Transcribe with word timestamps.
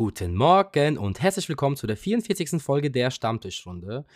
Guten 0.00 0.34
Morgen 0.34 0.96
und 0.96 1.20
herzlich 1.20 1.46
willkommen 1.50 1.76
zu 1.76 1.86
der 1.86 1.94
44. 1.94 2.62
Folge 2.62 2.90
der 2.90 3.10
Stammtischrunde. 3.10 4.06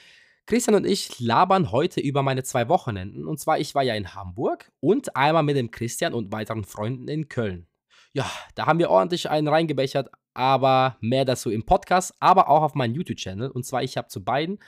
Christian 0.47 0.77
und 0.77 0.87
ich 0.87 1.21
labern 1.21 1.73
heute 1.73 2.01
über 2.01 2.23
meine 2.23 2.43
zwei 2.43 2.71
Wochenenden. 2.71 3.27
Und 3.27 3.39
zwar, 3.39 3.59
ich 3.59 3.75
war 3.75 3.83
ja 3.83 3.95
in 3.95 4.15
Hamburg 4.15 4.73
und 4.81 5.15
einmal 5.15 5.43
mit 5.43 5.59
dem 5.59 5.71
Christian 5.71 6.15
und 6.15 6.33
weiteren 6.33 6.65
Freunden 6.65 7.07
in 7.09 7.29
Köln. 7.29 7.67
Ja, 8.15 8.25
da 8.55 8.65
haben 8.65 8.79
wir 8.79 8.89
ordentlich 8.89 9.29
einen 9.29 9.47
reingebechert, 9.47 10.09
aber 10.33 10.97
mehr 11.03 11.27
dazu 11.27 11.51
im 11.51 11.67
Podcast, 11.67 12.15
aber 12.19 12.49
auch 12.49 12.63
auf 12.63 12.75
meinem 12.75 12.95
YouTube-Channel. 12.95 13.51
Und 13.51 13.67
zwar, 13.67 13.83
ich 13.83 13.99
habe 13.99 14.09
zu 14.09 14.25
beiden 14.25 14.61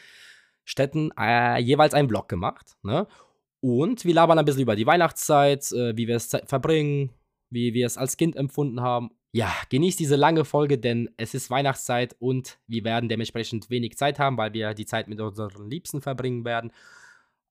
Städten 0.66 1.12
äh, 1.18 1.58
jeweils 1.58 1.94
einen 1.94 2.10
Vlog 2.10 2.28
gemacht. 2.28 2.76
Ne? 2.82 3.06
Und 3.60 4.04
wir 4.04 4.12
labern 4.12 4.38
ein 4.38 4.44
bisschen 4.44 4.60
über 4.60 4.76
die 4.76 4.86
Weihnachtszeit, 4.86 5.72
äh, 5.72 5.96
wie 5.96 6.08
wir 6.08 6.16
es 6.16 6.36
verbringen, 6.44 7.08
wie 7.48 7.72
wir 7.72 7.86
es 7.86 7.96
als 7.96 8.18
Kind 8.18 8.36
empfunden 8.36 8.82
haben 8.82 9.12
ja, 9.32 9.52
genießt 9.68 10.00
diese 10.00 10.16
lange 10.16 10.44
Folge, 10.44 10.78
denn 10.78 11.10
es 11.16 11.34
ist 11.34 11.50
Weihnachtszeit 11.50 12.16
und 12.18 12.58
wir 12.66 12.84
werden 12.84 13.08
dementsprechend 13.08 13.68
wenig 13.70 13.96
Zeit 13.96 14.18
haben, 14.18 14.36
weil 14.38 14.52
wir 14.52 14.74
die 14.74 14.86
Zeit 14.86 15.08
mit 15.08 15.20
unseren 15.20 15.68
Liebsten 15.68 16.00
verbringen 16.00 16.44
werden. 16.44 16.72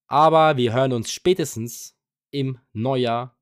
Aber 0.08 0.58
wir 0.58 0.74
hören 0.74 0.94
uns 0.94 1.12
spätestens 1.12 1.98
im 2.32 2.58
Neujahr. 2.74 3.38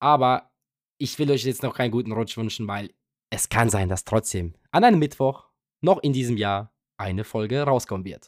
Aber 0.00 0.50
ich 0.98 1.18
will 1.18 1.30
euch 1.30 1.44
jetzt 1.44 1.62
noch 1.62 1.74
keinen 1.74 1.90
guten 1.90 2.12
Rutsch 2.12 2.36
wünschen, 2.36 2.66
weil 2.68 2.90
es 3.30 3.48
kann 3.48 3.70
sein, 3.70 3.88
dass 3.88 4.04
trotzdem 4.04 4.54
an 4.70 4.84
einem 4.84 4.98
Mittwoch 4.98 5.48
noch 5.80 6.02
in 6.02 6.12
diesem 6.12 6.36
Jahr 6.36 6.72
eine 6.96 7.24
Folge 7.24 7.62
rauskommen 7.62 8.04
wird. 8.04 8.26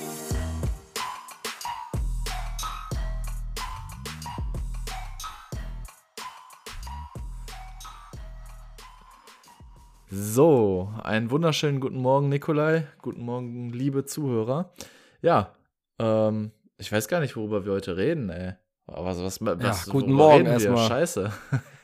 So, 10.09 10.93
einen 11.03 11.33
wunderschönen 11.33 11.81
guten 11.81 11.97
Morgen, 11.97 12.29
Nikolai. 12.29 12.87
Guten 13.03 13.25
Morgen, 13.25 13.71
liebe 13.71 14.05
Zuhörer. 14.05 14.73
Ja, 15.21 15.53
ähm, 15.99 16.53
ich 16.79 16.93
weiß 16.93 17.09
gar 17.09 17.19
nicht, 17.19 17.35
worüber 17.35 17.65
wir 17.65 17.73
heute 17.73 17.97
reden, 17.97 18.31
ey. 18.31 18.53
Aber 18.87 19.07
was, 19.07 19.21
was, 19.21 19.41
was 19.41 19.87
ja, 19.87 19.93
guten 19.93 20.13
Morgen 20.13 20.47
erstmal. 20.47 20.87
Scheiße. 20.87 21.33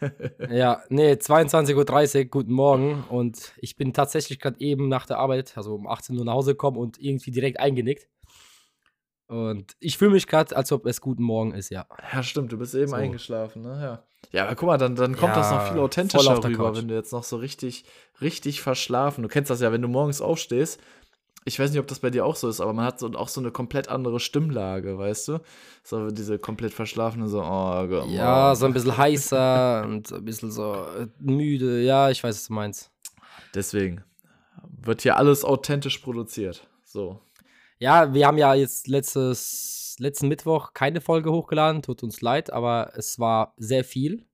ja, 0.50 0.84
nee, 0.89 1.15
22.30 1.15 2.19
Uhr, 2.19 2.25
guten 2.27 2.53
Morgen. 2.53 3.03
Und 3.09 3.55
ich 3.56 3.75
bin 3.75 3.93
tatsächlich 3.93 4.39
gerade 4.39 4.61
eben 4.61 4.89
nach 4.89 5.06
der 5.06 5.19
Arbeit, 5.19 5.56
also 5.56 5.75
um 5.75 5.89
18 5.89 6.17
Uhr 6.17 6.25
nach 6.25 6.34
Hause 6.34 6.53
gekommen 6.53 6.77
und 6.77 7.00
irgendwie 7.00 7.33
direkt 7.33 7.59
eingenickt. 7.59 8.06
Und 9.33 9.77
ich 9.80 9.97
fühle 9.97 10.11
mich 10.11 10.27
gerade, 10.27 10.55
als 10.55 10.72
ob 10.72 10.84
es 10.84 11.00
guten 11.00 11.22
Morgen 11.22 11.55
ist, 11.55 11.70
ja. 11.70 11.86
Ja, 12.12 12.22
stimmt, 12.22 12.52
du 12.52 12.58
bist 12.58 12.75
eben 12.75 12.88
so. 12.88 12.97
eingeschlafen, 12.97 13.62
ne? 13.62 13.80
Ja. 13.80 14.02
Ja, 14.30 14.44
aber 14.44 14.55
guck 14.56 14.66
mal, 14.66 14.77
dann, 14.77 14.94
dann 14.94 15.16
kommt 15.16 15.34
ja, 15.34 15.41
das 15.41 15.50
noch 15.50 15.69
viel 15.69 15.78
authentischer 15.78 16.44
rüber, 16.44 16.77
wenn 16.77 16.88
du 16.88 16.94
jetzt 16.94 17.12
noch 17.12 17.25
so 17.25 17.36
richtig, 17.36 17.86
richtig 18.20 18.60
verschlafen. 18.60 19.22
Du 19.22 19.28
kennst 19.28 19.50
das 19.50 19.62
ja, 19.62 19.72
wenn 19.72 19.80
du 19.80 19.88
morgens 19.88 20.20
aufstehst. 20.20 20.78
Ich 21.47 21.58
weiß 21.58 21.70
nicht, 21.70 21.80
ob 21.80 21.86
das 21.86 22.00
bei 22.00 22.10
dir 22.10 22.27
auch 22.27 22.36
so 22.36 22.47
ist, 22.47 22.60
aber 22.60 22.75
man 22.75 22.84
hat 22.84 23.00
so, 23.00 23.10
auch 23.14 23.28
so 23.28 23.41
eine 23.41 23.50
komplett 23.50 23.88
andere 23.88 24.20
Stimmlage, 24.20 24.98
weißt 24.98 25.28
du? 25.28 25.38
So 25.83 26.10
diese 26.10 26.38
komplett 26.38 26.75
verschlafene, 26.75 27.27
so, 27.27 27.42
oh 27.42 27.86
Gott. 27.88 28.10
Ja, 28.10 28.55
so 28.55 28.66
ein 28.66 28.75
bisschen 28.75 28.98
heißer 28.98 29.84
und 29.86 30.12
ein 30.12 30.25
bisschen 30.27 30.50
so 30.50 30.75
äh, 30.75 31.06
müde. 31.19 31.80
Ja, 31.80 32.10
ich 32.10 32.22
weiß, 32.22 32.36
was 32.36 32.48
du 32.48 32.53
meinst. 32.53 32.91
Deswegen 33.55 34.05
wird 34.84 35.00
hier 35.00 35.16
alles 35.16 35.42
authentisch 35.42 35.98
produziert. 35.98 36.69
So. 36.84 37.19
Ja, 37.83 38.14
wir 38.14 38.28
haben 38.28 38.38
ja 38.38 38.55
jetzt 38.55 38.86
letztes, 38.86 39.97
letzten 39.98 40.28
Mittwoch 40.28 40.72
keine 40.72 41.00
Folge 41.00 41.33
hochgeladen, 41.33 41.83
tut 41.83 42.05
uns 42.05 42.20
leid, 42.20 42.52
aber 42.52 42.92
es 42.94 43.19
war 43.19 43.55
sehr 43.56 43.83
viel. 43.83 44.25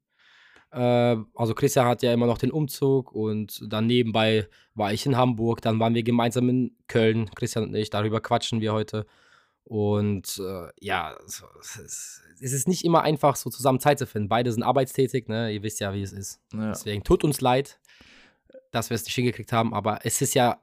Äh, 0.70 1.16
also 1.34 1.54
Christian 1.54 1.86
hat 1.86 2.02
ja 2.02 2.12
immer 2.12 2.26
noch 2.26 2.36
den 2.36 2.50
Umzug 2.50 3.10
und 3.10 3.64
dann 3.66 3.86
nebenbei 3.86 4.46
war 4.74 4.92
ich 4.92 5.06
in 5.06 5.16
Hamburg, 5.16 5.62
dann 5.62 5.80
waren 5.80 5.94
wir 5.94 6.02
gemeinsam 6.02 6.50
in 6.50 6.76
Köln, 6.88 7.30
Christian 7.36 7.64
und 7.64 7.74
ich, 7.74 7.88
darüber 7.88 8.20
quatschen 8.20 8.60
wir 8.60 8.74
heute. 8.74 9.06
Und 9.64 10.38
äh, 10.44 10.69
ja, 10.78 11.16
es, 11.24 12.20
ist 12.38 12.69
nicht 12.69 12.84
immer 12.84 13.00
einfach, 13.00 13.34
so 13.34 13.48
zusammen 13.48 13.81
Zeit 13.81 13.98
zu 13.98 14.06
finden. 14.06 14.28
Beide 14.28 14.53
sind 14.53 14.62
arbeitstätig, 14.62 15.26
ne? 15.28 15.53
Ihr 15.53 15.62
wisst 15.62 15.81
ja, 15.81 15.94
wie 15.94 16.03
es 16.03 16.12
ist. 16.12 16.42
Ja. 16.53 16.69
Deswegen 16.69 17.03
tut 17.03 17.25
uns 17.25 17.41
leid, 17.41 17.81
dass 18.72 18.91
wir 18.91 18.94
es 18.94 19.06
nicht 19.06 19.14
hingekriegt 19.14 19.54
haben, 19.54 19.72
aber 19.72 20.00
es 20.03 20.20
ist 20.20 20.34
ja 20.34 20.60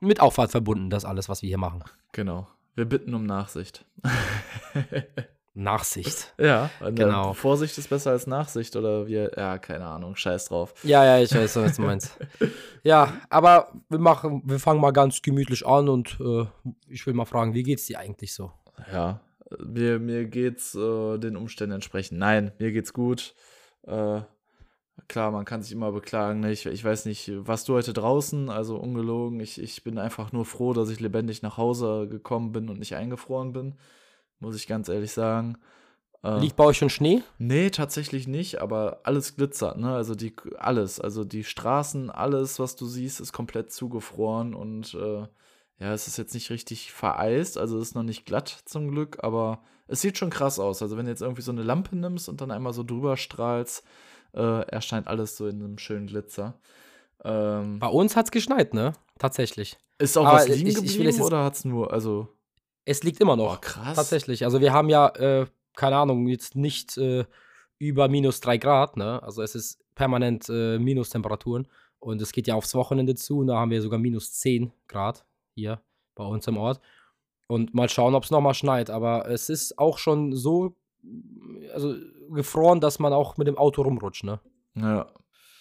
mit 0.00 0.20
Aufwand 0.20 0.50
verbunden, 0.50 0.90
das 0.90 1.04
alles, 1.04 1.28
was 1.28 1.42
wir 1.42 1.48
hier 1.48 1.58
machen. 1.58 1.84
Genau. 2.12 2.48
Wir 2.74 2.84
bitten 2.84 3.14
um 3.14 3.24
Nachsicht. 3.24 3.84
Nachsicht. 5.54 6.32
Ja, 6.38 6.70
genau. 6.94 7.32
Vorsicht 7.32 7.76
ist 7.76 7.90
besser 7.90 8.12
als 8.12 8.26
Nachsicht 8.26 8.76
oder 8.76 9.06
wir, 9.08 9.32
ja, 9.36 9.58
keine 9.58 9.84
Ahnung, 9.86 10.14
scheiß 10.14 10.46
drauf. 10.46 10.74
Ja, 10.84 11.04
ja, 11.04 11.22
ich 11.22 11.34
weiß, 11.34 11.56
was 11.56 11.76
du 11.76 11.82
meinst. 11.82 12.16
ja, 12.84 13.20
aber 13.28 13.72
wir 13.88 13.98
machen, 13.98 14.42
wir 14.44 14.60
fangen 14.60 14.80
mal 14.80 14.92
ganz 14.92 15.22
gemütlich 15.22 15.66
an 15.66 15.88
und 15.88 16.18
äh, 16.20 16.46
ich 16.88 17.06
will 17.06 17.14
mal 17.14 17.24
fragen, 17.24 17.52
wie 17.52 17.64
geht's 17.64 17.86
dir 17.86 17.98
eigentlich 17.98 18.32
so? 18.32 18.52
Ja, 18.92 19.20
mir, 19.58 19.98
mir 19.98 20.26
geht's 20.26 20.74
äh, 20.74 21.18
den 21.18 21.36
Umständen 21.36 21.74
entsprechend. 21.74 22.18
Nein, 22.18 22.52
mir 22.58 22.70
geht's 22.70 22.92
gut. 22.92 23.34
Äh, 23.82 24.20
klar, 25.08 25.30
man 25.30 25.44
kann 25.44 25.62
sich 25.62 25.72
immer 25.72 25.92
beklagen. 25.92 26.40
Ne? 26.40 26.52
Ich, 26.52 26.66
ich 26.66 26.84
weiß 26.84 27.06
nicht, 27.06 27.30
was 27.34 27.64
du 27.64 27.74
heute 27.74 27.92
draußen, 27.92 28.48
also 28.50 28.76
ungelogen. 28.76 29.40
Ich, 29.40 29.60
ich 29.60 29.84
bin 29.84 29.98
einfach 29.98 30.32
nur 30.32 30.44
froh, 30.44 30.72
dass 30.72 30.90
ich 30.90 31.00
lebendig 31.00 31.42
nach 31.42 31.56
Hause 31.56 32.08
gekommen 32.08 32.52
bin 32.52 32.68
und 32.68 32.78
nicht 32.78 32.94
eingefroren 32.94 33.52
bin. 33.52 33.74
Muss 34.38 34.56
ich 34.56 34.66
ganz 34.66 34.88
ehrlich 34.88 35.12
sagen. 35.12 35.58
Äh, 36.22 36.38
Liegt 36.38 36.56
bei 36.56 36.64
euch 36.64 36.78
schon 36.78 36.90
Schnee? 36.90 37.22
Nee, 37.38 37.70
tatsächlich 37.70 38.26
nicht, 38.26 38.60
aber 38.60 39.00
alles 39.04 39.36
glitzert, 39.36 39.78
ne? 39.78 39.94
Also 39.94 40.14
die 40.14 40.34
alles, 40.58 41.00
also 41.00 41.24
die 41.24 41.44
Straßen, 41.44 42.10
alles, 42.10 42.58
was 42.58 42.76
du 42.76 42.86
siehst, 42.86 43.20
ist 43.20 43.32
komplett 43.32 43.72
zugefroren 43.72 44.54
und 44.54 44.94
äh, 44.94 45.26
ja, 45.78 45.94
es 45.94 46.08
ist 46.08 46.18
jetzt 46.18 46.34
nicht 46.34 46.50
richtig 46.50 46.92
vereist, 46.92 47.56
also 47.56 47.78
es 47.78 47.88
ist 47.88 47.94
noch 47.94 48.02
nicht 48.02 48.26
glatt 48.26 48.48
zum 48.66 48.90
Glück, 48.90 49.18
aber 49.22 49.62
es 49.88 50.02
sieht 50.02 50.18
schon 50.18 50.30
krass 50.30 50.58
aus. 50.58 50.82
Also 50.82 50.96
wenn 50.96 51.06
du 51.06 51.10
jetzt 51.10 51.22
irgendwie 51.22 51.42
so 51.42 51.52
eine 51.52 51.62
Lampe 51.62 51.96
nimmst 51.96 52.28
und 52.28 52.40
dann 52.40 52.50
einmal 52.50 52.74
so 52.74 52.84
drüber 52.84 53.16
strahlst, 53.16 53.82
äh, 54.34 54.62
erscheint 54.68 55.06
alles 55.06 55.36
so 55.36 55.46
in 55.46 55.62
einem 55.62 55.78
schönen 55.78 56.06
Glitzer. 56.06 56.58
Ähm, 57.24 57.78
Bei 57.78 57.88
uns 57.88 58.16
hat 58.16 58.26
es 58.26 58.30
geschneit, 58.30 58.74
ne? 58.74 58.92
Tatsächlich. 59.18 59.78
Ist 59.98 60.16
auch 60.16 60.26
Aber 60.26 60.38
was 60.38 60.48
liegen 60.48 60.68
ich, 60.68 60.74
geblieben 60.76 61.08
ich 61.08 61.20
oder 61.20 61.44
hat 61.44 61.54
es 61.54 61.64
nur, 61.64 61.92
also. 61.92 62.28
Es 62.84 63.02
liegt 63.02 63.20
immer 63.20 63.36
noch. 63.36 63.56
Oh, 63.56 63.60
krass. 63.60 63.96
Tatsächlich. 63.96 64.44
Also 64.44 64.60
wir 64.60 64.72
haben 64.72 64.88
ja, 64.88 65.08
äh, 65.08 65.46
keine 65.76 65.96
Ahnung, 65.96 66.26
jetzt 66.28 66.56
nicht 66.56 66.96
äh, 66.96 67.24
über 67.78 68.08
minus 68.08 68.40
drei 68.40 68.56
Grad, 68.56 68.96
ne? 68.96 69.22
Also 69.22 69.42
es 69.42 69.54
ist 69.54 69.78
permanent 69.94 70.48
äh, 70.48 70.78
Minustemperaturen. 70.78 71.68
Und 71.98 72.22
es 72.22 72.32
geht 72.32 72.46
ja 72.46 72.54
aufs 72.54 72.74
Wochenende 72.74 73.14
zu 73.14 73.40
und 73.40 73.48
da 73.48 73.56
haben 73.56 73.70
wir 73.70 73.82
sogar 73.82 73.98
minus 73.98 74.32
10 74.32 74.72
Grad 74.88 75.26
hier 75.54 75.82
bei 76.14 76.24
uns 76.24 76.46
im 76.46 76.56
Ort. 76.56 76.80
Und 77.46 77.74
mal 77.74 77.90
schauen, 77.90 78.14
ob 78.14 78.24
es 78.24 78.30
nochmal 78.30 78.54
schneit. 78.54 78.88
Aber 78.88 79.28
es 79.28 79.50
ist 79.50 79.78
auch 79.78 79.98
schon 79.98 80.34
so 80.34 80.74
also 81.74 81.94
gefroren, 82.32 82.80
dass 82.80 82.98
man 82.98 83.12
auch 83.12 83.36
mit 83.36 83.46
dem 83.46 83.58
Auto 83.58 83.82
rumrutscht, 83.82 84.24
ne? 84.24 84.40
Ja. 84.74 85.06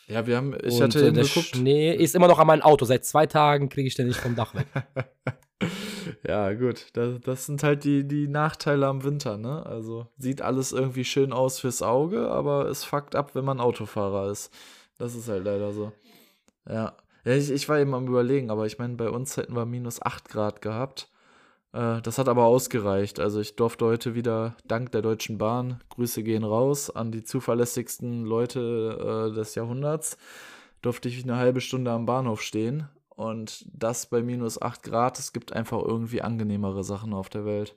Ja, 0.08 0.26
wir 0.26 0.38
haben, 0.38 0.56
ich 0.64 0.76
und, 0.76 0.82
hatte 0.82 1.08
äh, 1.08 1.12
der 1.12 1.24
geguckt. 1.24 1.56
Schnee 1.56 1.94
ist 1.94 2.16
immer 2.16 2.28
noch 2.28 2.40
an 2.40 2.48
meinem 2.48 2.64
Auto. 2.64 2.84
Seit 2.86 3.06
zwei 3.06 3.28
Tagen 3.28 3.70
kriege 3.70 3.88
ich 3.88 3.94
den 3.94 4.08
nicht 4.08 4.20
vom 4.20 4.36
Dach 4.36 4.56
weg. 4.56 4.66
ja, 6.28 6.52
gut. 6.54 6.88
Das, 6.94 7.20
das 7.22 7.46
sind 7.46 7.62
halt 7.62 7.84
die, 7.84 8.08
die 8.08 8.28
Nachteile 8.28 8.88
am 8.88 9.04
Winter, 9.04 9.38
ne? 9.38 9.64
Also 9.68 10.08
sieht 10.18 10.42
alles 10.42 10.72
irgendwie 10.72 11.06
schön 11.06 11.32
aus 11.32 11.60
fürs 11.60 11.84
Auge, 11.84 12.32
aber 12.32 12.68
es 12.70 12.84
fuckt 12.84 13.16
ab, 13.16 13.36
wenn 13.36 13.46
man 13.46 13.60
Autofahrer 13.60 14.32
ist. 14.32 14.52
Das 14.98 15.14
ist 15.14 15.30
halt 15.30 15.46
leider 15.46 15.74
so. 15.74 15.92
Ja. 16.68 16.96
Ja, 17.26 17.34
ich, 17.34 17.52
ich 17.52 17.70
war 17.70 17.80
eben 17.80 17.94
am 17.94 18.08
überlegen, 18.08 18.50
aber 18.50 18.66
ich 18.66 18.80
meine, 18.80 18.96
bei 18.96 19.10
uns 19.10 19.38
hätten 19.38 19.56
wir 19.56 19.66
minus 19.66 20.02
8 20.02 20.30
Grad 20.30 20.62
gehabt. 20.62 21.09
Äh, 21.74 22.02
das 22.02 22.18
hat 22.18 22.28
aber 22.28 22.46
ausgereicht. 22.46 23.20
Also 23.20 23.40
ich 23.40 23.56
durfte 23.56 23.86
heute 23.86 24.16
wieder, 24.16 24.56
dank 24.66 24.92
der 24.92 25.02
Deutschen 25.02 25.38
Bahn, 25.38 25.82
Grüße 25.90 26.24
gehen 26.24 26.44
raus 26.44 26.90
an 26.90 27.12
die 27.12 27.24
zuverlässigsten 27.24 28.26
Leute 28.26 29.30
äh, 29.32 29.36
des 29.36 29.56
Jahrhunderts, 29.56 30.18
durfte 30.82 31.10
ich 31.10 31.24
eine 31.24 31.38
halbe 31.38 31.62
Stunde 31.62 31.92
am 31.92 32.06
Bahnhof 32.06 32.42
stehen. 32.42 32.88
Und 33.10 33.66
das 33.74 34.06
bei 34.06 34.22
minus 34.24 34.62
8 34.62 34.82
Grad, 34.82 35.20
es 35.20 35.34
gibt 35.34 35.52
einfach 35.52 35.82
irgendwie 35.84 36.22
angenehmere 36.22 36.86
Sachen 36.86 37.14
auf 37.14 37.28
der 37.28 37.44
Welt. 37.46 37.76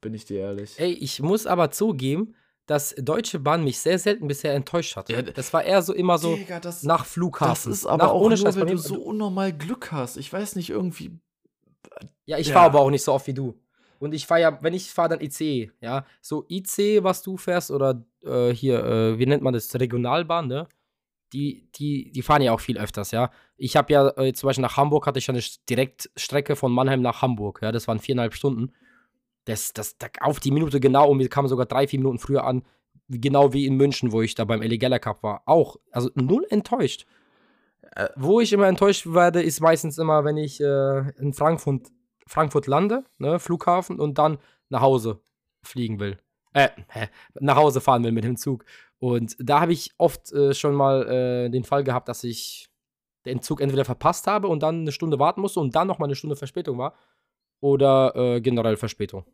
Bin 0.00 0.14
ich 0.14 0.24
dir 0.24 0.40
ehrlich. 0.40 0.80
Ey, 0.80 0.92
ich 0.92 1.20
muss 1.20 1.46
aber 1.46 1.70
zugeben, 1.70 2.34
dass 2.64 2.94
Deutsche 2.96 3.38
Bahn 3.38 3.62
mich 3.62 3.78
sehr 3.80 3.98
selten 3.98 4.26
bisher 4.26 4.54
enttäuscht 4.54 4.96
hat. 4.96 5.10
Ja, 5.10 5.20
das 5.20 5.52
war 5.52 5.64
eher 5.64 5.82
so 5.82 5.92
immer 5.92 6.16
so 6.16 6.36
Digga, 6.36 6.60
das, 6.60 6.82
nach 6.82 7.04
Flughafen. 7.04 7.70
Das 7.70 7.80
ist 7.80 7.86
aber 7.86 8.04
nach, 8.04 8.12
auch 8.12 8.22
ohne 8.22 8.36
nur, 8.36 8.54
wenn 8.54 8.68
du 8.68 8.78
so 8.78 9.02
unnormal 9.02 9.52
Glück 9.52 9.92
hast. 9.92 10.16
Ich 10.16 10.32
weiß 10.32 10.56
nicht, 10.56 10.70
irgendwie 10.70 11.18
ja, 12.24 12.38
ich 12.38 12.48
ja. 12.48 12.54
fahre 12.54 12.66
aber 12.66 12.80
auch 12.80 12.90
nicht 12.90 13.02
so 13.02 13.12
oft 13.12 13.26
wie 13.26 13.34
du. 13.34 13.54
Und 13.98 14.14
ich 14.14 14.26
fahre 14.26 14.40
ja, 14.40 14.58
wenn 14.62 14.72
ich 14.72 14.90
fahre, 14.90 15.10
dann 15.10 15.20
ICE, 15.20 15.70
ja. 15.80 16.06
So 16.22 16.46
IC, 16.48 17.04
was 17.04 17.22
du 17.22 17.36
fährst, 17.36 17.70
oder 17.70 18.02
äh, 18.24 18.48
hier, 18.48 18.82
äh, 18.82 19.18
wie 19.18 19.26
nennt 19.26 19.42
man 19.42 19.52
das, 19.52 19.74
Regionalbahn, 19.78 20.48
ne? 20.48 20.66
Die, 21.32 21.68
die, 21.76 22.10
die 22.10 22.22
fahren 22.22 22.42
ja 22.42 22.52
auch 22.52 22.60
viel 22.60 22.78
öfters, 22.78 23.10
ja. 23.10 23.30
Ich 23.56 23.76
habe 23.76 23.92
ja, 23.92 24.08
äh, 24.16 24.32
zum 24.32 24.46
Beispiel 24.46 24.62
nach 24.62 24.78
Hamburg 24.78 25.06
hatte 25.06 25.18
ich 25.18 25.28
eine 25.28 25.42
Direktstrecke 25.68 26.56
von 26.56 26.72
Mannheim 26.72 27.02
nach 27.02 27.20
Hamburg, 27.20 27.60
ja. 27.62 27.72
Das 27.72 27.86
waren 27.88 28.00
viereinhalb 28.00 28.34
Stunden. 28.34 28.72
Das, 29.44 29.74
das, 29.74 29.98
das 29.98 30.10
auf 30.20 30.40
die 30.40 30.50
Minute 30.50 30.80
genau 30.80 31.10
und 31.10 31.18
wir 31.18 31.28
kamen 31.28 31.48
sogar 31.48 31.66
drei, 31.66 31.86
vier 31.86 31.98
Minuten 31.98 32.18
früher 32.18 32.44
an. 32.44 32.62
Genau 33.08 33.52
wie 33.52 33.66
in 33.66 33.76
München, 33.76 34.12
wo 34.12 34.22
ich 34.22 34.34
da 34.34 34.44
beim 34.44 34.62
Eligella 34.62 34.98
Cup 34.98 35.22
war. 35.22 35.42
Auch, 35.44 35.76
also 35.90 36.10
null 36.14 36.46
enttäuscht. 36.48 37.06
Äh, 37.96 38.08
wo 38.16 38.40
ich 38.40 38.52
immer 38.52 38.66
enttäuscht 38.66 39.06
werde, 39.06 39.42
ist 39.42 39.60
meistens 39.60 39.98
immer, 39.98 40.24
wenn 40.24 40.36
ich 40.36 40.60
äh, 40.60 41.10
in 41.18 41.32
Frankfurt, 41.32 41.88
Frankfurt 42.26 42.66
lande, 42.66 43.04
ne, 43.18 43.38
Flughafen, 43.38 43.98
und 43.98 44.18
dann 44.18 44.38
nach 44.68 44.80
Hause 44.80 45.20
fliegen 45.62 45.98
will. 45.98 46.18
Äh, 46.52 46.68
nach 47.34 47.56
Hause 47.56 47.80
fahren 47.80 48.04
will 48.04 48.12
mit 48.12 48.24
dem 48.24 48.36
Zug. 48.36 48.64
Und 48.98 49.36
da 49.38 49.60
habe 49.60 49.72
ich 49.72 49.92
oft 49.98 50.32
äh, 50.32 50.54
schon 50.54 50.74
mal 50.74 51.08
äh, 51.08 51.48
den 51.48 51.64
Fall 51.64 51.84
gehabt, 51.84 52.08
dass 52.08 52.24
ich 52.24 52.70
den 53.24 53.42
Zug 53.42 53.60
entweder 53.60 53.84
verpasst 53.84 54.26
habe 54.26 54.48
und 54.48 54.62
dann 54.62 54.80
eine 54.80 54.92
Stunde 54.92 55.18
warten 55.18 55.40
musste 55.40 55.60
und 55.60 55.74
dann 55.74 55.86
nochmal 55.86 56.08
eine 56.08 56.16
Stunde 56.16 56.36
Verspätung 56.36 56.78
war. 56.78 56.94
Oder 57.60 58.14
äh, 58.16 58.40
generell 58.40 58.76
Verspätung. 58.76 59.24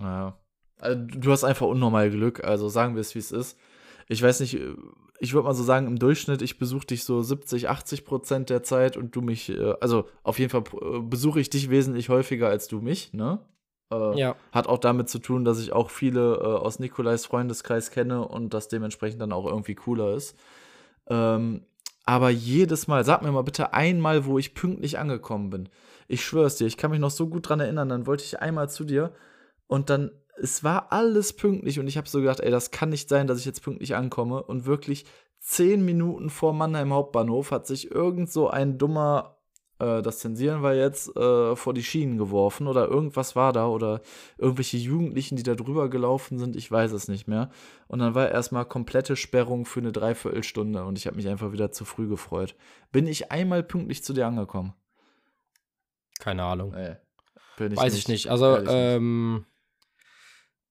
Ja. 0.00 0.36
Also, 0.80 1.00
du 1.00 1.30
hast 1.30 1.44
einfach 1.44 1.66
unnormal 1.66 2.10
Glück, 2.10 2.44
also 2.44 2.68
sagen 2.68 2.94
wir 2.94 3.00
es, 3.00 3.14
wie 3.14 3.20
es 3.20 3.32
ist. 3.32 3.58
Ich 4.08 4.22
weiß 4.22 4.40
nicht, 4.40 4.54
äh, 4.54 4.74
ich 5.18 5.34
würde 5.34 5.46
mal 5.46 5.54
so 5.54 5.64
sagen, 5.64 5.86
im 5.86 5.98
Durchschnitt, 5.98 6.42
ich 6.42 6.58
besuche 6.58 6.86
dich 6.86 7.04
so 7.04 7.22
70, 7.22 7.68
80 7.68 8.04
Prozent 8.04 8.50
der 8.50 8.62
Zeit 8.62 8.96
und 8.96 9.14
du 9.14 9.20
mich, 9.20 9.50
äh, 9.50 9.74
also 9.80 10.08
auf 10.22 10.38
jeden 10.38 10.50
Fall 10.50 10.64
äh, 10.80 11.00
besuche 11.00 11.40
ich 11.40 11.50
dich 11.50 11.70
wesentlich 11.70 12.08
häufiger 12.08 12.48
als 12.48 12.68
du 12.68 12.80
mich, 12.80 13.12
ne? 13.12 13.40
Äh, 13.92 14.18
ja. 14.18 14.36
Hat 14.52 14.66
auch 14.66 14.78
damit 14.78 15.08
zu 15.08 15.18
tun, 15.18 15.44
dass 15.44 15.60
ich 15.60 15.72
auch 15.72 15.90
viele 15.90 16.36
äh, 16.36 16.44
aus 16.44 16.78
Nikolais 16.78 17.24
Freundeskreis 17.24 17.90
kenne 17.90 18.26
und 18.26 18.54
das 18.54 18.68
dementsprechend 18.68 19.20
dann 19.20 19.32
auch 19.32 19.46
irgendwie 19.46 19.74
cooler 19.74 20.14
ist. 20.14 20.36
Ähm, 21.08 21.64
aber 22.04 22.30
jedes 22.30 22.86
Mal, 22.86 23.04
sag 23.04 23.22
mir 23.22 23.32
mal 23.32 23.42
bitte 23.42 23.72
einmal, 23.72 24.24
wo 24.24 24.38
ich 24.38 24.54
pünktlich 24.54 24.98
angekommen 24.98 25.50
bin. 25.50 25.68
Ich 26.06 26.24
schwör's 26.24 26.56
dir, 26.56 26.66
ich 26.66 26.76
kann 26.76 26.90
mich 26.90 27.00
noch 27.00 27.10
so 27.10 27.28
gut 27.28 27.48
dran 27.48 27.60
erinnern, 27.60 27.88
dann 27.88 28.06
wollte 28.06 28.24
ich 28.24 28.40
einmal 28.40 28.70
zu 28.70 28.84
dir 28.84 29.12
und 29.66 29.90
dann, 29.90 30.10
es 30.40 30.64
war 30.64 30.92
alles 30.92 31.32
pünktlich 31.32 31.78
und 31.78 31.88
ich 31.88 31.96
habe 31.96 32.08
so 32.08 32.20
gedacht, 32.20 32.40
ey, 32.40 32.50
das 32.50 32.70
kann 32.70 32.88
nicht 32.90 33.08
sein, 33.08 33.26
dass 33.26 33.38
ich 33.38 33.44
jetzt 33.44 33.62
pünktlich 33.62 33.94
ankomme 33.94 34.42
und 34.42 34.66
wirklich 34.66 35.04
zehn 35.40 35.84
Minuten 35.84 36.30
vor 36.30 36.52
Mannheim 36.52 36.92
Hauptbahnhof 36.92 37.50
hat 37.50 37.66
sich 37.66 37.90
irgend 37.90 38.30
so 38.30 38.48
ein 38.48 38.78
dummer 38.78 39.38
äh, 39.78 40.02
das 40.02 40.18
zensieren 40.18 40.62
wir 40.62 40.74
jetzt, 40.74 41.14
äh, 41.16 41.56
vor 41.56 41.74
die 41.74 41.82
Schienen 41.82 42.18
geworfen 42.18 42.66
oder 42.66 42.88
irgendwas 42.88 43.36
war 43.36 43.52
da 43.52 43.68
oder 43.68 44.00
irgendwelche 44.36 44.76
Jugendlichen, 44.76 45.36
die 45.36 45.42
da 45.42 45.54
drüber 45.54 45.88
gelaufen 45.88 46.38
sind, 46.38 46.56
ich 46.56 46.70
weiß 46.70 46.92
es 46.92 47.08
nicht 47.08 47.28
mehr. 47.28 47.50
Und 47.86 48.00
dann 48.00 48.14
war 48.14 48.30
erstmal 48.30 48.64
komplette 48.64 49.16
Sperrung 49.16 49.64
für 49.64 49.80
eine 49.80 49.92
Dreiviertelstunde 49.92 50.84
und 50.84 50.98
ich 50.98 51.06
habe 51.06 51.16
mich 51.16 51.28
einfach 51.28 51.52
wieder 51.52 51.70
zu 51.70 51.84
früh 51.84 52.08
gefreut. 52.08 52.56
Bin 52.92 53.06
ich 53.06 53.30
einmal 53.30 53.62
pünktlich 53.62 54.02
zu 54.02 54.12
dir 54.12 54.26
angekommen? 54.26 54.74
Keine 56.18 56.42
Ahnung. 56.42 56.72
Nee, 56.72 56.96
ich 57.58 57.76
weiß 57.76 57.92
nicht. 57.92 58.02
ich 58.02 58.08
nicht. 58.08 58.30
Also, 58.30 58.58
ähm, 58.66 59.44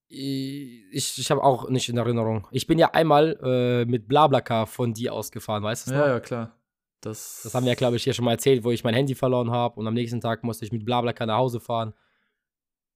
ich, 0.09 1.17
ich 1.17 1.31
habe 1.31 1.43
auch 1.43 1.69
nicht 1.69 1.89
in 1.89 1.97
Erinnerung. 1.97 2.47
Ich 2.51 2.67
bin 2.67 2.79
ja 2.79 2.91
einmal 2.91 3.37
äh, 3.43 3.85
mit 3.85 4.07
Blablacar 4.07 4.67
von 4.67 4.93
dir 4.93 5.13
ausgefahren, 5.13 5.63
weißt 5.63 5.87
du? 5.87 5.91
Ja, 5.91 5.99
noch? 5.99 6.07
ja, 6.07 6.19
klar. 6.19 6.55
Das, 7.01 7.41
das 7.43 7.53
haben 7.53 7.65
wir 7.65 7.71
ja, 7.71 7.75
glaube 7.75 7.97
ich, 7.97 8.03
hier 8.03 8.13
schon 8.13 8.25
mal 8.25 8.31
erzählt, 8.31 8.63
wo 8.63 8.71
ich 8.71 8.83
mein 8.83 8.93
Handy 8.93 9.15
verloren 9.15 9.51
habe 9.51 9.79
und 9.79 9.87
am 9.87 9.93
nächsten 9.93 10.21
Tag 10.21 10.43
musste 10.43 10.65
ich 10.65 10.71
mit 10.71 10.85
Blablacar 10.85 11.27
nach 11.27 11.37
Hause 11.37 11.59
fahren. 11.59 11.93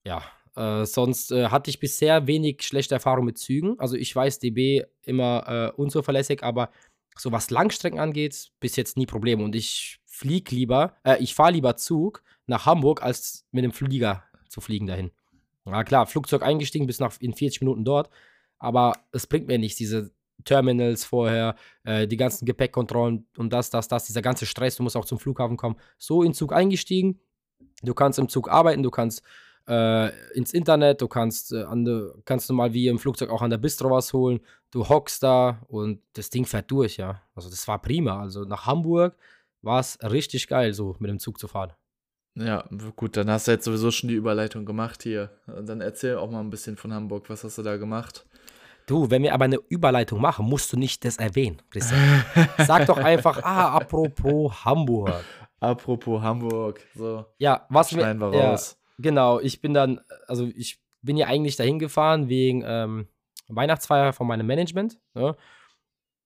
Ja, 0.03 0.23
äh, 0.55 0.85
sonst 0.85 1.31
äh, 1.31 1.49
hatte 1.49 1.69
ich 1.69 1.79
bisher 1.79 2.27
wenig 2.27 2.63
schlechte 2.63 2.95
Erfahrungen 2.95 3.27
mit 3.27 3.37
Zügen. 3.37 3.79
Also 3.79 3.95
ich 3.95 4.15
weiß, 4.15 4.39
DB 4.39 4.83
immer 5.03 5.43
äh, 5.47 5.79
unzuverlässig, 5.79 6.43
aber 6.43 6.71
so 7.17 7.31
was 7.31 7.51
Langstrecken 7.51 7.99
angeht, 7.99 8.51
bis 8.59 8.75
jetzt 8.75 8.97
nie 8.97 9.05
Probleme. 9.05 9.43
Und 9.43 9.55
ich 9.55 9.99
fliege 10.05 10.55
lieber, 10.55 10.95
äh, 11.03 11.21
ich 11.21 11.35
fahre 11.35 11.51
lieber 11.51 11.75
Zug 11.77 12.23
nach 12.47 12.65
Hamburg, 12.65 13.03
als 13.03 13.45
mit 13.51 13.63
dem 13.63 13.71
Flieger 13.71 14.23
zu 14.49 14.61
fliegen 14.61 14.87
dahin. 14.87 15.11
Ja 15.71 15.83
klar, 15.83 16.05
Flugzeug 16.05 16.43
eingestiegen, 16.43 16.87
bis 16.87 16.99
nach 16.99 17.13
in 17.19 17.33
40 17.33 17.61
Minuten 17.61 17.85
dort. 17.85 18.09
Aber 18.59 18.93
es 19.11 19.25
bringt 19.25 19.47
mir 19.47 19.57
nichts, 19.57 19.77
diese 19.77 20.11
Terminals 20.43 21.05
vorher, 21.05 21.55
äh, 21.83 22.07
die 22.07 22.17
ganzen 22.17 22.45
Gepäckkontrollen 22.45 23.27
und 23.37 23.53
das, 23.53 23.69
das, 23.69 23.87
das, 23.87 24.05
dieser 24.05 24.21
ganze 24.21 24.45
Stress, 24.45 24.75
du 24.75 24.83
musst 24.83 24.97
auch 24.97 25.05
zum 25.05 25.19
Flughafen 25.19 25.57
kommen. 25.57 25.77
So 25.97 26.23
in 26.23 26.33
Zug 26.33 26.53
eingestiegen, 26.53 27.19
du 27.83 27.93
kannst 27.93 28.19
im 28.19 28.29
Zug 28.29 28.49
arbeiten, 28.49 28.83
du 28.83 28.91
kannst 28.91 29.23
äh, 29.67 30.09
ins 30.33 30.53
Internet, 30.53 31.01
du 31.01 31.07
kannst, 31.07 31.53
äh, 31.53 31.63
an 31.63 31.85
de, 31.85 32.11
kannst 32.25 32.49
du 32.49 32.53
mal 32.53 32.73
wie 32.73 32.87
im 32.87 32.99
Flugzeug 32.99 33.29
auch 33.29 33.41
an 33.41 33.49
der 33.49 33.57
Bistro 33.57 33.89
was 33.89 34.13
holen, 34.13 34.39
du 34.71 34.87
hockst 34.87 35.23
da 35.23 35.61
und 35.67 36.01
das 36.13 36.29
Ding 36.29 36.45
fährt 36.45 36.69
durch, 36.71 36.97
ja. 36.97 37.21
Also 37.35 37.49
das 37.49 37.67
war 37.67 37.81
prima. 37.81 38.21
Also 38.21 38.43
nach 38.43 38.65
Hamburg 38.65 39.15
war 39.61 39.79
es 39.79 39.99
richtig 40.01 40.47
geil, 40.47 40.73
so 40.73 40.95
mit 40.99 41.09
dem 41.09 41.19
Zug 41.19 41.39
zu 41.39 41.47
fahren. 41.47 41.73
Ja, 42.35 42.63
gut, 42.95 43.17
dann 43.17 43.29
hast 43.29 43.47
du 43.47 43.51
jetzt 43.51 43.65
sowieso 43.65 43.91
schon 43.91 44.07
die 44.07 44.15
Überleitung 44.15 44.65
gemacht 44.65 45.03
hier. 45.03 45.31
Und 45.47 45.67
dann 45.67 45.81
erzähl 45.81 46.15
auch 46.15 46.31
mal 46.31 46.39
ein 46.39 46.49
bisschen 46.49 46.77
von 46.77 46.93
Hamburg. 46.93 47.29
Was 47.29 47.43
hast 47.43 47.57
du 47.57 47.61
da 47.61 47.77
gemacht? 47.77 48.25
Du, 48.87 49.09
wenn 49.09 49.23
wir 49.23 49.33
aber 49.33 49.45
eine 49.45 49.59
Überleitung 49.69 50.21
machen, 50.21 50.45
musst 50.45 50.71
du 50.73 50.77
nicht 50.77 51.05
das 51.05 51.17
erwähnen, 51.17 51.61
Christian. 51.69 52.23
Sag 52.57 52.87
doch 52.87 52.97
einfach, 52.97 53.43
ah, 53.43 53.75
apropos 53.75 54.65
Hamburg. 54.65 55.23
Apropos 55.59 56.21
Hamburg, 56.21 56.81
so. 56.95 57.25
Ja, 57.37 57.67
was 57.69 57.91
schneiden 57.91 58.19
wir, 58.19 58.31
wir 58.31 58.39
raus. 58.39 58.77
Ja, 58.79 59.03
genau, 59.03 59.39
ich 59.39 59.61
bin 59.61 59.73
dann, 59.73 60.01
also 60.27 60.49
ich 60.55 60.81
bin 61.01 61.17
ja 61.17 61.27
eigentlich 61.27 61.55
dahin 61.55 61.79
gefahren 61.79 62.29
wegen 62.29 62.63
ähm, 62.65 63.07
Weihnachtsfeier 63.47 64.13
von 64.13 64.27
meinem 64.27 64.47
Management. 64.47 64.97
Ne? 65.13 65.35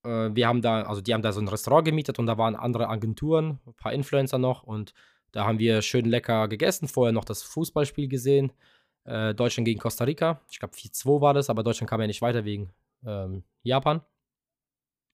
Äh, 0.04 0.30
wir 0.34 0.48
haben 0.48 0.62
da, 0.62 0.84
also 0.84 1.01
die 1.01 1.13
haben 1.13 1.22
da 1.22 1.34
so 1.34 1.42
ein 1.42 1.48
Restaurant 1.48 1.86
gemietet 1.86 2.19
und 2.19 2.28
da 2.28 2.38
waren 2.38 2.56
andere 2.56 2.88
Agenturen, 2.88 3.60
ein 3.66 3.74
paar 3.74 3.94
Influencer 3.94 4.38
noch 4.38 4.63
und 4.63 4.94
da 5.36 5.46
haben 5.46 5.60
wir 5.60 5.82
schön 5.82 6.06
lecker 6.06 6.48
gegessen, 6.48 6.88
vorher 6.88 7.12
noch 7.12 7.26
das 7.26 7.44
Fußballspiel 7.44 8.08
gesehen 8.08 8.54
äh, 9.04 9.36
Deutschland 9.36 9.66
gegen 9.66 9.82
Costa 9.82 10.06
Rica. 10.06 10.42
Ich 10.50 10.60
glaube 10.60 10.74
4-2 10.74 11.20
war 11.20 11.34
das, 11.34 11.50
aber 11.50 11.62
Deutschland 11.62 11.90
kam 11.90 12.00
ja 12.00 12.08
nicht 12.08 12.22
weiter 12.22 12.46
wegen 12.46 12.72
ähm, 13.06 13.44
Japan 13.62 14.02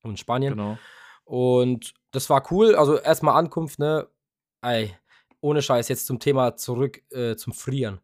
und 0.03 0.19
Spanien. 0.19 0.53
Genau. 0.53 0.77
Und 1.23 1.95
das 2.11 2.29
war 2.29 2.51
cool. 2.51 2.75
Also 2.75 2.99
erstmal 2.99 3.35
Ankunft, 3.35 3.79
ne? 3.79 4.07
Ey, 4.61 4.95
ohne 5.39 5.63
Scheiß, 5.63 5.87
jetzt 5.89 6.05
zum 6.05 6.19
Thema 6.19 6.55
zurück 6.55 7.01
äh, 7.11 7.35
zum 7.35 7.51
Frieren. 7.51 7.99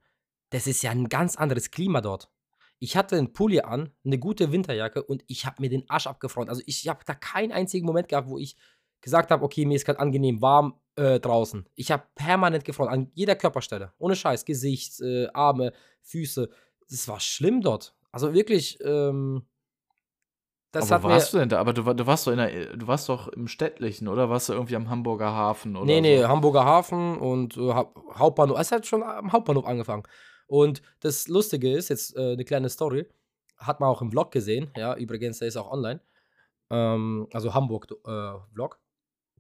Das 0.50 0.66
ist 0.66 0.81
ja 0.81 0.90
ein 0.90 1.10
ganz 1.10 1.36
anderes 1.36 1.69
Klima 1.69 2.02
dort. 2.02 2.31
Ich 2.80 2.98
hatte 2.98 3.16
einen 3.16 3.31
Pulli 3.31 3.60
an, 3.60 3.92
eine 4.04 4.18
gute 4.18 4.52
Winterjacke 4.52 5.04
und 5.04 5.24
ich 5.28 5.46
habe 5.46 5.62
mir 5.62 5.69
den 5.69 5.88
Arsch 5.88 6.08
abgefroren. 6.08 6.50
Also 6.50 6.64
ich 6.66 6.88
habe 6.88 7.06
da 7.06 7.14
keinen 7.14 7.52
einzigen 7.52 7.86
Moment 7.86 8.08
gehabt, 8.08 8.28
wo 8.28 8.40
ich 8.40 8.58
gesagt 9.02 9.30
habe, 9.30 9.46
okay, 9.46 9.66
mir 9.66 9.75
ist 9.75 9.86
gerade 9.86 10.00
angenehm 10.00 10.42
warm 10.42 10.80
äh, 10.98 11.20
draußen. 11.20 11.66
Ich 11.76 11.92
habe 11.92 12.04
permanent 12.16 12.66
gefroren, 12.66 12.90
an 12.90 13.12
jeder 13.14 13.36
Körperstelle. 13.36 13.94
Ohne 13.98 14.16
Scheiß, 14.16 14.46
Gesicht, 14.46 15.00
äh, 15.02 15.28
Arme, 15.34 15.74
Füße. 16.02 16.50
Das 16.90 17.08
war 17.08 17.20
schlimm 17.20 17.62
dort. 17.62 17.96
Also 18.12 18.34
wirklich, 18.34 18.80
ähm, 18.84 19.46
das 20.72 20.92
aber 20.92 21.04
wo 21.04 21.10
warst 21.10 21.34
du 21.34 21.38
denn 21.38 21.50
da? 21.50 21.60
Aber 21.60 21.74
du, 21.74 21.82
du, 21.82 22.08
warst 22.08 22.28
doch 22.28 22.32
in 22.32 22.38
der, 22.38 22.76
du 22.76 22.88
warst 22.88 23.08
doch 23.10 23.30
im 23.30 23.48
Städtlichen, 23.48 24.08
oder? 24.08 24.30
Warst 24.30 24.50
du 24.50 24.54
irgendwie 24.54 24.76
am 24.76 24.90
Hamburger 24.90 25.32
Hafen 25.32 25.76
oder 25.76 25.86
Nee, 25.86 26.02
nee, 26.02 26.22
so? 26.22 26.28
Hamburger 26.28 26.66
Hafen 26.66 27.18
und 27.18 27.56
äh, 27.58 27.72
Hauptbahnhof. 27.72 28.60
Es 28.60 28.71
hat 28.71 28.86
schon 28.86 29.04
am 29.04 29.31
Hauptbahnhof 29.31 29.66
angefangen. 29.66 30.04
Und 30.48 30.81
das 31.02 31.28
Lustige 31.28 31.71
ist, 31.71 31.90
jetzt 31.90 32.16
äh, 32.18 32.33
eine 32.33 32.45
kleine 32.45 32.69
Story, 32.69 33.07
hat 33.57 33.80
man 33.80 33.90
auch 33.90 34.02
im 34.02 34.12
Vlog 34.12 34.31
gesehen, 34.31 34.71
ja, 34.76 34.95
übrigens, 34.95 35.40
der 35.40 35.48
ist 35.48 35.57
auch 35.57 35.71
online. 35.71 36.00
Ähm, 36.69 37.28
also 37.33 37.54
Hamburg-Vlog. 37.54 38.74
Äh, 38.76 38.88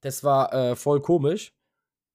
das 0.01 0.23
war 0.23 0.53
äh, 0.53 0.75
voll 0.75 1.01
komisch. 1.01 1.56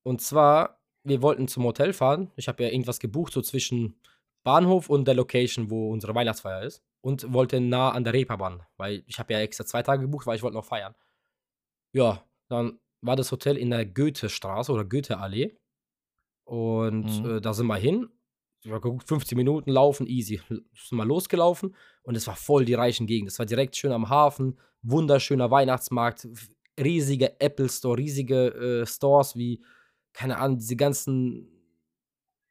Und 0.04 0.20
zwar, 0.20 0.80
wir 1.04 1.22
wollten 1.22 1.48
zum 1.48 1.64
Hotel 1.64 1.92
fahren. 1.92 2.30
Ich 2.36 2.48
habe 2.48 2.62
ja 2.62 2.70
irgendwas 2.70 2.98
gebucht, 2.98 3.32
so 3.32 3.42
zwischen 3.42 4.00
Bahnhof 4.44 4.88
und 4.88 5.06
der 5.06 5.14
Location, 5.14 5.70
wo 5.70 5.90
unsere 5.90 6.14
Weihnachtsfeier 6.14 6.62
ist. 6.62 6.82
Und 7.04 7.32
wollte 7.32 7.60
nah 7.60 7.90
an 7.90 8.04
der 8.04 8.12
Reeperbahn, 8.12 8.62
weil 8.76 9.02
ich 9.06 9.18
habe 9.18 9.32
ja 9.32 9.40
extra 9.40 9.66
zwei 9.66 9.82
Tage 9.82 10.02
gebucht, 10.02 10.26
weil 10.26 10.36
ich 10.36 10.42
wollte 10.42 10.56
noch 10.56 10.64
feiern. 10.64 10.94
Ja, 11.92 12.24
dann 12.48 12.78
war 13.00 13.16
das 13.16 13.32
Hotel 13.32 13.56
in 13.56 13.70
der 13.70 13.84
Goethestraße 13.84 14.70
oder 14.70 14.84
Goetheallee. 14.84 15.56
Und 16.44 17.22
mhm. 17.22 17.38
äh, 17.38 17.40
da 17.40 17.52
sind 17.54 17.66
wir 17.66 17.76
hin. 17.76 18.08
15 18.64 19.36
Minuten 19.36 19.70
laufen, 19.70 20.06
easy. 20.06 20.40
Sind 20.48 20.96
wir 20.96 21.04
losgelaufen 21.04 21.74
und 22.02 22.16
es 22.16 22.26
war 22.28 22.36
voll 22.36 22.64
die 22.64 22.74
reichen 22.74 23.08
Gegend. 23.08 23.30
Es 23.30 23.38
war 23.38 23.46
direkt 23.46 23.76
schön 23.76 23.90
am 23.90 24.08
Hafen, 24.08 24.58
wunderschöner 24.82 25.50
Weihnachtsmarkt, 25.50 26.28
riesige 26.78 27.40
Apple 27.40 27.68
Store, 27.68 27.98
riesige 27.98 28.82
äh, 28.82 28.86
Stores 28.86 29.36
wie, 29.36 29.64
keine 30.12 30.38
Ahnung, 30.38 30.58
diese 30.58 30.76
ganzen 30.76 31.48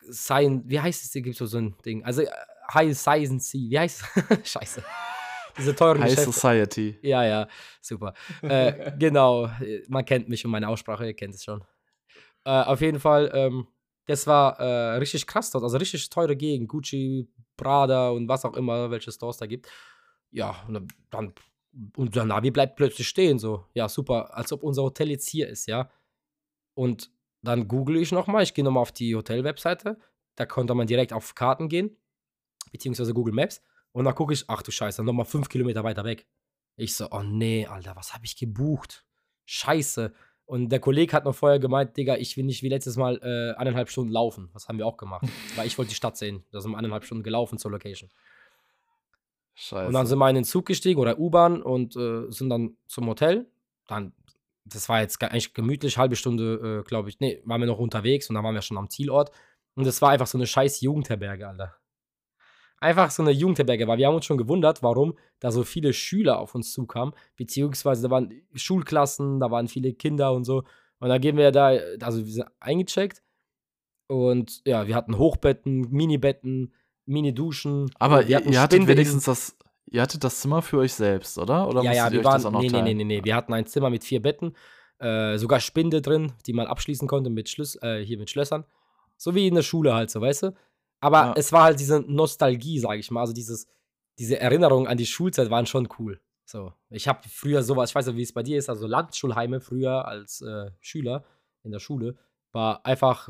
Science, 0.09 0.63
wie 0.65 0.79
heißt 0.79 1.03
es, 1.03 1.11
gibt 1.23 1.35
so 1.35 1.57
ein 1.57 1.75
Ding, 1.85 2.03
also 2.03 2.21
äh, 2.21 2.29
High 2.73 2.97
Science, 2.97 3.53
wie 3.53 3.77
heißt 3.77 4.03
es? 4.29 4.49
Scheiße. 4.51 4.83
Diese 5.57 5.75
teuren 5.75 6.01
High 6.01 6.11
Geschäfte. 6.11 6.31
Society. 6.31 6.97
Ja, 7.01 7.23
ja, 7.25 7.47
super. 7.81 8.13
äh, 8.41 8.93
genau, 8.97 9.49
man 9.89 10.05
kennt 10.05 10.29
mich 10.29 10.45
und 10.45 10.51
meine 10.51 10.67
Aussprache, 10.67 11.05
ihr 11.05 11.13
kennt 11.13 11.35
es 11.35 11.43
schon. 11.43 11.63
Äh, 12.45 12.49
auf 12.63 12.81
jeden 12.81 12.99
Fall, 12.99 13.29
ähm, 13.33 13.67
das 14.05 14.25
war 14.25 14.59
äh, 14.59 14.97
richtig 14.97 15.27
krass 15.27 15.51
dort, 15.51 15.63
also 15.63 15.77
richtig 15.77 16.09
teure 16.09 16.35
Gegend, 16.35 16.69
Gucci, 16.69 17.29
Prada 17.57 18.09
und 18.09 18.27
was 18.27 18.45
auch 18.45 18.55
immer, 18.55 18.89
welche 18.89 19.11
Stores 19.11 19.37
da 19.37 19.45
gibt. 19.45 19.69
Ja, 20.31 20.55
und 20.67 20.87
dann 21.09 21.33
und 21.95 22.15
der 22.15 22.25
Navi 22.25 22.51
bleibt 22.51 22.75
plötzlich 22.75 23.07
stehen, 23.07 23.39
so. 23.39 23.65
Ja, 23.73 23.87
super, 23.87 24.35
als 24.35 24.51
ob 24.51 24.63
unser 24.63 24.83
Hotel 24.83 25.09
jetzt 25.09 25.27
hier 25.27 25.47
ist, 25.47 25.67
ja. 25.67 25.89
Und 26.73 27.11
dann 27.41 27.67
google 27.67 27.97
ich 27.97 28.11
nochmal, 28.11 28.43
ich 28.43 28.53
gehe 28.53 28.63
nochmal 28.63 28.81
auf 28.81 28.91
die 28.91 29.15
Hotel-Webseite, 29.15 29.97
da 30.35 30.45
konnte 30.45 30.73
man 30.73 30.87
direkt 30.87 31.13
auf 31.13 31.35
Karten 31.35 31.69
gehen, 31.69 31.97
beziehungsweise 32.71 33.13
Google 33.13 33.33
Maps, 33.33 33.61
und 33.91 34.05
dann 34.05 34.15
gucke 34.15 34.33
ich, 34.33 34.45
ach 34.47 34.61
du 34.61 34.71
Scheiße, 34.71 35.03
nochmal 35.03 35.25
fünf 35.25 35.49
Kilometer 35.49 35.83
weiter 35.83 36.03
weg. 36.03 36.27
Ich 36.77 36.95
so, 36.95 37.07
oh 37.11 37.23
nee, 37.23 37.65
Alter, 37.65 37.95
was 37.95 38.13
habe 38.13 38.25
ich 38.25 38.37
gebucht? 38.37 39.05
Scheiße. 39.45 40.13
Und 40.45 40.69
der 40.69 40.79
Kollege 40.79 41.13
hat 41.13 41.25
noch 41.25 41.35
vorher 41.35 41.59
gemeint, 41.59 41.95
Digga, 41.97 42.17
ich 42.17 42.35
will 42.37 42.43
nicht 42.43 42.63
wie 42.63 42.69
letztes 42.69 42.97
Mal 42.97 43.19
äh, 43.21 43.57
eineinhalb 43.57 43.89
Stunden 43.89 44.11
laufen. 44.11 44.49
Das 44.53 44.67
haben 44.67 44.77
wir 44.77 44.85
auch 44.85 44.97
gemacht. 44.97 45.25
Weil 45.55 45.67
ich 45.67 45.77
wollte 45.77 45.89
die 45.89 45.95
Stadt 45.95 46.17
sehen. 46.17 46.43
Da 46.51 46.61
sind 46.61 46.71
wir 46.71 46.77
eineinhalb 46.77 47.05
Stunden 47.05 47.23
gelaufen 47.23 47.57
zur 47.57 47.71
Location. 47.71 48.09
Scheiße. 49.53 49.87
Und 49.87 49.93
dann 49.93 50.07
sind 50.07 50.19
wir 50.19 50.29
in 50.29 50.35
den 50.35 50.43
Zug 50.43 50.65
gestiegen 50.65 50.99
oder 50.99 51.19
U-Bahn 51.19 51.61
und 51.61 51.95
äh, 51.95 52.29
sind 52.31 52.49
dann 52.49 52.77
zum 52.87 53.07
Hotel. 53.07 53.49
Dann, 53.87 54.13
das 54.65 54.89
war 54.89 55.01
jetzt 55.01 55.21
eigentlich 55.23 55.53
gemütlich, 55.53 55.97
halbe 55.97 56.15
Stunde, 56.15 56.81
äh, 56.81 56.87
glaube 56.87 57.09
ich. 57.09 57.19
Nee, 57.19 57.41
waren 57.45 57.61
wir 57.61 57.67
noch 57.67 57.79
unterwegs 57.79 58.29
und 58.29 58.35
dann 58.35 58.43
waren 58.43 58.55
wir 58.55 58.61
schon 58.61 58.77
am 58.77 58.89
Zielort. 58.89 59.31
Und 59.75 59.85
das 59.85 60.01
war 60.01 60.09
einfach 60.09 60.27
so 60.27 60.37
eine 60.37 60.47
scheiß 60.47 60.81
Jugendherberge, 60.81 61.47
Alter. 61.47 61.75
Einfach 62.79 63.11
so 63.11 63.21
eine 63.21 63.31
Jugendherberge, 63.31 63.87
weil 63.87 63.99
wir 63.99 64.07
haben 64.07 64.15
uns 64.15 64.25
schon 64.25 64.37
gewundert, 64.37 64.81
warum 64.81 65.15
da 65.39 65.51
so 65.51 65.63
viele 65.63 65.93
Schüler 65.93 66.39
auf 66.39 66.55
uns 66.55 66.73
zukamen, 66.73 67.13
beziehungsweise 67.35 68.01
da 68.03 68.09
waren 68.09 68.41
Schulklassen, 68.55 69.39
da 69.39 69.51
waren 69.51 69.67
viele 69.67 69.93
Kinder 69.93 70.33
und 70.33 70.45
so. 70.45 70.63
Und 70.99 71.09
dann 71.09 71.21
gehen 71.21 71.37
wir 71.37 71.51
da, 71.51 71.77
also 72.01 72.25
wir 72.25 72.31
sind 72.31 72.47
eingecheckt 72.59 73.21
und 74.07 74.61
ja, 74.65 74.87
wir 74.87 74.95
hatten 74.95 75.17
Hochbetten, 75.17 75.91
Mini-Betten, 75.91 76.73
Mini-Duschen. 77.05 77.91
Aber 77.99 78.27
wir 78.27 78.41
ihr, 78.41 78.51
ihr 78.51 78.61
hattet 78.61 78.87
wenigstens 78.87 79.25
das, 79.25 79.57
ihr 79.91 80.01
hattet 80.01 80.23
das 80.23 80.39
Zimmer 80.39 80.61
für 80.61 80.79
euch 80.79 80.93
selbst, 80.93 81.37
oder? 81.37 81.67
Oder 81.67 81.83
ja, 81.83 81.93
ja, 81.93 82.11
wir 82.11 82.23
waren, 82.23 82.33
das 82.37 82.45
auch 82.45 82.51
noch 82.51 82.61
nee, 82.61 82.69
nee, 82.69 82.81
teilen? 82.81 82.97
nee, 82.97 83.03
nee, 83.03 83.17
nee, 83.19 83.23
wir 83.23 83.35
hatten 83.35 83.53
ein 83.53 83.67
Zimmer 83.67 83.89
mit 83.89 84.03
vier 84.03 84.21
Betten, 84.21 84.55
äh, 84.99 85.37
sogar 85.37 85.59
Spinde 85.59 86.01
drin, 86.01 86.33
die 86.45 86.53
man 86.53 86.67
abschließen 86.67 87.07
konnte 87.07 87.29
mit 87.29 87.49
Schlüs 87.49 87.75
äh, 87.81 88.03
hier 88.03 88.17
mit 88.17 88.29
Schlössern. 88.29 88.65
So 89.17 89.35
wie 89.35 89.47
in 89.47 89.55
der 89.55 89.61
Schule 89.61 89.93
halt, 89.93 90.09
so, 90.09 90.21
weißt 90.21 90.43
du? 90.43 90.53
Aber 91.01 91.19
Ja. 91.19 91.33
es 91.35 91.51
war 91.51 91.63
halt 91.63 91.79
diese 91.79 91.99
Nostalgie, 91.99 92.79
sag 92.79 92.97
ich 92.97 93.11
mal, 93.11 93.21
also 93.21 93.33
dieses, 93.33 93.67
diese 94.17 94.39
Erinnerungen 94.39 94.87
an 94.87 94.97
die 94.97 95.05
Schulzeit 95.05 95.49
waren 95.49 95.65
schon 95.65 95.89
cool. 95.99 96.19
So, 96.45 96.73
ich 96.89 97.07
habe 97.07 97.21
früher 97.29 97.63
sowas, 97.63 97.91
ich 97.91 97.95
weiß 97.95 98.07
nicht, 98.07 98.17
wie 98.17 98.23
es 98.23 98.33
bei 98.33 98.43
dir 98.43 98.57
ist, 98.57 98.69
also 98.69 98.87
Landschulheime 98.87 99.61
früher 99.61 100.05
als 100.05 100.41
äh, 100.41 100.71
Schüler 100.79 101.23
in 101.63 101.71
der 101.71 101.79
Schule, 101.79 102.17
war 102.51 102.85
einfach 102.85 103.29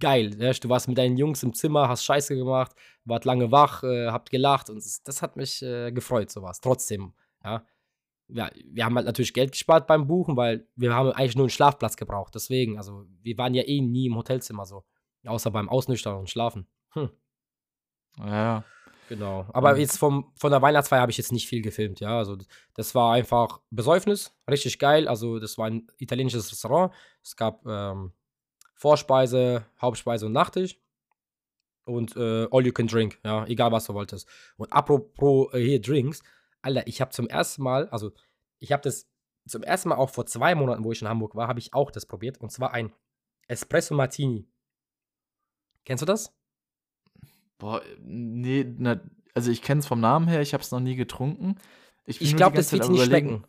geil. 0.00 0.34
Ja? 0.40 0.52
Du 0.52 0.68
warst 0.68 0.88
mit 0.88 0.98
deinen 0.98 1.16
Jungs 1.16 1.42
im 1.42 1.54
Zimmer, 1.54 1.88
hast 1.88 2.04
Scheiße 2.04 2.34
gemacht, 2.34 2.72
wart 3.04 3.24
lange 3.24 3.50
wach, 3.50 3.82
äh, 3.82 4.08
habt 4.08 4.30
gelacht 4.30 4.70
und 4.70 4.82
das, 5.04 5.22
hat 5.22 5.36
mich 5.36 5.62
äh, 5.62 5.92
gefreut, 5.92 6.30
sowas. 6.30 6.60
Trotzdem, 6.60 7.12
ja. 7.44 7.64
ja. 8.28 8.50
Wir 8.64 8.84
haben 8.84 8.96
halt 8.96 9.06
natürlich 9.06 9.34
Geld 9.34 9.52
gespart 9.52 9.86
beim 9.86 10.06
Buchen, 10.06 10.36
weil 10.36 10.66
wir 10.76 10.94
haben 10.94 11.12
eigentlich 11.12 11.36
nur 11.36 11.44
einen 11.44 11.50
Schlafplatz 11.50 11.96
gebraucht. 11.96 12.34
Deswegen, 12.34 12.78
also 12.78 13.06
wir 13.22 13.38
waren 13.38 13.54
ja 13.54 13.62
eh 13.62 13.80
nie 13.80 14.06
im 14.06 14.16
Hotelzimmer 14.16 14.66
so. 14.66 14.84
Außer 15.26 15.50
beim 15.50 15.68
Ausnüchtern 15.68 16.16
und 16.16 16.30
Schlafen. 16.30 16.66
Hm. 16.94 17.10
Ja. 18.18 18.64
Genau. 19.10 19.44
Aber 19.52 19.76
jetzt 19.76 19.98
vom, 19.98 20.30
von 20.36 20.52
der 20.52 20.62
Weihnachtsfeier 20.62 21.00
habe 21.00 21.10
ich 21.10 21.18
jetzt 21.18 21.32
nicht 21.32 21.48
viel 21.48 21.62
gefilmt, 21.62 21.98
ja. 21.98 22.16
Also 22.16 22.38
das 22.74 22.94
war 22.94 23.12
einfach 23.12 23.60
Besäufnis, 23.70 24.32
richtig 24.48 24.78
geil. 24.78 25.08
Also 25.08 25.40
das 25.40 25.58
war 25.58 25.66
ein 25.66 25.88
italienisches 25.98 26.52
Restaurant. 26.52 26.94
Es 27.20 27.34
gab 27.34 27.66
ähm, 27.66 28.12
Vorspeise, 28.80 29.66
Hauptspeise 29.78 30.24
und 30.24 30.32
Nachtisch. 30.32 30.78
Und 31.84 32.16
äh, 32.16 32.48
all 32.50 32.64
you 32.64 32.72
can 32.72 32.86
drink, 32.86 33.18
ja, 33.24 33.44
egal 33.46 33.72
was 33.72 33.84
du 33.84 33.92
wolltest. 33.92 34.26
Und 34.56 34.72
apropos 34.72 35.52
äh, 35.52 35.60
hier 35.60 35.82
Drinks, 35.82 36.22
Alter, 36.62 36.86
ich 36.86 37.00
habe 37.02 37.10
zum 37.10 37.28
ersten 37.28 37.62
Mal, 37.62 37.88
also 37.90 38.12
ich 38.58 38.72
habe 38.72 38.82
das 38.82 39.06
zum 39.46 39.62
ersten 39.62 39.90
Mal 39.90 39.96
auch 39.96 40.08
vor 40.08 40.24
zwei 40.24 40.54
Monaten, 40.54 40.82
wo 40.82 40.92
ich 40.92 41.02
in 41.02 41.08
Hamburg 41.08 41.34
war, 41.34 41.46
habe 41.46 41.58
ich 41.58 41.74
auch 41.74 41.90
das 41.90 42.06
probiert. 42.06 42.38
Und 42.38 42.52
zwar 42.52 42.72
ein 42.72 42.90
Espresso 43.48 43.94
Martini. 43.94 44.48
Kennst 45.84 46.00
du 46.00 46.06
das? 46.06 46.32
Boah, 47.58 47.82
nee, 48.00 48.64
na, 48.78 49.00
also 49.34 49.50
ich 49.50 49.60
kenne 49.60 49.80
es 49.80 49.86
vom 49.86 50.00
Namen 50.00 50.26
her, 50.26 50.40
ich 50.40 50.54
habe 50.54 50.62
es 50.62 50.70
noch 50.70 50.80
nie 50.80 50.96
getrunken. 50.96 51.56
Ich 52.06 52.20
nur 52.20 52.34
glaub, 52.34 52.52
die 52.52 52.56
ganze 52.56 52.78
das 52.78 52.88
wird 52.88 52.92
nicht 52.92 53.06
überlegen, 53.06 53.44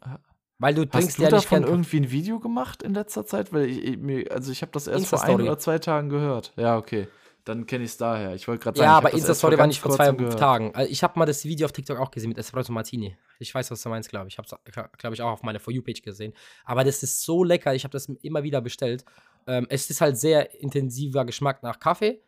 Weil 0.62 0.76
du 0.76 0.84
Hast 0.84 0.92
trinkst 0.92 1.18
du 1.18 1.24
ja 1.24 1.32
nicht 1.32 1.46
davon 1.46 1.62
gern 1.62 1.72
irgendwie 1.72 1.98
ein 1.98 2.12
Video 2.12 2.40
gemacht 2.40 2.84
in 2.84 2.94
letzter 2.94 3.26
Zeit? 3.26 3.52
Weil 3.52 3.66
ich, 3.66 3.84
ich, 3.84 3.98
mir, 3.98 4.32
also 4.32 4.52
ich 4.52 4.62
habe 4.62 4.72
das 4.72 4.86
erst 4.86 5.08
vor 5.08 5.24
ein 5.24 5.42
oder 5.42 5.58
zwei 5.58 5.80
Tagen 5.80 6.10
gehört. 6.10 6.54
Ja, 6.56 6.78
okay. 6.78 7.08
Dann 7.46 7.66
kenne 7.66 7.84
ich 7.84 7.90
es 7.90 7.98
daher. 7.98 8.36
Ich 8.36 8.48
wollte 8.48 8.66
gerade 8.66 8.78
sagen, 8.78 8.88
Ja, 8.88 8.96
aber 8.96 9.12
Insta-Story 9.12 9.58
war 9.58 9.66
nicht 9.66 9.82
vor 9.82 9.92
zwei 9.92 10.12
gehört. 10.12 10.38
Tagen. 10.38 10.76
Also 10.76 10.92
Ich 10.92 11.02
habe 11.02 11.18
mal 11.18 11.26
das 11.26 11.44
Video 11.46 11.66
auf 11.66 11.72
TikTok 11.72 11.98
auch 11.98 12.12
gesehen 12.12 12.30
mit 12.30 12.38
Espresso 12.38 12.72
Martini. 12.72 13.18
Ich 13.40 13.56
weiß, 13.56 13.72
was 13.72 13.82
du 13.82 13.90
meinst, 13.90 14.10
glaube 14.10 14.28
ich. 14.28 14.36
Ich 14.36 14.38
habe 14.38 14.48
es, 14.48 14.98
glaube 15.00 15.16
ich, 15.16 15.22
auch 15.24 15.32
auf 15.32 15.42
meiner 15.42 15.60
For 15.60 15.74
You-Page 15.74 16.04
gesehen. 16.04 16.32
Aber 16.64 16.84
das 16.84 17.02
ist 17.02 17.24
so 17.24 17.44
lecker. 17.44 17.74
Ich 17.74 17.84
habe 17.84 17.94
das 17.94 18.08
immer 18.22 18.44
wieder 18.44 18.62
bestellt. 18.62 19.04
Ähm, 19.48 19.66
es 19.70 19.90
ist 19.90 20.00
halt 20.00 20.20
sehr 20.20 20.62
intensiver 20.62 21.26
Geschmack 21.26 21.64
nach 21.64 21.80
Kaffee. 21.80 22.22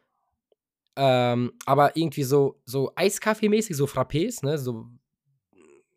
Ähm, 0.96 1.54
aber 1.68 1.96
irgendwie 1.96 2.24
so, 2.24 2.60
so 2.66 2.92
Eiskaffee-mäßig, 2.96 3.76
so 3.76 3.86
Frappés, 3.86 4.44
ne? 4.44 4.58
So 4.58 4.88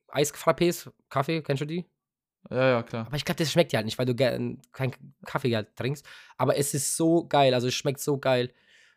Eisfrappés, 0.09 0.91
Kaffee, 1.09 1.41
kennst 1.41 1.63
du 1.63 1.67
die? 1.67 1.87
Ja, 2.51 2.69
ja, 2.69 2.83
klar. 2.83 3.07
Aber 3.07 3.17
ich 3.17 3.25
glaube, 3.25 3.39
das 3.39 3.51
schmeckt 3.51 3.73
dir 3.73 3.79
halt 3.79 3.87
nicht, 3.87 3.99
weil 3.99 4.07
du 4.07 4.15
keinen 4.15 4.61
Kaffee 5.25 5.55
halt 5.55 5.75
trinkst. 5.77 6.07
Aber 6.37 6.57
es 6.57 6.75
ist 6.75 6.97
so 6.97 7.27
geil, 7.27 7.55
also 7.55 7.69
es 7.69 7.75
schmeckt 7.75 8.01
so 8.01 8.19
geil. 8.19 8.53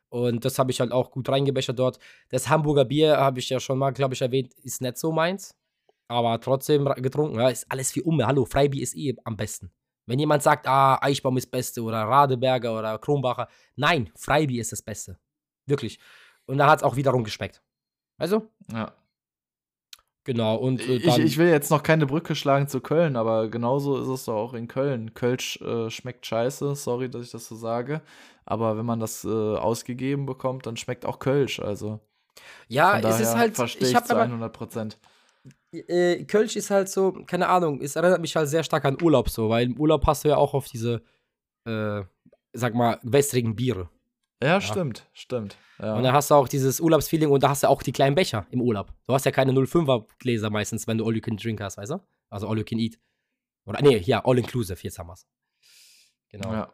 Und 0.09 0.43
das 0.43 0.57
habe 0.57 0.71
ich 0.71 0.79
halt 0.79 0.91
auch 0.91 1.11
gut 1.11 1.29
reingebechert 1.29 1.77
dort. 1.77 1.99
Das 2.29 2.49
Hamburger 2.49 2.85
Bier, 2.85 3.17
habe 3.17 3.39
ich 3.39 3.49
ja 3.49 3.59
schon 3.59 3.77
mal, 3.77 3.91
glaube 3.91 4.15
ich, 4.15 4.21
erwähnt, 4.21 4.53
ist 4.55 4.81
nicht 4.81 4.97
so 4.97 5.11
meins. 5.11 5.55
Aber 6.07 6.39
trotzdem 6.41 6.85
getrunken. 6.85 7.39
Ja, 7.39 7.49
ist 7.49 7.71
alles 7.71 7.95
wie 7.95 8.01
Umme. 8.01 8.25
Hallo, 8.25 8.45
Freibier 8.45 8.81
ist 8.81 8.95
eh 8.95 9.15
am 9.23 9.37
besten. 9.37 9.71
Wenn 10.07 10.17
jemand 10.17 10.41
sagt, 10.41 10.65
ah, 10.67 10.97
Eichbaum 11.01 11.37
ist 11.37 11.45
das 11.45 11.51
Beste 11.51 11.83
oder 11.83 12.01
Radeberger 12.01 12.77
oder 12.79 12.97
Kronbacher. 12.97 13.47
Nein, 13.75 14.09
Freibier 14.15 14.61
ist 14.61 14.71
das 14.71 14.81
Beste. 14.81 15.19
Wirklich. 15.67 15.99
Und 16.47 16.57
da 16.57 16.67
hat 16.67 16.79
es 16.79 16.83
auch 16.83 16.95
wiederum 16.95 17.23
geschmeckt. 17.23 17.61
Also, 18.17 18.49
Ja. 18.71 18.91
Genau. 20.29 20.55
Und 20.55 20.81
äh, 20.87 20.95
Ich, 20.97 21.17
ich 21.17 21.37
will 21.37 21.49
jetzt 21.49 21.71
noch 21.71 21.81
keine 21.83 22.05
Brücke 22.05 22.35
schlagen 22.35 22.67
zu 22.67 22.81
Köln, 22.81 23.15
aber 23.15 23.49
genauso 23.49 23.97
ist 23.99 24.07
es 24.07 24.25
doch 24.25 24.35
auch 24.35 24.53
in 24.53 24.67
Köln. 24.67 25.13
Kölsch 25.13 25.59
äh, 25.61 25.89
schmeckt 25.89 26.25
scheiße, 26.25 26.75
sorry, 26.75 27.09
dass 27.09 27.23
ich 27.25 27.31
das 27.31 27.47
so 27.47 27.55
sage. 27.55 28.01
Aber 28.45 28.77
wenn 28.77 28.85
man 28.85 28.99
das 28.99 29.25
äh, 29.25 29.27
ausgegeben 29.29 30.25
bekommt, 30.25 30.65
dann 30.65 30.77
schmeckt 30.77 31.05
auch 31.05 31.19
Kölsch. 31.19 31.59
Also 31.59 31.99
ja, 32.67 32.99
es 32.99 33.19
ist 33.19 33.35
halt. 33.35 33.55
verstehe 33.55 33.89
Ich 33.89 33.95
ich 33.95 34.03
zu 34.03 34.11
aber 34.11 34.23
100 34.23 34.53
Prozent. 34.53 34.97
äh, 35.71 36.23
Kölsch 36.25 36.55
ist 36.55 36.69
halt 36.69 36.89
so, 36.89 37.11
keine 37.25 37.47
Ahnung, 37.47 37.81
es 37.81 37.95
erinnert 37.95 38.21
mich 38.21 38.35
halt 38.35 38.49
sehr 38.49 38.63
stark 38.63 38.85
an 38.85 38.97
Urlaub 39.01 39.29
so, 39.29 39.49
weil 39.49 39.65
im 39.65 39.79
Urlaub 39.79 40.05
hast 40.07 40.23
du 40.23 40.29
ja 40.29 40.37
auch 40.37 40.53
auf 40.53 40.67
diese, 40.67 41.01
äh, 41.65 42.01
sag 42.53 42.73
mal, 42.75 42.99
wässrigen 43.03 43.55
Biere. 43.55 43.89
Ja, 44.41 44.61
stimmt, 44.61 45.05
stimmt. 45.13 45.57
Ja. 45.79 45.95
Und 45.95 46.03
dann 46.03 46.13
hast 46.13 46.31
du 46.31 46.35
auch 46.35 46.47
dieses 46.47 46.79
Urlaubsfeeling 46.79 47.29
und 47.29 47.43
da 47.43 47.49
hast 47.49 47.63
du 47.63 47.69
auch 47.69 47.83
die 47.83 47.91
kleinen 47.91 48.15
Becher 48.15 48.47
im 48.51 48.61
Urlaub. 48.61 48.93
Du 49.05 49.13
hast 49.13 49.25
ja 49.25 49.31
keine 49.31 49.51
05er 49.51 50.05
Gläser 50.17 50.49
meistens, 50.49 50.87
wenn 50.87 50.97
du 50.97 51.05
All 51.05 51.15
You 51.15 51.21
Can 51.21 51.37
Drink 51.37 51.59
hast, 51.61 51.77
weißt 51.77 51.91
du? 51.91 52.01
Also 52.29 52.47
All 52.47 52.57
You 52.57 52.63
Can 52.63 52.79
Eat. 52.79 52.99
Oder 53.65 53.81
nee, 53.81 53.97
ja, 53.97 54.23
All 54.25 54.37
Inclusive, 54.37 54.79
jetzt 54.81 54.97
haben 54.97 55.07
wir's. 55.07 55.27
Genau. 56.29 56.53
ja. 56.53 56.73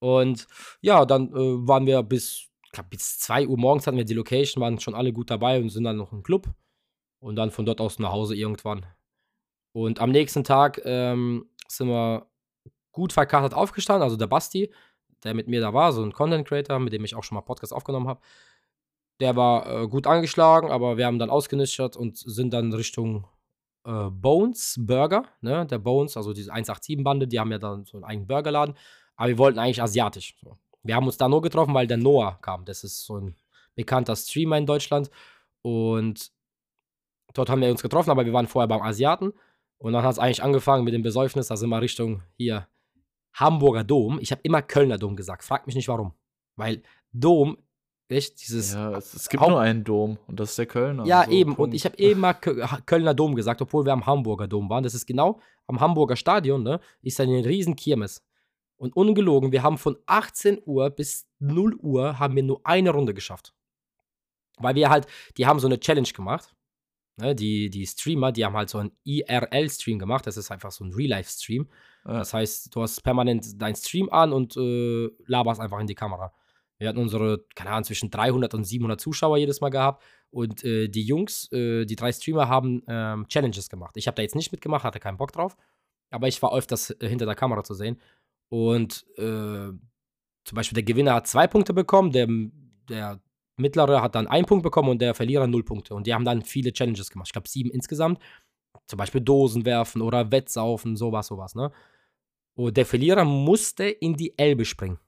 Und 0.00 0.46
ja, 0.80 1.04
dann 1.04 1.32
äh, 1.32 1.66
waren 1.66 1.86
wir 1.86 2.02
bis, 2.02 2.48
ich 2.64 2.72
glaub, 2.72 2.90
bis 2.90 3.18
2 3.20 3.48
Uhr 3.48 3.58
morgens 3.58 3.86
hatten 3.86 3.96
wir 3.96 4.04
die 4.04 4.14
Location, 4.14 4.62
waren 4.62 4.78
schon 4.78 4.94
alle 4.94 5.12
gut 5.12 5.30
dabei 5.30 5.60
und 5.60 5.70
sind 5.70 5.84
dann 5.84 5.96
noch 5.96 6.12
im 6.12 6.22
Club. 6.22 6.48
Und 7.20 7.36
dann 7.36 7.50
von 7.50 7.66
dort 7.66 7.80
aus 7.80 7.98
nach 7.98 8.12
Hause 8.12 8.36
irgendwann. 8.36 8.86
Und 9.72 10.00
am 10.00 10.10
nächsten 10.10 10.44
Tag 10.44 10.80
ähm, 10.84 11.48
sind 11.66 11.88
wir 11.88 12.28
gut 12.92 13.12
verkatert 13.12 13.54
aufgestanden, 13.54 14.02
also 14.02 14.16
der 14.16 14.26
Basti, 14.26 14.72
der 15.24 15.34
mit 15.34 15.48
mir 15.48 15.60
da 15.60 15.74
war, 15.74 15.92
so 15.92 16.02
ein 16.02 16.12
Content 16.12 16.46
Creator, 16.46 16.78
mit 16.78 16.92
dem 16.92 17.04
ich 17.04 17.14
auch 17.14 17.24
schon 17.24 17.36
mal 17.36 17.42
Podcast 17.42 17.72
aufgenommen 17.72 18.08
habe. 18.08 18.20
Der 19.20 19.36
war 19.36 19.82
äh, 19.82 19.88
gut 19.88 20.06
angeschlagen, 20.06 20.70
aber 20.70 20.96
wir 20.96 21.06
haben 21.06 21.18
dann 21.18 21.30
ausgenüchtert 21.30 21.96
und 21.96 22.16
sind 22.16 22.52
dann 22.52 22.72
Richtung 22.72 23.26
äh, 23.84 24.10
Bones 24.10 24.76
Burger, 24.78 25.24
ne? 25.40 25.66
Der 25.66 25.78
Bones, 25.78 26.16
also 26.16 26.32
diese 26.32 26.52
187-Bande, 26.52 27.26
die 27.26 27.40
haben 27.40 27.50
ja 27.50 27.58
dann 27.58 27.84
so 27.84 27.96
einen 27.96 28.04
eigenen 28.04 28.28
Burgerladen. 28.28 28.76
Aber 29.16 29.28
wir 29.28 29.38
wollten 29.38 29.58
eigentlich 29.58 29.82
asiatisch. 29.82 30.36
So. 30.40 30.56
Wir 30.82 30.94
haben 30.94 31.06
uns 31.06 31.16
da 31.16 31.28
nur 31.28 31.42
getroffen, 31.42 31.74
weil 31.74 31.86
der 31.86 31.96
Noah 31.96 32.38
kam. 32.40 32.64
Das 32.64 32.84
ist 32.84 33.04
so 33.04 33.18
ein 33.18 33.34
bekannter 33.74 34.14
Streamer 34.14 34.58
in 34.58 34.66
Deutschland. 34.66 35.10
Und 35.62 36.30
dort 37.34 37.50
haben 37.50 37.60
wir 37.60 37.70
uns 37.70 37.82
getroffen, 37.82 38.10
aber 38.10 38.24
wir 38.24 38.32
waren 38.32 38.46
vorher 38.46 38.68
beim 38.68 38.82
Asiaten. 38.82 39.32
Und 39.78 39.92
dann 39.92 40.04
hat 40.04 40.12
es 40.12 40.18
eigentlich 40.18 40.42
angefangen 40.42 40.84
mit 40.84 40.94
dem 40.94 41.02
Besäufnis. 41.02 41.48
Da 41.48 41.56
sind 41.56 41.70
wir 41.70 41.80
Richtung 41.80 42.22
hier 42.36 42.68
Hamburger 43.40 43.84
Dom. 43.84 44.18
Ich 44.20 44.30
habe 44.32 44.40
immer 44.44 44.62
Kölner 44.62 44.98
Dom 44.98 45.16
gesagt. 45.16 45.44
Frag 45.44 45.66
mich 45.66 45.76
nicht 45.76 45.88
warum. 45.88 46.12
Weil 46.56 46.82
Dom, 47.12 47.56
echt, 48.08 48.40
dieses. 48.40 48.74
ja 48.74 48.92
es, 48.96 49.14
es 49.14 49.28
gibt 49.28 49.40
Haupt- 49.42 49.50
nur 49.50 49.60
einen 49.60 49.84
Dom 49.84 50.18
und 50.26 50.40
das 50.40 50.50
ist 50.50 50.58
der 50.58 50.66
Kölner. 50.66 51.04
Ja, 51.04 51.24
So, 51.24 51.30
eben. 51.30 51.50
Und 51.50 51.56
Punkt. 51.56 51.74
ich 51.74 51.84
habe 51.84 51.98
eben 51.98 52.20
mal 52.20 52.32
Kö- 52.32 52.62
Ha- 52.70 52.80
Kölner 52.84 53.14
Dom 53.14 53.34
gesagt, 53.34 53.60
obwohl 53.62 53.84
wir 53.84 53.92
am 53.92 54.06
Hamburger 54.06 54.48
Dom 54.48 54.68
waren. 54.70 54.82
Das 54.82 54.94
ist 54.94 55.06
genau 55.06 55.40
am 55.66 55.80
Hamburger 55.80 56.16
Stadion, 56.16 56.62
ne? 56.62 56.80
Ist 57.02 57.20
eine 57.20 57.44
riesen 57.44 57.76
Kirmes. 57.76 58.24
Und 58.76 58.94
ungelogen, 58.96 59.50
wir 59.52 59.62
haben 59.62 59.76
von 59.78 59.96
18 60.06 60.60
Uhr 60.64 60.90
bis 60.90 61.26
0 61.40 61.74
Uhr 61.76 62.18
haben 62.18 62.36
wir 62.36 62.42
nur 62.44 62.60
eine 62.64 62.90
Runde 62.90 63.12
geschafft. 63.12 63.52
Weil 64.58 64.74
wir 64.74 64.88
halt, 64.90 65.06
die 65.36 65.46
haben 65.46 65.60
so 65.60 65.66
eine 65.68 65.78
Challenge 65.80 66.08
gemacht. 66.08 66.54
Ne? 67.18 67.34
Die, 67.34 67.70
die 67.70 67.86
Streamer, 67.86 68.32
die 68.32 68.44
haben 68.44 68.56
halt 68.56 68.70
so 68.70 68.78
einen 68.78 68.92
IRL-Stream 69.04 69.98
gemacht. 69.98 70.26
Das 70.26 70.36
ist 70.36 70.50
einfach 70.50 70.70
so 70.70 70.84
ein 70.84 70.92
Real-Life-Stream. 70.92 71.68
Ja. 72.04 72.18
Das 72.18 72.34
heißt, 72.34 72.74
du 72.74 72.82
hast 72.82 73.02
permanent 73.02 73.60
deinen 73.60 73.76
Stream 73.76 74.08
an 74.10 74.32
und 74.32 74.56
äh, 74.56 75.08
laberst 75.26 75.60
einfach 75.60 75.80
in 75.80 75.86
die 75.86 75.94
Kamera. 75.94 76.32
Wir 76.78 76.88
hatten 76.88 76.98
unsere, 76.98 77.44
keine 77.54 77.70
Ahnung, 77.70 77.84
zwischen 77.84 78.10
300 78.10 78.54
und 78.54 78.64
700 78.64 79.00
Zuschauer 79.00 79.36
jedes 79.36 79.60
Mal 79.60 79.70
gehabt. 79.70 80.02
Und 80.30 80.64
äh, 80.64 80.88
die 80.88 81.02
Jungs, 81.02 81.50
äh, 81.52 81.84
die 81.84 81.96
drei 81.96 82.12
Streamer, 82.12 82.48
haben 82.48 82.82
ähm, 82.86 83.26
Challenges 83.28 83.68
gemacht. 83.68 83.96
Ich 83.96 84.06
habe 84.06 84.14
da 84.14 84.22
jetzt 84.22 84.36
nicht 84.36 84.52
mitgemacht, 84.52 84.84
hatte 84.84 85.00
keinen 85.00 85.16
Bock 85.16 85.32
drauf. 85.32 85.56
Aber 86.10 86.28
ich 86.28 86.40
war 86.40 86.54
öfters 86.54 86.90
äh, 86.90 87.08
hinter 87.08 87.26
der 87.26 87.34
Kamera 87.34 87.64
zu 87.64 87.74
sehen. 87.74 88.00
Und 88.48 89.04
äh, 89.16 89.72
zum 90.44 90.56
Beispiel 90.56 90.76
der 90.76 90.84
Gewinner 90.84 91.14
hat 91.14 91.26
zwei 91.26 91.46
Punkte 91.46 91.74
bekommen, 91.74 92.12
der, 92.12 92.28
der 92.88 93.20
mittlere 93.58 94.02
hat 94.02 94.14
dann 94.14 94.26
einen 94.26 94.46
Punkt 94.46 94.62
bekommen 94.62 94.90
und 94.90 95.02
der 95.02 95.14
Verlierer 95.14 95.46
null 95.46 95.64
Punkte. 95.64 95.94
Und 95.94 96.06
die 96.06 96.14
haben 96.14 96.24
dann 96.24 96.42
viele 96.42 96.72
Challenges 96.72 97.10
gemacht. 97.10 97.28
Ich 97.28 97.32
glaube, 97.32 97.48
sieben 97.48 97.70
insgesamt. 97.70 98.18
Zum 98.86 98.96
Beispiel 98.96 99.20
Dosen 99.20 99.64
werfen 99.64 100.02
oder 100.02 100.30
Wettsaufen, 100.30 100.96
sowas, 100.96 101.26
sowas, 101.26 101.54
ne? 101.54 101.70
Und 102.54 102.76
der 102.76 102.86
Verlierer 102.86 103.24
musste 103.24 103.84
in 103.84 104.14
die 104.14 104.36
Elbe 104.36 104.64
springen. 104.64 104.98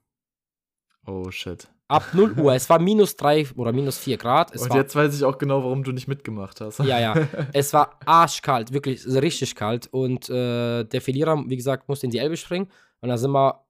Oh 1.05 1.29
shit. 1.31 1.67
Ab 1.87 2.13
0 2.13 2.39
Uhr. 2.39 2.53
es 2.53 2.69
war 2.69 2.79
minus 2.79 3.17
3 3.17 3.49
oder 3.57 3.73
minus 3.73 3.97
4 3.97 4.17
Grad. 4.17 4.55
Es 4.55 4.61
Und 4.61 4.69
war, 4.69 4.77
jetzt 4.77 4.95
weiß 4.95 5.13
ich 5.13 5.25
auch 5.25 5.37
genau, 5.37 5.63
warum 5.63 5.83
du 5.83 5.91
nicht 5.91 6.07
mitgemacht 6.07 6.61
hast. 6.61 6.79
Ja, 6.79 6.99
ja. 6.99 7.27
Es 7.53 7.73
war 7.73 7.99
arschkalt, 8.05 8.71
wirklich 8.71 9.05
richtig 9.05 9.55
kalt. 9.55 9.87
Und 9.91 10.29
äh, 10.29 10.85
der 10.85 11.01
Verlierer, 11.01 11.43
wie 11.47 11.57
gesagt, 11.57 11.89
musste 11.89 12.05
in 12.05 12.11
die 12.11 12.19
Elbe 12.19 12.37
springen. 12.37 12.69
Und 13.01 13.09
da 13.09 13.17
sind 13.17 13.31
wir 13.31 13.65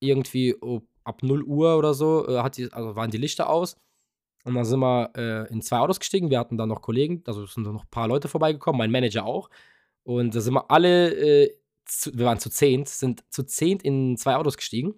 irgendwie 0.00 0.56
oh, 0.60 0.80
ab 1.04 1.22
0 1.22 1.44
Uhr 1.44 1.76
oder 1.76 1.94
so, 1.94 2.26
äh, 2.26 2.38
hat 2.38 2.56
die, 2.56 2.72
also 2.72 2.96
waren 2.96 3.10
die 3.10 3.18
Lichter 3.18 3.48
aus. 3.48 3.76
Und 4.44 4.54
dann 4.54 4.64
sind 4.64 4.80
wir 4.80 5.10
äh, 5.16 5.52
in 5.52 5.62
zwei 5.62 5.78
Autos 5.78 6.00
gestiegen. 6.00 6.30
Wir 6.30 6.38
hatten 6.38 6.56
dann 6.56 6.68
noch 6.68 6.82
Kollegen, 6.82 7.22
also 7.26 7.46
sind 7.46 7.64
noch 7.64 7.84
ein 7.84 7.90
paar 7.90 8.08
Leute 8.08 8.28
vorbeigekommen, 8.28 8.78
mein 8.78 8.90
Manager 8.90 9.24
auch. 9.24 9.50
Und 10.02 10.34
da 10.34 10.40
sind 10.40 10.54
wir 10.54 10.70
alle, 10.70 11.12
äh, 11.14 11.56
zu, 11.84 12.16
wir 12.16 12.26
waren 12.26 12.38
zu 12.38 12.50
zehnt, 12.50 12.88
sind 12.88 13.24
zu 13.30 13.42
zehnt 13.44 13.82
in 13.82 14.16
zwei 14.16 14.36
Autos 14.36 14.56
gestiegen. 14.56 14.94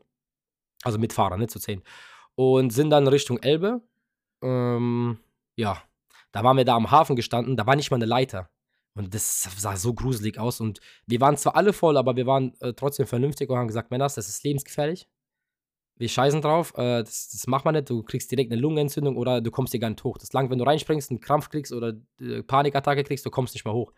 Also 0.84 0.98
mit 0.98 1.12
Fahrern, 1.12 1.40
nicht 1.40 1.50
zu 1.50 1.58
zehnt. 1.60 1.84
Und 2.34 2.72
sind 2.72 2.90
dann 2.90 3.06
Richtung 3.08 3.38
Elbe. 3.38 3.82
Ähm, 4.42 5.18
ja, 5.56 5.82
da 6.32 6.44
waren 6.44 6.56
wir 6.56 6.64
da 6.64 6.76
am 6.76 6.90
Hafen 6.90 7.16
gestanden, 7.16 7.56
da 7.56 7.66
war 7.66 7.76
nicht 7.76 7.90
mal 7.90 7.96
eine 7.96 8.06
Leiter. 8.06 8.48
Und 8.94 9.14
das 9.14 9.42
sah 9.58 9.76
so 9.76 9.94
gruselig 9.94 10.38
aus. 10.38 10.60
Und 10.60 10.80
wir 11.06 11.20
waren 11.20 11.36
zwar 11.36 11.56
alle 11.56 11.72
voll, 11.72 11.96
aber 11.96 12.16
wir 12.16 12.26
waren 12.26 12.54
äh, 12.60 12.74
trotzdem 12.74 13.06
vernünftig 13.06 13.48
und 13.48 13.56
haben 13.56 13.68
gesagt, 13.68 13.90
Männers, 13.90 14.14
das 14.14 14.28
ist 14.28 14.44
lebensgefährlich. 14.44 15.08
Wir 15.96 16.08
scheißen 16.08 16.40
drauf, 16.40 16.72
äh, 16.76 17.02
das, 17.02 17.30
das 17.30 17.46
macht 17.46 17.64
man 17.64 17.74
nicht. 17.74 17.88
Du 17.88 18.02
kriegst 18.02 18.30
direkt 18.30 18.50
eine 18.50 18.60
Lungenentzündung 18.60 19.16
oder 19.16 19.40
du 19.40 19.50
kommst 19.50 19.72
hier 19.72 19.80
gar 19.80 19.90
nicht 19.90 20.02
hoch. 20.02 20.18
Das 20.18 20.32
langt, 20.32 20.50
wenn 20.50 20.58
du 20.58 20.64
reinspringst, 20.64 21.10
einen 21.10 21.20
Krampf 21.20 21.48
kriegst 21.48 21.72
oder 21.72 21.94
äh, 22.20 22.42
Panikattacke 22.42 23.04
kriegst, 23.04 23.24
du 23.26 23.30
kommst 23.30 23.54
nicht 23.54 23.64
mehr 23.64 23.74
hoch. 23.74 23.92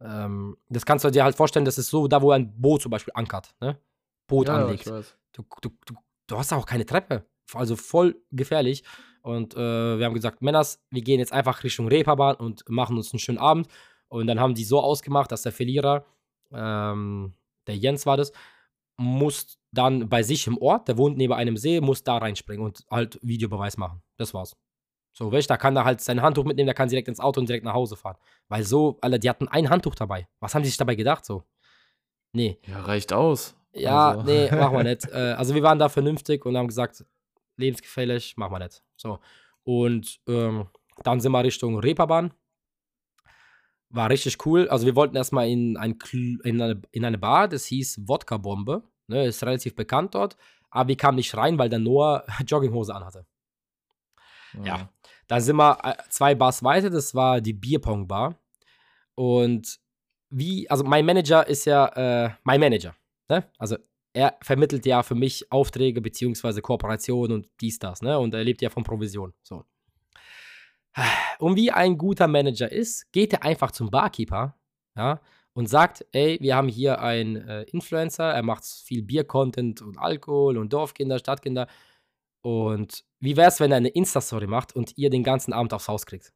Ähm, 0.00 0.56
das 0.68 0.86
kannst 0.86 1.04
du 1.04 1.10
dir 1.10 1.24
halt 1.24 1.36
vorstellen, 1.36 1.64
das 1.64 1.78
ist 1.78 1.88
so 1.88 2.08
da, 2.08 2.22
wo 2.22 2.30
ein 2.30 2.52
Boot 2.60 2.82
zum 2.82 2.90
Beispiel 2.90 3.12
ankert, 3.14 3.54
ne? 3.60 3.78
Boot 4.26 4.48
Ja, 4.48 4.56
anlegt. 4.56 4.86
Du, 4.86 5.44
du, 5.60 5.70
du, 5.84 5.94
du 6.26 6.38
hast 6.38 6.52
auch 6.52 6.66
keine 6.66 6.86
Treppe. 6.86 7.26
Also 7.52 7.76
voll 7.76 8.22
gefährlich. 8.30 8.84
Und 9.22 9.54
äh, 9.54 9.98
wir 9.98 10.06
haben 10.06 10.14
gesagt, 10.14 10.40
Männers, 10.40 10.80
wir 10.90 11.02
gehen 11.02 11.18
jetzt 11.18 11.32
einfach 11.32 11.62
Richtung 11.62 11.88
Reeperbahn 11.88 12.36
und 12.36 12.66
machen 12.68 12.96
uns 12.96 13.12
einen 13.12 13.18
schönen 13.18 13.38
Abend. 13.38 13.68
Und 14.08 14.26
dann 14.26 14.40
haben 14.40 14.54
die 14.54 14.64
so 14.64 14.80
ausgemacht, 14.80 15.30
dass 15.30 15.42
der 15.42 15.52
Verlierer, 15.52 16.04
ähm, 16.52 17.34
der 17.66 17.76
Jens 17.76 18.06
war 18.06 18.16
das, 18.16 18.32
muss 18.96 19.58
dann 19.72 20.08
bei 20.08 20.22
sich 20.22 20.46
im 20.46 20.58
Ort, 20.58 20.88
der 20.88 20.98
wohnt 20.98 21.16
neben 21.16 21.32
einem 21.32 21.56
See, 21.56 21.80
muss 21.80 22.02
da 22.02 22.18
reinspringen 22.18 22.64
und 22.64 22.84
halt 22.90 23.18
Videobeweis 23.22 23.76
machen. 23.76 24.02
Das 24.16 24.34
war's. 24.34 24.56
So, 25.12 25.30
du, 25.30 25.40
da 25.40 25.56
kann 25.56 25.76
er 25.76 25.84
halt 25.84 26.00
sein 26.00 26.22
Handtuch 26.22 26.44
mitnehmen, 26.44 26.66
der 26.66 26.74
kann 26.74 26.88
direkt 26.88 27.08
ins 27.08 27.20
Auto 27.20 27.40
und 27.40 27.48
direkt 27.48 27.64
nach 27.64 27.74
Hause 27.74 27.96
fahren. 27.96 28.16
Weil 28.48 28.62
so, 28.64 28.98
alle, 29.00 29.18
die 29.18 29.28
hatten 29.28 29.48
ein 29.48 29.68
Handtuch 29.68 29.94
dabei. 29.94 30.28
Was 30.40 30.54
haben 30.54 30.62
die 30.62 30.68
sich 30.68 30.78
dabei 30.78 30.94
gedacht? 30.94 31.24
So. 31.24 31.44
Nee. 32.32 32.58
Ja, 32.66 32.82
reicht 32.82 33.12
aus. 33.12 33.56
Ja, 33.72 34.10
Also. 34.10 34.22
nee, 34.22 34.50
machen 34.50 34.76
wir 34.76 34.84
nicht. 34.84 35.06
Äh, 35.08 35.34
also 35.36 35.54
wir 35.54 35.62
waren 35.62 35.78
da 35.78 35.88
vernünftig 35.88 36.44
und 36.46 36.56
haben 36.56 36.68
gesagt, 36.68 37.04
lebensgefährlich, 37.56 38.36
machen 38.36 38.52
wir 38.52 38.58
nicht. 38.60 38.82
So. 38.96 39.18
Und 39.64 40.20
ähm, 40.28 40.68
dann 41.02 41.20
sind 41.20 41.32
wir 41.32 41.44
Richtung 41.44 41.78
Reeperbahn. 41.78 42.32
War 43.90 44.10
richtig 44.10 44.44
cool. 44.46 44.68
Also 44.68 44.86
wir 44.86 44.94
wollten 44.94 45.16
erstmal 45.16 45.48
in, 45.48 45.76
ein, 45.76 45.98
in, 46.12 46.62
eine, 46.62 46.80
in 46.92 47.04
eine 47.04 47.18
Bar, 47.18 47.48
das 47.48 47.66
hieß 47.66 48.06
Wodka-Bombe. 48.06 48.82
Ne, 49.10 49.26
ist 49.26 49.42
relativ 49.42 49.74
bekannt 49.74 50.14
dort. 50.14 50.36
Aber 50.70 50.88
wir 50.88 50.96
kamen 50.96 51.16
nicht 51.16 51.36
rein, 51.36 51.58
weil 51.58 51.68
der 51.68 51.80
Noah 51.80 52.24
Jogginghose 52.46 52.94
anhatte. 52.94 53.26
Ja. 54.64 54.88
Dann 55.26 55.40
sind 55.40 55.56
wir 55.56 55.78
äh, 55.84 55.94
zwei 56.08 56.34
Bars 56.34 56.62
weiter, 56.62 56.90
das 56.90 57.14
war 57.14 57.40
die 57.40 57.52
Bierpong-Bar. 57.52 58.38
Und 59.16 59.80
wie, 60.30 60.70
also 60.70 60.84
mein 60.84 61.04
Manager 61.04 61.46
ist 61.46 61.64
ja 61.64 61.86
äh, 62.26 62.30
mein 62.44 62.60
Manager. 62.60 62.94
Ne? 63.28 63.50
Also 63.58 63.76
er 64.12 64.36
vermittelt 64.42 64.86
ja 64.86 65.02
für 65.02 65.16
mich 65.16 65.50
Aufträge 65.50 66.00
beziehungsweise 66.00 66.62
Kooperationen 66.62 67.32
und 67.32 67.48
dies, 67.60 67.78
das, 67.78 68.02
ne? 68.02 68.18
Und 68.18 68.34
er 68.34 68.44
lebt 68.44 68.62
ja 68.62 68.70
von 68.70 68.82
Provision. 68.82 69.32
So. 69.42 69.64
Und 71.38 71.56
wie 71.56 71.70
ein 71.70 71.96
guter 71.96 72.26
Manager 72.26 72.70
ist, 72.70 73.10
geht 73.12 73.32
er 73.32 73.44
einfach 73.44 73.70
zum 73.70 73.90
Barkeeper, 73.90 74.56
ja, 74.96 75.20
und 75.52 75.66
sagt, 75.66 76.06
ey, 76.12 76.38
wir 76.40 76.56
haben 76.56 76.68
hier 76.68 77.00
einen 77.00 77.36
äh, 77.36 77.62
Influencer, 77.64 78.32
er 78.32 78.42
macht 78.42 78.64
viel 78.64 79.02
Bier-Content 79.02 79.82
und 79.82 79.98
Alkohol 79.98 80.58
und 80.58 80.72
Dorfkinder, 80.72 81.18
Stadtkinder. 81.18 81.66
Und 82.42 83.04
wie 83.18 83.36
wäre 83.36 83.48
es, 83.48 83.60
wenn 83.60 83.70
er 83.70 83.78
eine 83.78 83.88
Insta-Story 83.88 84.46
macht 84.46 84.74
und 84.74 84.96
ihr 84.96 85.10
den 85.10 85.24
ganzen 85.24 85.52
Abend 85.52 85.74
aufs 85.74 85.88
Haus 85.88 86.06
kriegt? 86.06 86.32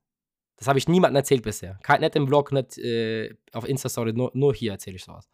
Das 0.57 0.69
habe 0.69 0.79
ich 0.79 0.89
niemandem 0.89 1.17
erzählt 1.17 1.43
bisher. 1.43 1.79
Kein, 1.83 2.01
nicht 2.01 2.15
im 2.17 2.29
Vlog, 2.29 2.53
nicht 2.53 2.79
äh, 2.79 3.35
auf 3.53 3.67
Insta-Story, 3.67 4.13
nur, 4.13 4.31
nur 4.35 4.55
hier 4.55 4.73
erzähle 4.73 4.97
ich 4.97 5.05
sowas. 5.05 5.29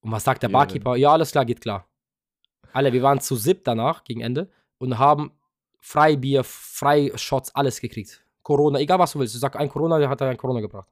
Und 0.00 0.12
was 0.12 0.24
sagt 0.24 0.42
der 0.42 0.50
Ja, 0.50 0.58
Barkeeper? 0.58 0.96
Ja, 0.96 1.12
alles 1.12 1.30
klar, 1.30 1.44
geht 1.44 1.60
klar. 1.60 1.86
Alle, 2.72 2.92
wir 2.92 3.02
waren 3.02 3.20
zu 3.20 3.36
sieb 3.36 3.64
danach, 3.64 4.04
gegen 4.04 4.20
Ende, 4.20 4.50
und 4.78 4.98
haben 4.98 5.32
Freibier, 5.78 6.44
Freishots, 6.44 7.54
alles 7.54 7.80
gekriegt. 7.80 8.24
Corona, 8.42 8.78
egal 8.78 8.98
was 8.98 9.12
du 9.12 9.18
willst. 9.18 9.34
Du 9.34 9.38
sagst, 9.38 9.58
ein 9.58 9.68
Corona, 9.68 9.98
der 9.98 10.08
hat 10.08 10.20
er 10.20 10.28
ein 10.28 10.36
Corona 10.36 10.60
gebracht. 10.60 10.88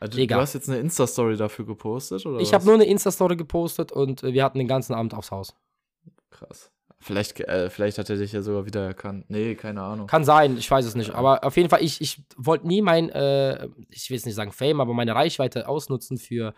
Also, 0.00 0.16
Digga. 0.16 0.36
du 0.36 0.42
hast 0.42 0.54
jetzt 0.54 0.68
eine 0.68 0.78
Insta-Story 0.78 1.36
dafür 1.36 1.66
gepostet, 1.66 2.24
oder? 2.24 2.40
Ich 2.40 2.54
habe 2.54 2.64
nur 2.64 2.74
eine 2.74 2.84
Insta-Story 2.84 3.36
gepostet 3.36 3.92
und 3.92 4.22
äh, 4.22 4.32
wir 4.32 4.42
hatten 4.42 4.58
den 4.58 4.66
ganzen 4.68 4.94
Abend 4.94 5.12
aufs 5.12 5.30
Haus. 5.30 5.54
Krass. 6.30 6.72
Vielleicht, 7.02 7.40
äh, 7.40 7.70
vielleicht 7.70 7.98
hat 7.98 8.10
er 8.10 8.16
dich 8.16 8.32
ja 8.32 8.42
sogar 8.42 8.66
wieder 8.66 8.84
erkannt. 8.84 9.26
Nee, 9.28 9.54
keine 9.54 9.82
Ahnung. 9.82 10.06
Kann 10.06 10.24
sein, 10.24 10.56
ich 10.58 10.70
weiß 10.70 10.84
es 10.84 10.94
nicht. 10.94 11.14
Aber 11.14 11.44
auf 11.44 11.56
jeden 11.56 11.70
Fall, 11.70 11.82
ich, 11.82 12.00
ich 12.00 12.22
wollte 12.36 12.66
nie 12.66 12.82
mein, 12.82 13.10
äh, 13.10 13.68
ich 13.88 14.10
will 14.10 14.16
jetzt 14.16 14.26
nicht 14.26 14.34
sagen 14.34 14.52
Fame, 14.52 14.80
aber 14.80 14.92
meine 14.92 15.14
Reichweite 15.14 15.68
ausnutzen 15.68 16.18
für 16.18 16.54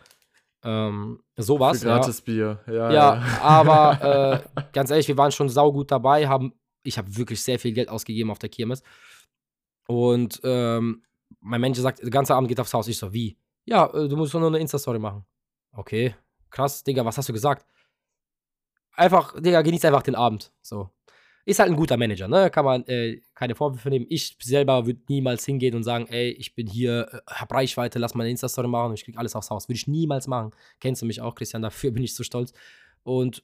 ähm, 0.64 1.20
sowas. 1.36 1.80
Für 1.80 1.86
gratis 1.86 2.20
Bier. 2.20 2.60
Ja, 2.66 2.72
Ja, 2.72 2.92
ja 2.92 3.22
aber 3.40 4.42
äh, 4.56 4.62
ganz 4.72 4.90
ehrlich, 4.90 5.08
wir 5.08 5.16
waren 5.16 5.32
schon 5.32 5.48
saugut 5.48 5.90
dabei, 5.90 6.28
haben, 6.28 6.54
ich 6.82 6.98
habe 6.98 7.16
wirklich 7.16 7.42
sehr 7.42 7.58
viel 7.58 7.72
Geld 7.72 7.88
ausgegeben 7.88 8.30
auf 8.30 8.38
der 8.38 8.50
Kirmes. 8.50 8.82
Und 9.86 10.40
ähm, 10.44 11.02
mein 11.40 11.60
Manager 11.60 11.82
sagt, 11.82 12.02
der 12.02 12.10
ganze 12.10 12.34
Abend 12.34 12.48
geht 12.48 12.60
aufs 12.60 12.74
Haus. 12.74 12.88
Ich 12.88 12.98
so, 12.98 13.12
wie? 13.12 13.36
Ja, 13.64 13.86
äh, 13.92 14.08
du 14.08 14.16
musst 14.16 14.34
nur 14.34 14.46
eine 14.46 14.58
Insta-Story 14.58 14.98
machen. 14.98 15.24
Okay, 15.72 16.14
krass, 16.50 16.84
Digga, 16.84 17.04
was 17.04 17.16
hast 17.16 17.28
du 17.28 17.32
gesagt? 17.32 17.66
Einfach, 18.94 19.40
Digga, 19.40 19.62
genieß 19.62 19.84
einfach 19.84 20.02
den 20.02 20.14
Abend. 20.14 20.52
So. 20.60 20.90
Ist 21.44 21.58
halt 21.58 21.70
ein 21.70 21.76
guter 21.76 21.96
Manager, 21.96 22.28
ne? 22.28 22.50
Kann 22.50 22.64
man 22.64 22.84
äh, 22.86 23.20
keine 23.34 23.56
Vorwürfe 23.56 23.88
nehmen. 23.88 24.06
Ich 24.08 24.36
selber 24.40 24.86
würde 24.86 25.00
niemals 25.08 25.44
hingehen 25.44 25.74
und 25.74 25.82
sagen, 25.82 26.06
ey, 26.08 26.30
ich 26.30 26.54
bin 26.54 26.68
hier, 26.68 27.08
äh, 27.10 27.20
hab 27.26 27.52
Reichweite, 27.52 27.98
lass 27.98 28.14
mal 28.14 28.22
eine 28.22 28.30
Insta-Story 28.30 28.68
machen 28.68 28.90
und 28.90 28.94
ich 28.94 29.04
krieg 29.04 29.18
alles 29.18 29.34
aufs 29.34 29.50
Haus. 29.50 29.68
Würde 29.68 29.76
ich 29.76 29.88
niemals 29.88 30.28
machen. 30.28 30.52
Kennst 30.78 31.02
du 31.02 31.06
mich 31.06 31.20
auch, 31.20 31.34
Christian, 31.34 31.62
dafür 31.62 31.90
bin 31.90 32.04
ich 32.04 32.14
so 32.14 32.22
stolz. 32.22 32.52
Und 33.02 33.42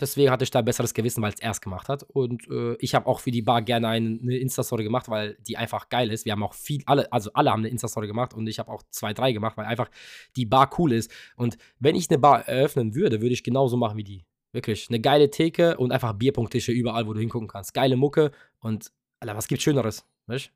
deswegen 0.00 0.30
hatte 0.30 0.44
ich 0.44 0.50
da 0.50 0.62
besseres 0.62 0.94
Gewissen, 0.94 1.22
weil 1.22 1.32
es 1.32 1.40
erst 1.40 1.62
gemacht 1.62 1.88
hat. 1.88 2.02
Und 2.04 2.48
äh, 2.48 2.74
ich 2.80 2.94
habe 2.94 3.06
auch 3.06 3.20
für 3.20 3.30
die 3.30 3.42
Bar 3.42 3.62
gerne 3.62 3.88
eine, 3.88 4.36
Insta-Story 4.36 4.84
gemacht, 4.84 5.08
weil 5.08 5.36
die 5.46 5.56
einfach 5.56 5.88
geil 5.88 6.10
ist. 6.10 6.24
Wir 6.24 6.32
haben 6.32 6.42
auch 6.42 6.54
viel, 6.54 6.82
alle, 6.86 7.12
also 7.12 7.30
alle 7.34 7.50
haben 7.50 7.60
eine 7.60 7.68
Insta-Story 7.68 8.06
gemacht 8.06 8.34
und 8.34 8.46
ich 8.46 8.58
habe 8.58 8.70
auch 8.70 8.82
zwei, 8.90 9.12
drei 9.12 9.32
gemacht, 9.32 9.56
weil 9.56 9.66
einfach 9.66 9.90
die 10.36 10.46
Bar 10.46 10.70
cool 10.78 10.92
ist. 10.92 11.10
Und 11.36 11.58
wenn 11.78 11.94
ich 11.94 12.10
eine 12.10 12.18
Bar 12.18 12.48
eröffnen 12.48 12.94
würde, 12.94 13.20
würde 13.20 13.32
ich 13.32 13.42
genauso 13.42 13.76
machen 13.76 13.96
wie 13.96 14.04
die. 14.04 14.24
Wirklich. 14.52 14.88
Eine 14.88 15.00
geile 15.00 15.30
Theke 15.30 15.76
und 15.76 15.92
einfach 15.92 16.12
Bierpunkttische 16.12 16.72
überall, 16.72 17.06
wo 17.06 17.12
du 17.12 17.20
hingucken 17.20 17.48
kannst. 17.48 17.74
Geile 17.74 17.96
Mucke 17.96 18.32
und, 18.58 18.90
Alter, 19.20 19.36
was 19.36 19.46
gibt's 19.46 19.64
Schöneres? 19.64 20.04
Weißt 20.26 20.50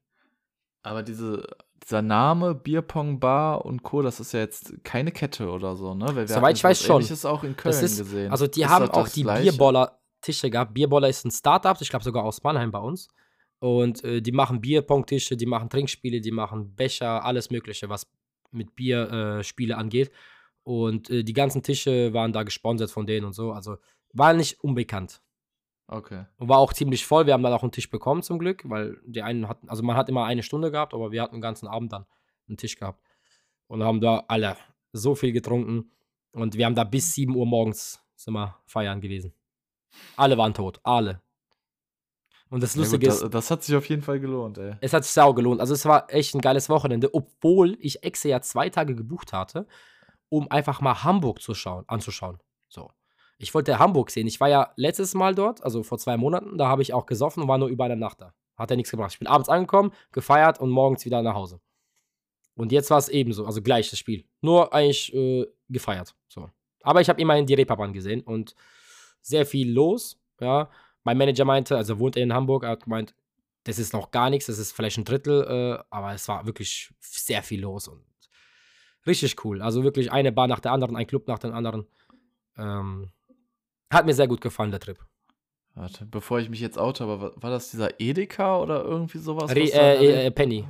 Aber 0.82 1.02
diese, 1.02 1.46
dieser 1.82 2.02
Name 2.02 2.54
Bierpong 2.54 3.20
Bar 3.20 3.64
und 3.64 3.82
Co., 3.82 4.02
das 4.02 4.20
ist 4.20 4.32
ja 4.32 4.40
jetzt 4.40 4.74
keine 4.84 5.12
Kette 5.12 5.50
oder 5.50 5.76
so, 5.76 5.94
ne? 5.94 6.06
Weil 6.06 6.28
wir 6.28 6.28
Soweit 6.28 6.56
ich 6.56 6.64
weiß 6.64 6.82
schon. 6.82 6.96
Ähnliches 6.96 7.24
auch 7.24 7.44
in 7.44 7.56
Köln 7.56 7.74
ist, 7.74 7.98
gesehen. 7.98 8.30
also 8.30 8.46
die 8.46 8.62
Ist 8.62 8.68
haben 8.68 8.86
das 8.86 8.94
auch 8.94 9.08
die 9.08 9.22
Gleiche? 9.22 9.50
Bierboller-Tische 9.50 10.50
gehabt. 10.50 10.74
Bierboller 10.74 11.08
ist 11.08 11.24
ein 11.26 11.30
Startup, 11.30 11.76
ich 11.80 11.90
glaube 11.90 12.04
sogar 12.04 12.24
aus 12.24 12.42
Mannheim 12.42 12.70
bei 12.70 12.78
uns. 12.78 13.08
Und 13.58 14.04
äh, 14.04 14.20
die 14.20 14.32
machen 14.32 14.60
Bierpongtische, 14.60 15.36
die 15.36 15.46
machen 15.46 15.70
Trinkspiele, 15.70 16.20
die 16.20 16.30
machen 16.30 16.74
Becher, 16.74 17.24
alles 17.24 17.50
Mögliche, 17.50 17.88
was 17.88 18.06
mit 18.50 18.74
Bierspiele 18.76 19.74
äh, 19.74 19.76
angeht. 19.76 20.10
Und 20.62 21.10
äh, 21.10 21.22
die 21.22 21.32
ganzen 21.32 21.62
Tische 21.62 22.12
waren 22.14 22.32
da 22.32 22.42
gesponsert 22.42 22.90
von 22.90 23.06
denen 23.06 23.26
und 23.26 23.34
so. 23.34 23.52
Also 23.52 23.76
war 24.12 24.32
nicht 24.32 24.62
unbekannt. 24.62 25.20
Okay. 25.86 26.24
Und 26.38 26.48
war 26.48 26.58
auch 26.58 26.72
ziemlich 26.72 27.06
voll. 27.06 27.26
Wir 27.26 27.34
haben 27.34 27.42
dann 27.42 27.52
auch 27.52 27.62
einen 27.62 27.72
Tisch 27.72 27.90
bekommen 27.90 28.22
zum 28.22 28.38
Glück, 28.38 28.62
weil 28.68 28.98
die 29.06 29.22
einen 29.22 29.48
hatten, 29.48 29.68
also 29.68 29.82
man 29.82 29.96
hat 29.96 30.08
immer 30.08 30.24
eine 30.24 30.42
Stunde 30.42 30.70
gehabt, 30.70 30.94
aber 30.94 31.12
wir 31.12 31.22
hatten 31.22 31.36
den 31.36 31.42
ganzen 31.42 31.66
Abend 31.66 31.92
dann 31.92 32.06
einen 32.48 32.56
Tisch 32.56 32.76
gehabt. 32.76 33.02
Und 33.66 33.82
haben 33.82 34.00
da 34.00 34.24
alle 34.28 34.56
so 34.92 35.14
viel 35.14 35.32
getrunken. 35.32 35.90
Und 36.32 36.56
wir 36.56 36.66
haben 36.66 36.74
da 36.74 36.84
bis 36.84 37.14
7 37.14 37.34
Uhr 37.34 37.46
morgens 37.46 38.00
sind 38.16 38.34
wir 38.34 38.56
feiern 38.66 39.00
gewesen. 39.00 39.32
Alle 40.16 40.36
waren 40.38 40.54
tot, 40.54 40.80
alle. 40.82 41.20
Und 42.50 42.62
das 42.62 42.74
Ja, 42.74 42.82
gut, 42.82 42.92
Lustige 42.92 43.08
ist, 43.08 43.22
das, 43.22 43.30
das 43.30 43.50
hat 43.50 43.62
sich 43.62 43.74
auf 43.74 43.88
jeden 43.88 44.02
Fall 44.02 44.20
gelohnt, 44.20 44.58
ey. 44.58 44.74
es 44.80 44.92
hat 44.92 45.04
sich 45.04 45.12
sau 45.12 45.34
gelohnt. 45.34 45.60
Also 45.60 45.74
es 45.74 45.84
war 45.86 46.12
echt 46.12 46.34
ein 46.34 46.40
geiles 46.40 46.68
Wochenende, 46.68 47.12
obwohl 47.12 47.76
ich 47.80 48.02
extra 48.02 48.28
ja 48.28 48.40
zwei 48.40 48.70
Tage 48.70 48.94
gebucht 48.94 49.32
hatte, 49.32 49.66
um 50.28 50.50
einfach 50.50 50.80
mal 50.80 51.04
Hamburg 51.04 51.40
zu 51.40 51.54
schauen, 51.54 51.84
anzuschauen. 51.88 52.38
So. 52.68 52.90
Ich 53.38 53.52
wollte 53.54 53.78
Hamburg 53.78 54.10
sehen. 54.10 54.26
Ich 54.26 54.40
war 54.40 54.48
ja 54.48 54.72
letztes 54.76 55.14
Mal 55.14 55.34
dort, 55.34 55.62
also 55.64 55.82
vor 55.82 55.98
zwei 55.98 56.16
Monaten, 56.16 56.56
da 56.56 56.68
habe 56.68 56.82
ich 56.82 56.92
auch 56.92 57.06
gesoffen 57.06 57.42
und 57.42 57.48
war 57.48 57.58
nur 57.58 57.68
über 57.68 57.84
eine 57.84 57.96
Nacht 57.96 58.20
da. 58.20 58.34
Hat 58.56 58.70
ja 58.70 58.76
nichts 58.76 58.90
gebracht. 58.90 59.12
Ich 59.12 59.18
bin 59.18 59.28
abends 59.28 59.48
angekommen, 59.48 59.92
gefeiert 60.12 60.60
und 60.60 60.70
morgens 60.70 61.04
wieder 61.04 61.22
nach 61.22 61.34
Hause. 61.34 61.60
Und 62.54 62.70
jetzt 62.70 62.90
war 62.90 62.98
es 62.98 63.08
ebenso, 63.08 63.46
also 63.46 63.60
gleiches 63.62 63.98
Spiel. 63.98 64.24
Nur 64.40 64.72
eigentlich 64.72 65.12
äh, 65.12 65.46
gefeiert. 65.68 66.14
So. 66.28 66.48
Aber 66.82 67.00
ich 67.00 67.08
habe 67.08 67.20
immerhin 67.20 67.46
die 67.46 67.54
Reeperbahn 67.54 67.92
gesehen 67.92 68.20
und 68.20 68.54
sehr 69.20 69.44
viel 69.44 69.72
los. 69.72 70.20
Ja. 70.40 70.70
Mein 71.02 71.18
Manager 71.18 71.44
meinte, 71.44 71.76
also 71.76 71.98
wohnt 71.98 72.16
er 72.16 72.22
in 72.22 72.32
Hamburg, 72.32 72.62
er 72.62 72.70
hat 72.70 72.84
gemeint, 72.84 73.14
das 73.64 73.78
ist 73.78 73.92
noch 73.92 74.10
gar 74.10 74.30
nichts, 74.30 74.46
das 74.46 74.58
ist 74.58 74.72
vielleicht 74.72 74.98
ein 74.98 75.04
Drittel, 75.04 75.42
äh, 75.42 75.84
aber 75.90 76.12
es 76.12 76.28
war 76.28 76.46
wirklich 76.46 76.92
sehr 77.00 77.42
viel 77.42 77.62
los 77.62 77.88
und 77.88 78.04
richtig 79.06 79.42
cool. 79.44 79.62
Also 79.62 79.82
wirklich 79.82 80.12
eine 80.12 80.32
Bar 80.32 80.46
nach 80.46 80.60
der 80.60 80.72
anderen, 80.72 80.96
ein 80.96 81.06
Club 81.06 81.26
nach 81.26 81.38
dem 81.38 81.52
anderen. 81.52 81.86
Ähm, 82.56 83.10
hat 83.94 84.06
mir 84.06 84.14
sehr 84.14 84.28
gut 84.28 84.40
gefallen, 84.40 84.70
der 84.70 84.80
Trip. 84.80 84.98
Warte, 85.74 86.06
bevor 86.06 86.38
ich 86.38 86.48
mich 86.48 86.60
jetzt 86.60 86.78
oute, 86.78 87.04
aber 87.04 87.32
war, 87.36 87.50
das 87.50 87.70
dieser 87.70 88.00
Edeka 88.00 88.58
oder 88.60 88.84
irgendwie 88.84 89.18
sowas? 89.18 89.50
Re 89.50 89.60
äh, 89.72 90.26
äh, 90.26 90.30
Penny. 90.30 90.64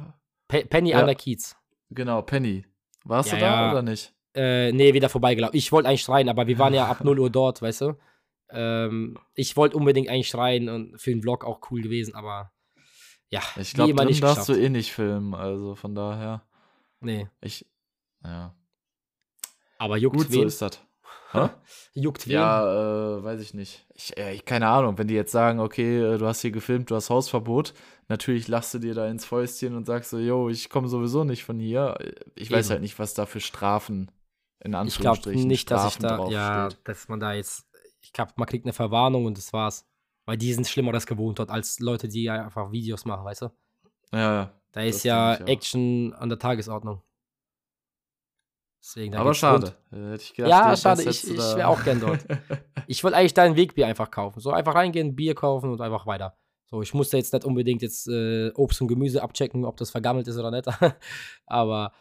Pe 0.48 0.64
Penny 0.64 0.90
ja. 0.90 1.00
an 1.00 1.06
der 1.06 1.14
Kiez. 1.14 1.56
Genau, 1.90 2.22
Penny. 2.22 2.64
Warst 3.04 3.30
ja, 3.30 3.34
du 3.34 3.40
da 3.40 3.46
ja. 3.46 3.70
oder 3.70 3.82
nicht? 3.82 4.14
Äh, 4.34 4.72
nee, 4.72 4.94
wieder 4.94 5.08
vorbeigelaufen. 5.08 5.56
Ich 5.56 5.70
wollte 5.72 5.88
eigentlich 5.88 6.08
rein, 6.08 6.28
aber 6.28 6.46
wir 6.46 6.58
waren 6.58 6.72
ja 6.72 6.86
ab 6.86 7.04
0 7.04 7.18
Uhr 7.18 7.30
dort, 7.30 7.60
weißt 7.60 7.82
du? 7.82 7.94
Ähm, 8.50 9.18
ich 9.34 9.56
wollte 9.56 9.76
unbedingt 9.76 10.08
eigentlich 10.08 10.34
rein 10.34 10.68
und 10.68 10.98
für 10.98 11.10
den 11.10 11.22
Vlog 11.22 11.44
auch 11.44 11.60
cool 11.70 11.82
gewesen, 11.82 12.14
aber 12.14 12.52
ja. 13.30 13.42
Ich 13.56 13.74
glaube, 13.74 13.94
dann 13.94 14.20
darfst 14.20 14.48
du 14.48 14.54
eh 14.54 14.68
nicht 14.68 14.92
filmen, 14.92 15.34
also 15.34 15.74
von 15.74 15.94
daher. 15.94 16.42
Nee. 17.00 17.28
Ich, 17.40 17.66
ja. 18.22 18.54
Aber 19.78 19.96
juckt 19.96 20.16
Gut, 20.16 20.30
wen? 20.30 20.40
so 20.40 20.44
ist 20.44 20.62
das. 20.62 20.80
Juckt 21.94 22.26
wen? 22.26 22.34
Ja, 22.34 23.18
äh, 23.18 23.24
weiß 23.24 23.40
ich 23.40 23.54
nicht. 23.54 23.86
Ich, 23.94 24.16
äh, 24.16 24.38
keine 24.38 24.68
Ahnung, 24.68 24.98
wenn 24.98 25.08
die 25.08 25.14
jetzt 25.14 25.32
sagen, 25.32 25.60
okay, 25.60 26.00
äh, 26.00 26.18
du 26.18 26.26
hast 26.26 26.40
hier 26.40 26.50
gefilmt, 26.50 26.90
du 26.90 26.96
hast 26.96 27.10
Hausverbot, 27.10 27.74
natürlich 28.08 28.48
lachst 28.48 28.74
du 28.74 28.78
dir 28.78 28.94
da 28.94 29.08
ins 29.08 29.24
Fäustchen 29.24 29.76
und 29.76 29.86
sagst 29.86 30.10
so, 30.10 30.18
yo, 30.18 30.48
ich 30.48 30.70
komme 30.70 30.88
sowieso 30.88 31.24
nicht 31.24 31.44
von 31.44 31.58
hier. 31.58 31.96
Ich 32.34 32.46
Eben. 32.46 32.56
weiß 32.56 32.70
halt 32.70 32.80
nicht, 32.80 32.98
was 32.98 33.14
da 33.14 33.26
für 33.26 33.40
Strafen 33.40 34.10
in 34.60 34.74
Anführungsstrichen 34.74 35.32
Ich 35.32 35.42
glaube 35.42 35.48
nicht, 35.48 35.70
dass 35.70 35.94
ich 35.94 35.98
da, 35.98 36.28
ja, 36.28 36.70
steht. 36.70 36.88
dass 36.88 37.08
man 37.08 37.20
da 37.20 37.32
jetzt, 37.32 37.66
ich 38.00 38.12
glaube, 38.12 38.32
man 38.36 38.48
kriegt 38.48 38.64
eine 38.64 38.72
Verwarnung 38.72 39.26
und 39.26 39.38
das 39.38 39.52
war's. 39.52 39.86
Weil 40.26 40.38
die 40.38 40.54
sind 40.54 40.66
Schlimmeres 40.66 41.06
gewohnt 41.06 41.38
dort 41.38 41.50
als 41.50 41.80
Leute, 41.80 42.08
die 42.08 42.30
einfach 42.30 42.72
Videos 42.72 43.04
machen, 43.04 43.26
weißt 43.26 43.42
du? 43.42 43.50
Ja, 44.12 44.18
ja. 44.18 44.52
Da 44.72 44.80
ist 44.82 45.04
ja 45.04 45.34
Action 45.34 46.14
an 46.14 46.30
der 46.30 46.38
Tagesordnung. 46.38 47.02
Deswegen, 48.84 49.14
Aber 49.14 49.32
schade. 49.32 49.74
Ich 50.18 50.34
gedacht, 50.34 50.50
ja, 50.50 50.76
schade. 50.76 51.08
Ich, 51.08 51.26
ich 51.26 51.38
wäre 51.38 51.68
auch 51.68 51.82
gern 51.82 52.00
dort. 52.00 52.20
ich 52.86 53.02
wollte 53.02 53.16
eigentlich 53.16 53.32
dein 53.32 53.56
Wegbier 53.56 53.86
einfach 53.86 54.10
kaufen. 54.10 54.40
So 54.40 54.50
einfach 54.50 54.74
reingehen, 54.74 55.16
Bier 55.16 55.34
kaufen 55.34 55.70
und 55.70 55.80
einfach 55.80 56.06
weiter. 56.06 56.36
So, 56.66 56.82
ich 56.82 56.92
musste 56.92 57.16
jetzt 57.16 57.32
nicht 57.32 57.46
unbedingt 57.46 57.80
jetzt 57.80 58.06
äh, 58.08 58.50
Obst 58.54 58.82
und 58.82 58.88
Gemüse 58.88 59.22
abchecken, 59.22 59.64
ob 59.64 59.78
das 59.78 59.90
vergammelt 59.90 60.28
ist 60.28 60.36
oder 60.36 60.50
nicht. 60.50 60.68
Aber 61.46 61.92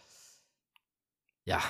ja, 1.46 1.62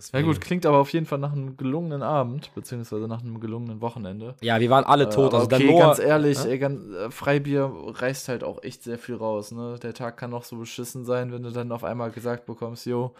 Deswegen. 0.00 0.26
Ja 0.26 0.32
gut, 0.32 0.40
klingt 0.40 0.64
aber 0.64 0.78
auf 0.78 0.90
jeden 0.94 1.04
Fall 1.04 1.18
nach 1.18 1.32
einem 1.32 1.58
gelungenen 1.58 2.02
Abend, 2.02 2.54
beziehungsweise 2.54 3.06
nach 3.06 3.20
einem 3.20 3.38
gelungenen 3.38 3.82
Wochenende. 3.82 4.34
Ja, 4.40 4.58
wir 4.58 4.70
waren 4.70 4.84
alle 4.84 5.10
tot. 5.10 5.34
Äh, 5.34 5.36
also 5.36 5.54
okay, 5.54 5.78
ganz 5.78 5.98
ehrlich, 5.98 6.38
ja? 6.38 6.46
ey, 6.46 6.58
ganz, 6.58 6.90
äh, 6.94 7.10
Freibier 7.10 7.70
reißt 7.70 8.28
halt 8.28 8.42
auch 8.42 8.62
echt 8.62 8.82
sehr 8.82 8.96
viel 8.96 9.16
raus. 9.16 9.52
Ne? 9.52 9.78
Der 9.82 9.92
Tag 9.92 10.16
kann 10.16 10.30
noch 10.30 10.44
so 10.44 10.56
beschissen 10.56 11.04
sein, 11.04 11.32
wenn 11.32 11.42
du 11.42 11.50
dann 11.50 11.70
auf 11.70 11.84
einmal 11.84 12.10
gesagt 12.10 12.46
bekommst, 12.46 12.86
jo, 12.86 13.14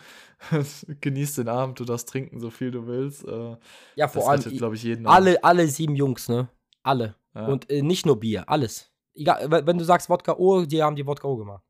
genieß 1.03 1.35
den 1.35 1.49
Abend, 1.49 1.79
du 1.79 1.85
darfst 1.85 2.09
trinken, 2.09 2.41
so 2.41 2.49
viel 2.49 2.71
du 2.71 2.87
willst. 2.87 3.29
Äh, 3.29 3.57
ja, 3.97 4.09
vor 4.09 4.31
allem, 4.31 4.41
glaube 4.41 4.77
ich, 4.77 4.83
jeden 4.83 5.07
alle, 5.07 5.45
alle 5.45 5.67
sieben 5.67 5.97
Jungs, 5.97 6.31
ne? 6.31 6.49
Alle. 6.83 7.15
Ja. 7.35 7.47
Und 7.47 7.69
äh, 7.71 7.83
nicht 7.83 8.07
nur 8.07 8.19
Bier, 8.19 8.49
alles. 8.49 8.91
Egal, 9.13 9.51
wenn 9.51 9.77
du 9.77 9.85
sagst 9.85 10.09
Wodka 10.09 10.37
O, 10.39 10.65
die 10.65 10.83
haben 10.83 10.97
die 10.97 11.07
Wodka 11.07 11.29
O 11.29 11.37
gemacht. 11.37 11.63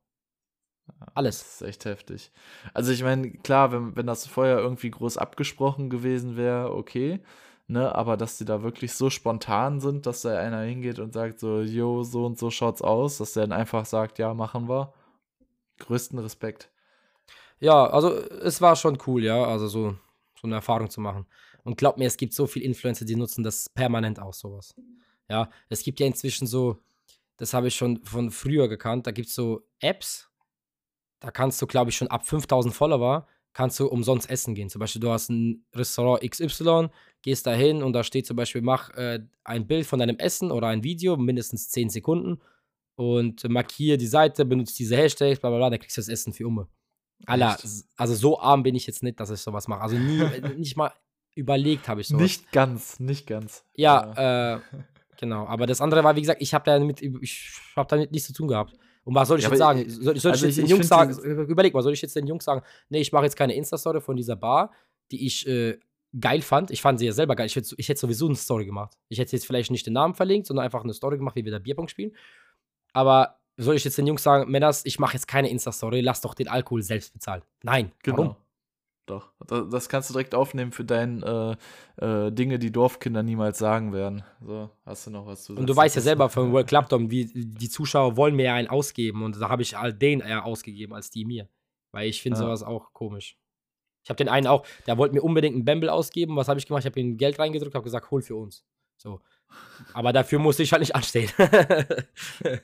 Alles. 1.13 1.39
Das 1.39 1.61
ist 1.61 1.67
echt 1.67 1.85
heftig. 1.85 2.31
Also 2.73 2.91
ich 2.91 3.03
meine, 3.03 3.31
klar, 3.31 3.71
wenn, 3.71 3.95
wenn 3.95 4.07
das 4.07 4.27
vorher 4.27 4.59
irgendwie 4.59 4.91
groß 4.91 5.17
abgesprochen 5.17 5.89
gewesen 5.89 6.37
wäre, 6.37 6.73
okay. 6.73 7.21
Ne, 7.67 7.95
aber 7.95 8.17
dass 8.17 8.37
die 8.37 8.43
da 8.43 8.63
wirklich 8.63 8.91
so 8.93 9.09
spontan 9.09 9.79
sind, 9.79 10.05
dass 10.05 10.23
da 10.23 10.37
einer 10.37 10.61
hingeht 10.63 10.99
und 10.99 11.13
sagt 11.13 11.39
so, 11.39 11.61
jo, 11.61 12.03
so 12.03 12.25
und 12.25 12.37
so 12.37 12.51
schaut's 12.51 12.81
aus, 12.81 13.19
dass 13.19 13.31
der 13.33 13.47
dann 13.47 13.57
einfach 13.57 13.85
sagt, 13.85 14.19
ja, 14.19 14.33
machen 14.33 14.67
wir. 14.67 14.93
Größten 15.79 16.19
Respekt. 16.19 16.69
Ja, 17.61 17.85
also 17.87 18.13
es 18.13 18.59
war 18.59 18.75
schon 18.75 18.97
cool, 19.07 19.23
ja, 19.23 19.45
also 19.45 19.67
so, 19.67 19.91
so 20.35 20.47
eine 20.47 20.55
Erfahrung 20.55 20.89
zu 20.89 20.99
machen. 20.99 21.27
Und 21.63 21.77
glaub 21.77 21.97
mir, 21.97 22.07
es 22.07 22.17
gibt 22.17 22.33
so 22.33 22.47
viele 22.47 22.65
Influencer, 22.65 23.05
die 23.05 23.15
nutzen 23.15 23.43
das 23.43 23.69
permanent 23.69 24.19
auch 24.19 24.33
sowas. 24.33 24.75
Ja, 25.29 25.49
es 25.69 25.83
gibt 25.83 25.99
ja 25.99 26.07
inzwischen 26.07 26.47
so, 26.47 26.79
das 27.37 27.53
habe 27.53 27.67
ich 27.67 27.75
schon 27.75 28.03
von 28.03 28.31
früher 28.31 28.67
gekannt, 28.67 29.07
da 29.07 29.11
gibt 29.11 29.29
es 29.29 29.35
so 29.35 29.67
Apps, 29.79 30.30
da 31.21 31.31
kannst 31.31 31.61
du, 31.61 31.67
glaube 31.67 31.91
ich, 31.91 31.95
schon 31.95 32.09
ab 32.09 32.27
5000 32.27 32.75
Follower 32.75 33.27
kannst 33.53 33.79
du 33.79 33.87
umsonst 33.87 34.29
essen 34.29 34.55
gehen. 34.55 34.69
Zum 34.69 34.79
Beispiel, 34.79 35.01
du 35.01 35.09
hast 35.09 35.29
ein 35.29 35.65
Restaurant 35.75 36.21
XY, 36.29 36.89
gehst 37.21 37.45
da 37.45 37.53
hin 37.53 37.83
und 37.83 37.93
da 37.93 38.03
steht 38.03 38.25
zum 38.25 38.35
Beispiel, 38.37 38.61
mach 38.61 38.89
äh, 38.91 39.19
ein 39.43 39.67
Bild 39.67 39.85
von 39.85 39.99
deinem 39.99 40.17
Essen 40.17 40.51
oder 40.51 40.67
ein 40.67 40.83
Video, 40.83 41.17
mindestens 41.17 41.69
10 41.69 41.89
Sekunden 41.89 42.41
und 42.95 43.47
markiere 43.49 43.97
die 43.97 44.07
Seite, 44.07 44.45
benutze 44.45 44.75
diese 44.75 44.95
Hashtags, 44.95 45.39
bla 45.39 45.49
bla 45.49 45.59
bla, 45.59 45.69
dann 45.69 45.79
kriegst 45.79 45.97
du 45.97 46.01
das 46.01 46.07
Essen 46.07 46.33
für 46.33 46.47
Umme. 46.47 46.67
Alla, 47.25 47.57
also 47.97 48.15
so 48.15 48.39
arm 48.39 48.63
bin 48.63 48.73
ich 48.73 48.87
jetzt 48.87 49.03
nicht, 49.03 49.19
dass 49.19 49.29
ich 49.29 49.39
sowas 49.39 49.67
mache. 49.67 49.81
Also 49.81 49.97
nie, 49.97 50.23
nicht 50.57 50.75
mal 50.75 50.91
überlegt 51.35 51.87
habe 51.87 52.01
ich 52.01 52.07
sowas. 52.07 52.21
Nicht 52.21 52.51
ganz, 52.51 52.99
nicht 52.99 53.27
ganz. 53.27 53.63
Ja, 53.75 54.13
ja. 54.15 54.55
Äh, 54.55 54.59
genau. 55.17 55.45
Aber 55.45 55.67
das 55.67 55.81
andere 55.81 56.03
war, 56.03 56.15
wie 56.15 56.21
gesagt, 56.21 56.41
ich 56.41 56.53
habe 56.53 56.65
damit, 56.65 57.01
ich 57.01 57.51
habe 57.75 57.87
damit 57.89 58.11
nichts 58.11 58.27
zu 58.27 58.33
tun 58.33 58.47
gehabt. 58.47 58.73
Und 59.03 59.15
was 59.15 59.27
soll 59.27 59.39
ich 59.39 59.43
ja, 59.43 59.49
jetzt 59.49 59.59
sagen? 59.59 59.89
Soll, 59.89 60.17
soll 60.17 60.31
also 60.31 60.45
ich 60.45 60.55
jetzt 60.55 60.63
den 60.63 60.69
Jungs 60.69 60.87
sagen, 60.87 61.17
überleg 61.47 61.73
mal, 61.73 61.81
soll 61.81 61.93
ich 61.93 62.01
jetzt 62.01 62.15
den 62.15 62.27
Jungs 62.27 62.45
sagen, 62.45 62.61
nee, 62.89 63.01
ich 63.01 63.11
mache 63.11 63.23
jetzt 63.23 63.35
keine 63.35 63.55
Insta-Story 63.55 64.01
von 64.01 64.15
dieser 64.15 64.35
Bar, 64.35 64.71
die 65.11 65.25
ich 65.25 65.47
äh, 65.47 65.79
geil 66.19 66.41
fand. 66.41 66.71
Ich 66.71 66.81
fand 66.81 66.99
sie 66.99 67.05
ja 67.05 67.11
selber 67.11 67.35
geil. 67.35 67.47
Ich, 67.47 67.57
ich 67.57 67.89
hätte 67.89 67.99
sowieso 67.99 68.27
eine 68.27 68.35
Story 68.35 68.65
gemacht. 68.65 68.97
Ich 69.09 69.19
hätte 69.19 69.35
jetzt 69.35 69.45
vielleicht 69.45 69.71
nicht 69.71 69.85
den 69.85 69.93
Namen 69.93 70.13
verlinkt, 70.13 70.47
sondern 70.47 70.65
einfach 70.65 70.83
eine 70.83 70.93
Story 70.93 71.17
gemacht, 71.17 71.35
wie 71.35 71.45
wir 71.45 71.51
da 71.51 71.59
Bierpong 71.59 71.87
spielen. 71.87 72.15
Aber 72.93 73.39
soll 73.57 73.75
ich 73.75 73.83
jetzt 73.83 73.97
den 73.97 74.07
Jungs 74.07 74.23
sagen, 74.23 74.49
Männers, 74.51 74.85
ich 74.85 74.99
mache 74.99 75.13
jetzt 75.13 75.27
keine 75.27 75.49
Insta-Story, 75.49 76.01
lass 76.01 76.21
doch 76.21 76.33
den 76.33 76.47
Alkohol 76.47 76.81
selbst 76.83 77.13
bezahlen. 77.13 77.41
Nein. 77.63 77.91
Genau. 78.03 78.17
Warum? 78.17 78.35
Doch. 79.05 79.31
Das 79.47 79.89
kannst 79.89 80.09
du 80.09 80.13
direkt 80.13 80.35
aufnehmen 80.35 80.71
für 80.71 80.85
deine 80.85 81.57
äh, 81.99 82.27
äh, 82.27 82.31
Dinge, 82.31 82.59
die 82.59 82.71
Dorfkinder 82.71 83.23
niemals 83.23 83.57
sagen 83.57 83.93
werden. 83.93 84.23
So, 84.45 84.69
hast 84.85 85.07
du 85.07 85.11
noch 85.11 85.25
was 85.25 85.43
zu 85.43 85.53
sagen? 85.53 85.61
Und 85.61 85.67
du 85.67 85.75
weißt 85.75 85.95
ja 85.95 86.01
selber 86.01 86.29
von 86.29 86.53
World 86.53 86.67
Club 86.67 86.87
Dom, 86.89 87.09
wie 87.11 87.25
die 87.25 87.69
Zuschauer 87.69 88.15
wollen 88.15 88.35
mir 88.35 88.45
ja 88.45 88.53
einen 88.53 88.69
ausgeben 88.69 89.23
und 89.23 89.39
da 89.41 89.49
habe 89.49 89.63
ich 89.63 89.77
all 89.77 89.93
den 89.93 90.21
eher 90.21 90.45
ausgegeben 90.45 90.93
als 90.93 91.09
die 91.09 91.25
mir. 91.25 91.49
Weil 91.91 92.07
ich 92.07 92.21
finde 92.21 92.39
ja. 92.39 92.45
sowas 92.45 92.63
auch 92.63 92.93
komisch. 92.93 93.37
Ich 94.03 94.09
habe 94.09 94.17
den 94.17 94.29
einen 94.29 94.47
auch, 94.47 94.65
der 94.87 94.97
wollte 94.97 95.13
mir 95.13 95.21
unbedingt 95.21 95.55
einen 95.55 95.65
Bamble 95.65 95.91
ausgeben. 95.91 96.35
Was 96.35 96.47
habe 96.47 96.59
ich 96.59 96.65
gemacht? 96.65 96.81
Ich 96.81 96.85
habe 96.85 96.99
ihm 96.99 97.17
Geld 97.17 97.37
reingedrückt, 97.37 97.75
habe 97.75 97.83
gesagt, 97.83 98.09
hol 98.11 98.21
für 98.21 98.35
uns. 98.35 98.63
So. 98.97 99.19
Aber 99.93 100.13
dafür 100.13 100.39
musste 100.39 100.63
ich 100.63 100.71
halt 100.71 100.79
nicht 100.79 100.95
anstehen. 100.95 101.29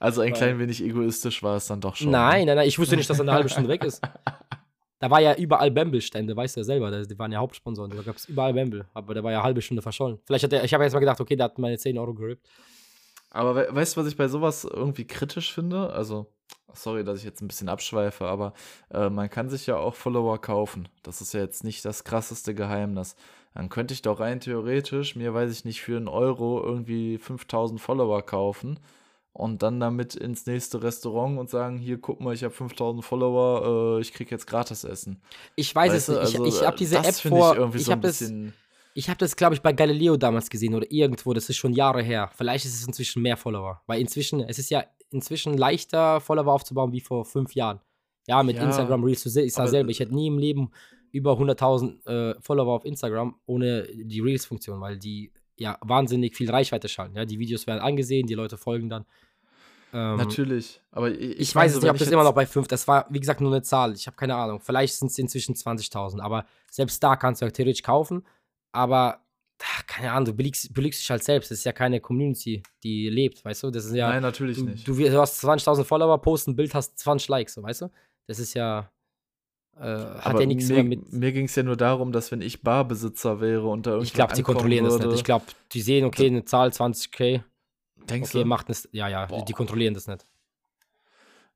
also 0.00 0.22
ein 0.22 0.32
klein 0.32 0.58
wenig 0.58 0.82
egoistisch 0.82 1.42
war 1.42 1.56
es 1.56 1.66
dann 1.66 1.80
doch 1.80 1.96
schon. 1.96 2.10
Nein, 2.10 2.46
nein, 2.46 2.56
nein, 2.56 2.68
ich 2.68 2.78
wusste 2.78 2.96
nicht, 2.96 3.10
dass 3.10 3.18
er 3.18 3.22
eine 3.22 3.32
halbe 3.32 3.48
Stunde 3.48 3.68
weg 3.68 3.84
ist. 3.84 4.02
Da 5.02 5.10
war 5.10 5.20
ja 5.20 5.34
überall 5.34 5.72
Bamble-Stände, 5.72 6.36
weißt 6.36 6.54
du 6.54 6.60
ja 6.60 6.64
selber. 6.64 7.04
Die 7.04 7.18
waren 7.18 7.32
ja 7.32 7.40
Hauptsponsoren. 7.40 7.90
Da 7.90 8.02
gab 8.02 8.14
es 8.14 8.26
überall 8.26 8.54
Bamble. 8.54 8.86
Aber 8.94 9.14
der 9.14 9.24
war 9.24 9.32
ja 9.32 9.38
eine 9.38 9.44
halbe 9.44 9.60
Stunde 9.60 9.82
verschollen. 9.82 10.20
Vielleicht 10.24 10.44
hat 10.44 10.52
er, 10.52 10.62
ich 10.62 10.72
habe 10.72 10.84
jetzt 10.84 10.92
mal 10.92 11.00
gedacht, 11.00 11.20
okay, 11.20 11.34
der 11.34 11.46
hat 11.46 11.58
meine 11.58 11.76
10 11.76 11.98
Euro 11.98 12.14
gerippt. 12.14 12.48
Aber 13.30 13.56
we 13.56 13.66
weißt 13.68 13.96
du, 13.96 14.00
was 14.00 14.06
ich 14.06 14.16
bei 14.16 14.28
sowas 14.28 14.62
irgendwie 14.62 15.04
kritisch 15.04 15.52
finde? 15.52 15.92
Also, 15.92 16.32
sorry, 16.72 17.02
dass 17.02 17.18
ich 17.18 17.24
jetzt 17.24 17.42
ein 17.42 17.48
bisschen 17.48 17.68
abschweife, 17.68 18.26
aber 18.26 18.52
äh, 18.90 19.10
man 19.10 19.28
kann 19.28 19.50
sich 19.50 19.66
ja 19.66 19.76
auch 19.76 19.96
Follower 19.96 20.40
kaufen. 20.40 20.88
Das 21.02 21.20
ist 21.20 21.34
ja 21.34 21.40
jetzt 21.40 21.64
nicht 21.64 21.84
das 21.84 22.04
krasseste 22.04 22.54
Geheimnis. 22.54 23.16
Dann 23.54 23.70
könnte 23.70 23.94
ich 23.94 24.02
doch 24.02 24.20
rein 24.20 24.38
theoretisch 24.38 25.16
mir, 25.16 25.34
weiß 25.34 25.50
ich 25.50 25.64
nicht, 25.64 25.82
für 25.82 25.96
einen 25.96 26.06
Euro 26.06 26.62
irgendwie 26.62 27.18
5000 27.18 27.80
Follower 27.80 28.22
kaufen 28.22 28.78
und 29.32 29.62
dann 29.62 29.80
damit 29.80 30.14
ins 30.14 30.46
nächste 30.46 30.82
Restaurant 30.82 31.38
und 31.38 31.48
sagen, 31.48 31.78
hier, 31.78 31.98
guck 31.98 32.20
mal, 32.20 32.34
ich 32.34 32.44
habe 32.44 32.52
5000 32.52 33.04
Follower, 33.04 33.96
äh, 33.96 34.00
ich 34.00 34.12
krieg 34.12 34.30
jetzt 34.30 34.46
gratis 34.46 34.84
Essen. 34.84 35.22
Ich 35.56 35.74
weiß 35.74 35.92
weißt 35.92 36.08
es 36.08 36.14
nicht. 36.14 36.18
Also, 36.18 36.44
ich, 36.44 36.54
ich 36.54 36.66
habe 36.66 36.76
diese 36.76 36.98
App 36.98 37.14
vor, 37.14 37.68
ich, 37.70 37.74
ich 37.76 37.84
so 37.86 37.92
habe 37.92 38.02
das, 38.02 38.22
ich 38.94 39.08
habe 39.08 39.18
das, 39.18 39.36
glaube 39.36 39.54
ich, 39.54 39.62
bei 39.62 39.72
Galileo 39.72 40.16
damals 40.16 40.50
gesehen 40.50 40.74
oder 40.74 40.90
irgendwo, 40.90 41.32
das 41.32 41.48
ist 41.48 41.56
schon 41.56 41.72
Jahre 41.72 42.02
her. 42.02 42.30
Vielleicht 42.36 42.66
ist 42.66 42.74
es 42.74 42.86
inzwischen 42.86 43.22
mehr 43.22 43.38
Follower, 43.38 43.80
weil 43.86 44.00
inzwischen, 44.00 44.40
es 44.40 44.58
ist 44.58 44.70
ja 44.70 44.84
inzwischen 45.10 45.56
leichter, 45.56 46.20
Follower 46.20 46.52
aufzubauen 46.52 46.92
wie 46.92 47.00
vor 47.00 47.24
fünf 47.24 47.54
Jahren. 47.54 47.80
Ja, 48.28 48.42
mit 48.42 48.56
ja, 48.56 48.64
Instagram 48.64 49.02
Reels, 49.02 49.24
ich 49.34 49.52
sage 49.52 49.70
selber, 49.70 49.90
ich 49.90 49.98
hätte 49.98 50.14
nie 50.14 50.28
im 50.28 50.38
Leben 50.38 50.70
über 51.10 51.32
100.000 51.32 52.06
äh, 52.06 52.34
Follower 52.40 52.74
auf 52.74 52.84
Instagram 52.84 53.34
ohne 53.46 53.88
die 53.92 54.20
Reels-Funktion, 54.20 54.80
weil 54.80 54.98
die 54.98 55.32
ja 55.62 55.78
wahnsinnig 55.80 56.36
viel 56.36 56.50
Reichweite 56.50 56.88
schalten. 56.88 57.16
Ja, 57.16 57.24
die 57.24 57.38
Videos 57.38 57.66
werden 57.66 57.80
angesehen, 57.80 58.26
die 58.26 58.34
Leute 58.34 58.56
folgen 58.56 58.88
dann. 58.88 59.06
Ähm, 59.94 60.16
Natürlich, 60.16 60.80
aber 60.90 61.10
ich, 61.10 61.20
ich, 61.20 61.40
ich 61.40 61.54
weiß 61.54 61.74
es 61.74 61.82
nicht, 61.82 61.90
ob 61.90 61.98
das 61.98 62.10
immer 62.10 62.24
noch 62.24 62.34
bei 62.34 62.46
5, 62.46 62.66
das 62.66 62.88
war, 62.88 63.06
wie 63.10 63.20
gesagt, 63.20 63.40
nur 63.40 63.52
eine 63.52 63.62
Zahl. 63.62 63.92
Ich 63.92 64.06
habe 64.06 64.16
keine 64.16 64.34
Ahnung. 64.34 64.60
Vielleicht 64.60 64.94
sind 64.94 65.10
es 65.10 65.18
inzwischen 65.18 65.54
20.000, 65.54 66.20
aber 66.20 66.46
selbst 66.70 67.02
da 67.02 67.16
kannst 67.16 67.42
du 67.42 67.46
ja 67.46 67.50
theoretisch 67.50 67.82
kaufen. 67.82 68.24
aber 68.72 69.22
ach, 69.62 69.86
keine 69.86 70.12
Ahnung, 70.12 70.26
du 70.26 70.32
belügst, 70.34 70.72
belügst 70.72 71.00
dich 71.00 71.10
halt 71.10 71.22
selbst. 71.22 71.50
Das 71.50 71.58
ist 71.58 71.64
ja 71.64 71.72
keine 71.72 72.00
Community, 72.00 72.62
die 72.82 73.08
lebt, 73.08 73.44
weißt 73.44 73.62
du? 73.62 73.70
Das 73.70 73.84
ist 73.84 73.94
ja. 73.94 74.08
Nein, 74.08 74.22
natürlich 74.22 74.58
du, 74.58 74.64
nicht. 74.64 74.86
Du, 74.86 74.94
du 74.94 75.20
hast 75.20 75.42
20.000 75.44 75.84
Follower, 75.84 76.20
post 76.20 76.48
ein 76.48 76.56
Bild, 76.56 76.74
hast 76.74 76.98
20 76.98 77.28
Likes, 77.28 77.54
so, 77.54 77.62
weißt 77.62 77.82
du? 77.82 77.90
Das 78.26 78.38
ist 78.38 78.54
ja. 78.54 78.90
Äh, 79.78 79.84
hat 79.84 80.26
Aber 80.26 80.40
ja 80.40 80.46
nichts 80.46 80.68
mir, 80.68 80.74
mehr 80.74 80.84
mit. 80.84 81.12
mir 81.12 81.32
ging 81.32 81.46
es 81.46 81.54
ja 81.54 81.62
nur 81.62 81.76
darum, 81.76 82.12
dass 82.12 82.30
wenn 82.30 82.42
ich 82.42 82.62
Barbesitzer 82.62 83.40
wäre 83.40 83.66
und 83.68 83.86
da 83.86 83.98
Ich 83.98 84.12
glaube, 84.12 84.34
die 84.34 84.42
kontrollieren 84.42 84.84
das 84.84 84.98
nicht. 84.98 85.12
Ich 85.14 85.24
glaube, 85.24 85.46
die 85.72 85.80
sehen, 85.80 86.04
okay, 86.04 86.26
eine 86.26 86.44
Zahl 86.44 86.68
20k, 86.68 87.42
Denkst 88.08 88.30
okay, 88.30 88.42
du? 88.42 88.48
macht. 88.48 88.66
Ja, 88.92 89.08
ja, 89.08 89.26
Boah. 89.26 89.44
die 89.44 89.52
kontrollieren 89.52 89.94
das 89.94 90.06
nicht. 90.08 90.26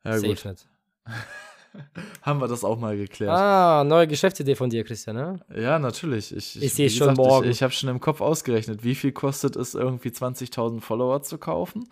ja, 0.05 0.13
Safe 0.19 0.27
gut. 0.29 0.45
nicht. 0.45 0.69
Haben 2.23 2.41
wir 2.41 2.49
das 2.49 2.65
auch 2.65 2.79
mal 2.79 2.97
geklärt. 2.97 3.31
Ah, 3.31 3.85
neue 3.85 4.07
Geschäftsidee 4.07 4.55
von 4.55 4.71
dir, 4.71 4.83
Christian, 4.83 5.17
ne? 5.17 5.41
Ja, 5.55 5.79
natürlich. 5.79 6.35
Ich, 6.35 6.57
Ich 6.57 6.63
wie 6.63 6.69
seh's 6.69 6.97
schon 6.97 7.15
morgen. 7.15 7.45
Ich, 7.45 7.57
ich 7.57 7.63
habe 7.63 7.73
schon 7.73 7.91
im 7.91 8.01
Kopf 8.01 8.23
ausgerechnet, 8.23 8.83
wie 8.83 8.95
viel 8.95 9.13
kostet 9.13 9.57
es, 9.57 9.75
irgendwie 9.75 10.09
20.000 10.09 10.81
Follower 10.81 11.23
zu 11.23 11.37
kaufen. 11.37 11.87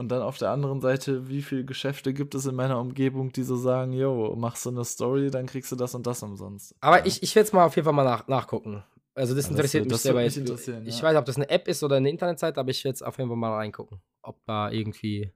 Und 0.00 0.08
dann 0.08 0.22
auf 0.22 0.38
der 0.38 0.48
anderen 0.48 0.80
Seite, 0.80 1.28
wie 1.28 1.42
viele 1.42 1.66
Geschäfte 1.66 2.14
gibt 2.14 2.34
es 2.34 2.46
in 2.46 2.54
meiner 2.54 2.80
Umgebung, 2.80 3.32
die 3.32 3.42
so 3.42 3.54
sagen, 3.56 3.92
yo, 3.92 4.34
machst 4.34 4.64
du 4.64 4.70
eine 4.70 4.82
Story, 4.82 5.30
dann 5.30 5.44
kriegst 5.44 5.70
du 5.72 5.76
das 5.76 5.94
und 5.94 6.06
das 6.06 6.22
umsonst. 6.22 6.74
Aber 6.80 7.00
ja. 7.00 7.04
ich, 7.04 7.22
ich 7.22 7.34
werde 7.36 7.46
es 7.48 7.52
mal 7.52 7.66
auf 7.66 7.76
jeden 7.76 7.84
Fall 7.84 7.92
mal 7.92 8.04
nach, 8.04 8.26
nachgucken. 8.26 8.82
Also 9.14 9.34
das 9.34 9.44
Ja, 9.44 9.50
das- 9.50 9.58
interessiert 9.58 9.84
mich 9.84 9.92
das 9.92 10.02
sehr, 10.02 10.12
würde 10.14 10.20
weil 10.20 10.24
mich 10.28 10.36
ich, 10.36 10.40
interessieren, 10.40 10.86
ich 10.86 10.96
ja. 10.96 11.02
weiß, 11.02 11.16
ob 11.18 11.26
das 11.26 11.36
eine 11.36 11.50
App 11.50 11.68
ist 11.68 11.82
oder 11.82 11.96
eine 11.96 12.08
Internetseite, 12.08 12.58
aber 12.58 12.70
ich 12.70 12.82
werde 12.82 12.94
es 12.94 13.02
auf 13.02 13.18
jeden 13.18 13.28
Fall 13.28 13.36
mal 13.36 13.54
reingucken, 13.54 14.00
ob 14.22 14.42
da 14.46 14.70
irgendwie, 14.70 15.30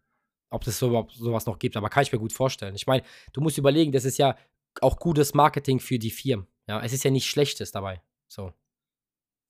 ob 0.48 0.64
das 0.64 0.78
so, 0.78 0.88
überhaupt 0.88 1.12
sowas 1.12 1.44
noch 1.44 1.58
gibt. 1.58 1.76
Aber 1.76 1.90
kann 1.90 2.04
ich 2.04 2.10
mir 2.12 2.18
gut 2.18 2.32
vorstellen. 2.32 2.74
Ich 2.74 2.86
meine, 2.86 3.02
du 3.34 3.42
musst 3.42 3.58
überlegen, 3.58 3.92
das 3.92 4.06
ist 4.06 4.16
ja 4.16 4.34
auch 4.80 4.98
gutes 4.98 5.34
Marketing 5.34 5.78
für 5.78 5.98
die 5.98 6.10
Firmen. 6.10 6.46
Ja, 6.66 6.82
es 6.82 6.94
ist 6.94 7.04
ja 7.04 7.10
nicht 7.10 7.26
Schlechtes 7.28 7.70
dabei. 7.70 8.00
So. 8.28 8.50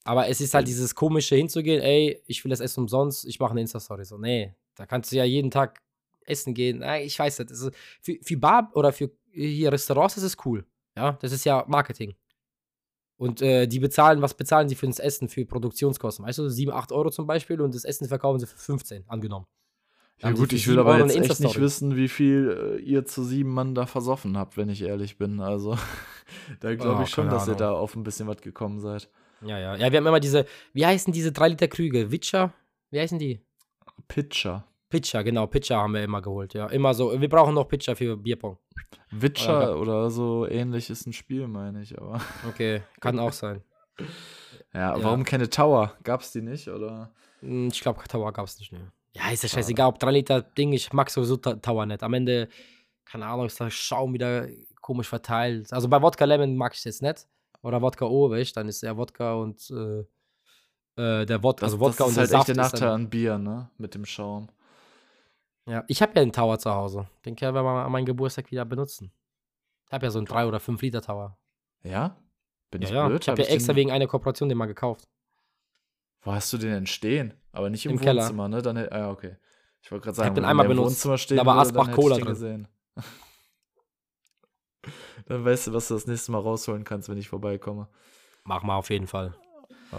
Aber 0.03 0.27
es 0.27 0.41
ist 0.41 0.55
halt 0.55 0.67
dieses 0.67 0.97
komische 0.97 1.37
hinzugehen, 1.37 1.81
ey, 1.83 2.21
ich 2.27 2.45
will 2.45 2.51
das 2.51 2.59
Essen 2.59 2.81
umsonst, 2.81 3.25
ich 3.27 3.39
mache 3.39 3.53
eine 3.53 3.61
Insta-Story. 3.61 4.05
So, 4.05 4.19
nee, 4.19 4.57
da 4.77 4.87
kannst 4.87 5.13
du 5.13 5.17
ja 5.17 5.25
jeden 5.25 5.51
Tag 5.51 5.81
essen 6.27 6.55
gehen. 6.55 6.83
Ich 7.03 7.19
weiß 7.19 7.39
nicht. 7.39 7.51
Das 7.51 7.61
ist, 7.61 7.75
für, 8.01 8.17
für 8.23 8.37
Bar 8.37 8.71
oder 8.75 8.93
für 8.93 9.11
hier 9.31 9.73
Restaurants 9.73 10.17
ist 10.17 10.23
es 10.23 10.37
cool. 10.45 10.65
Ja, 10.97 11.13
das 11.21 11.33
ist 11.33 11.45
ja 11.45 11.65
Marketing. 11.67 12.15
Und 13.17 13.43
äh, 13.43 13.67
die 13.67 13.79
bezahlen, 13.79 14.23
was 14.23 14.35
bezahlen 14.35 14.69
sie 14.69 14.75
für 14.75 14.87
das 14.87 14.99
Essen, 14.99 15.29
für 15.29 15.45
Produktionskosten? 15.45 16.25
Weißt 16.25 16.39
du, 16.39 16.49
7, 16.49 16.73
8 16.73 16.93
Euro 16.93 17.11
zum 17.11 17.27
Beispiel 17.27 17.61
und 17.61 17.75
das 17.75 17.85
Essen 17.85 18.09
verkaufen 18.09 18.41
sie 18.41 18.47
für 18.47 18.57
15, 18.59 19.05
angenommen. 19.09 19.47
Ja 20.19 20.31
gut, 20.31 20.53
ich 20.53 20.67
will 20.67 20.75
7 20.75 20.81
aber 20.81 20.95
Euro 20.97 21.07
jetzt 21.07 21.17
echt 21.31 21.41
nicht 21.41 21.61
wissen, 21.61 21.97
wie 21.97 22.09
viel 22.09 22.77
äh, 22.79 22.83
ihr 22.83 23.05
zu 23.05 23.25
sieben 23.25 23.51
Mann 23.51 23.75
da 23.75 23.87
versoffen 23.87 24.37
habt, 24.37 24.57
wenn 24.57 24.69
ich 24.69 24.83
ehrlich 24.83 25.17
bin. 25.19 25.41
Also, 25.41 25.77
da 26.61 26.75
glaube 26.75 27.01
Oh, 27.01 27.03
ich 27.05 27.11
schon, 27.11 27.29
dass 27.29 27.45
ihr 27.47 27.51
Ahnung. 27.55 27.59
da 27.59 27.73
auf 27.73 27.95
ein 27.97 28.03
bisschen 28.05 28.27
was 28.29 28.41
gekommen 28.41 28.81
seid. 28.81 29.09
Ja, 29.43 29.59
ja. 29.59 29.77
Ja, 29.77 29.91
wir 29.93 29.99
haben 29.99 30.07
immer 30.07 30.21
diese, 30.21 30.47
wie 30.73 30.87
heißen 30.87 31.13
diese 31.13 31.33
3 31.33 31.49
Liter 31.51 31.69
Krüge? 31.69 32.11
Witcher? 32.11 32.53
Wie 32.91 33.01
heißen 33.01 33.19
die? 33.19 33.41
Pitcher. 34.09 34.65
Pitcher, 34.91 35.25
genau, 35.25 35.47
Pitcher 35.47 35.79
haben 35.79 35.95
wir 35.95 36.05
immer 36.05 36.23
geholt, 36.23 36.55
ja. 36.55 36.67
Immer 36.69 36.95
so, 36.95 37.21
wir 37.21 37.29
brauchen 37.29 37.55
noch 37.55 37.67
Pitcher 37.67 37.97
für 37.97 38.17
Bierpong. 38.17 38.59
Witcher 39.11 39.79
oder 39.79 40.11
so 40.11 40.47
ähnlich 40.47 40.89
ist 40.91 41.07
ein 41.07 41.13
Spiel, 41.13 41.49
meine 41.49 41.83
ich, 41.83 41.99
aber. 42.01 42.21
Okay, 42.49 42.83
kann 43.01 43.19
auch 43.19 43.33
sein. 43.33 43.63
Ja, 44.73 44.97
Ja. 44.97 45.03
warum 45.03 45.25
keine 45.25 45.49
Tower? 45.51 45.95
Gab's 46.03 46.33
die 46.33 46.43
nicht, 46.43 46.69
oder? 46.69 47.11
Hm, 47.41 47.69
Ich 47.73 47.81
glaube, 47.81 48.03
Tower 48.09 48.33
gab 48.33 48.47
es 48.47 48.59
nicht 48.59 48.73
mehr. 48.73 48.93
Ja, 49.13 49.31
ist 49.31 49.43
ja 49.45 49.49
scheißegal, 49.49 49.89
ob 49.89 49.99
3 49.99 50.11
Liter 50.11 50.43
Ding, 50.43 50.73
ich 50.73 50.93
mag 50.93 51.09
sowieso 51.11 51.37
Tower 51.37 51.87
nicht. 51.87 52.03
Am 52.03 52.15
Ende, 52.15 52.49
keine 53.05 53.27
Ahnung, 53.27 53.47
ist 53.47 53.59
der 53.61 53.71
Schaum 53.71 54.13
wieder 54.13 54.49
komisch 54.81 55.09
verteilt. 55.09 55.73
Also 55.73 55.89
bei 55.89 56.03
Wodka 56.03 56.25
Lemon 56.25 56.57
mag 56.57 56.73
ich 56.73 56.79
es 56.79 56.85
jetzt 56.85 57.03
nicht. 57.03 57.27
Oder 57.63 57.81
Wodka 57.81 58.05
O, 58.07 58.31
weißt 58.31 58.57
dann 58.57 58.69
ist 58.69 58.83
eher 58.83 58.97
Wodka 58.97 59.35
und 59.35 59.71
äh, 59.71 60.05
äh, 60.97 61.27
der 61.27 61.43
Wodka, 61.43 61.67
also 61.67 61.81
Wodka 61.81 62.05
das 62.05 62.17
und 62.17 62.23
ist 62.23 62.31
der 62.31 62.39
halt 62.39 62.47
Saft 62.47 62.49
echt 62.49 62.57
der 62.57 62.65
Nachteil 62.65 62.89
an 62.91 63.11
Bier, 63.11 63.39
ne? 63.39 63.71
Mit 63.79 63.95
dem 63.95 64.05
Schaum. 64.05 64.49
ja, 65.67 65.85
Ich 65.89 66.01
habe 66.03 66.13
ja 66.15 66.23
einen 66.23 66.33
Tower 66.33 66.59
zu 66.59 66.71
Hause. 66.73 67.09
Den 67.25 67.37
können 67.37 67.55
wir 67.55 67.63
mal 67.63 67.85
an 67.85 67.93
meinem 67.93 68.05
Geburtstag 68.07 68.51
wieder 68.51 68.65
benutzen. 68.65 69.13
Ich 69.87 69.93
habe 69.93 70.07
ja 70.07 70.11
so 70.11 70.19
einen 70.19 70.27
3 70.27 70.47
oder 70.47 70.61
5 70.61 70.81
Liter 70.83 71.03
Tower. 71.03 71.37
Ja? 71.83 72.17
Bin 72.71 72.83
Ja, 72.83 72.89
ich 72.89 72.95
ja. 72.95 73.07
blöd? 73.09 73.23
Ich 73.23 73.29
habe 73.29 73.41
ja 73.43 73.47
den- 73.49 73.55
extra 73.57 73.75
wegen 73.77 73.91
einer 73.91 74.07
Kooperation 74.07 74.49
den 74.49 74.59
mal 74.59 74.67
gekauft. 74.67 75.05
Wo 76.23 76.33
hast 76.33 76.53
du 76.53 76.59
den 76.59 76.71
denn 76.71 76.87
stehen? 76.87 77.35
Aber 77.53 77.69
nicht 77.71 77.85
im, 77.87 77.93
Im 77.93 78.01
Keller. 78.01 78.23
Wohnzimmer, 78.23 78.49
ne? 78.49 78.63
Dann, 78.63 78.77
ah, 78.79 79.11
okay. 79.11 79.37
Ich 79.83 79.91
wollte 79.93 80.05
gerade 80.05 80.17
hab 80.17 80.25
sagen, 80.25 80.35
den 80.35 80.43
wenn 80.45 80.49
einmal 80.51 80.67
benutzt. 80.67 80.91
Wohnzimmer 80.93 81.19
stehen 81.19 81.37
Da 81.37 81.45
war 81.47 81.59
Asbach 81.59 81.89
ich 81.89 81.95
Cola 81.95 82.17
den 82.17 82.25
drin. 82.25 82.33
gesehen. 82.35 82.69
dann 85.27 85.45
weißt 85.45 85.67
du, 85.69 85.73
was 85.75 85.89
du 85.89 85.95
das 85.95 86.07
nächste 86.07 86.33
Mal 86.33 86.39
rausholen 86.39 86.85
kannst, 86.85 87.09
wenn 87.09 87.19
ich 87.19 87.29
vorbeikomme. 87.29 87.89
Mach 88.45 88.63
mal 88.63 88.77
auf 88.77 88.91
jeden 88.91 89.07
Fall. 89.07 89.35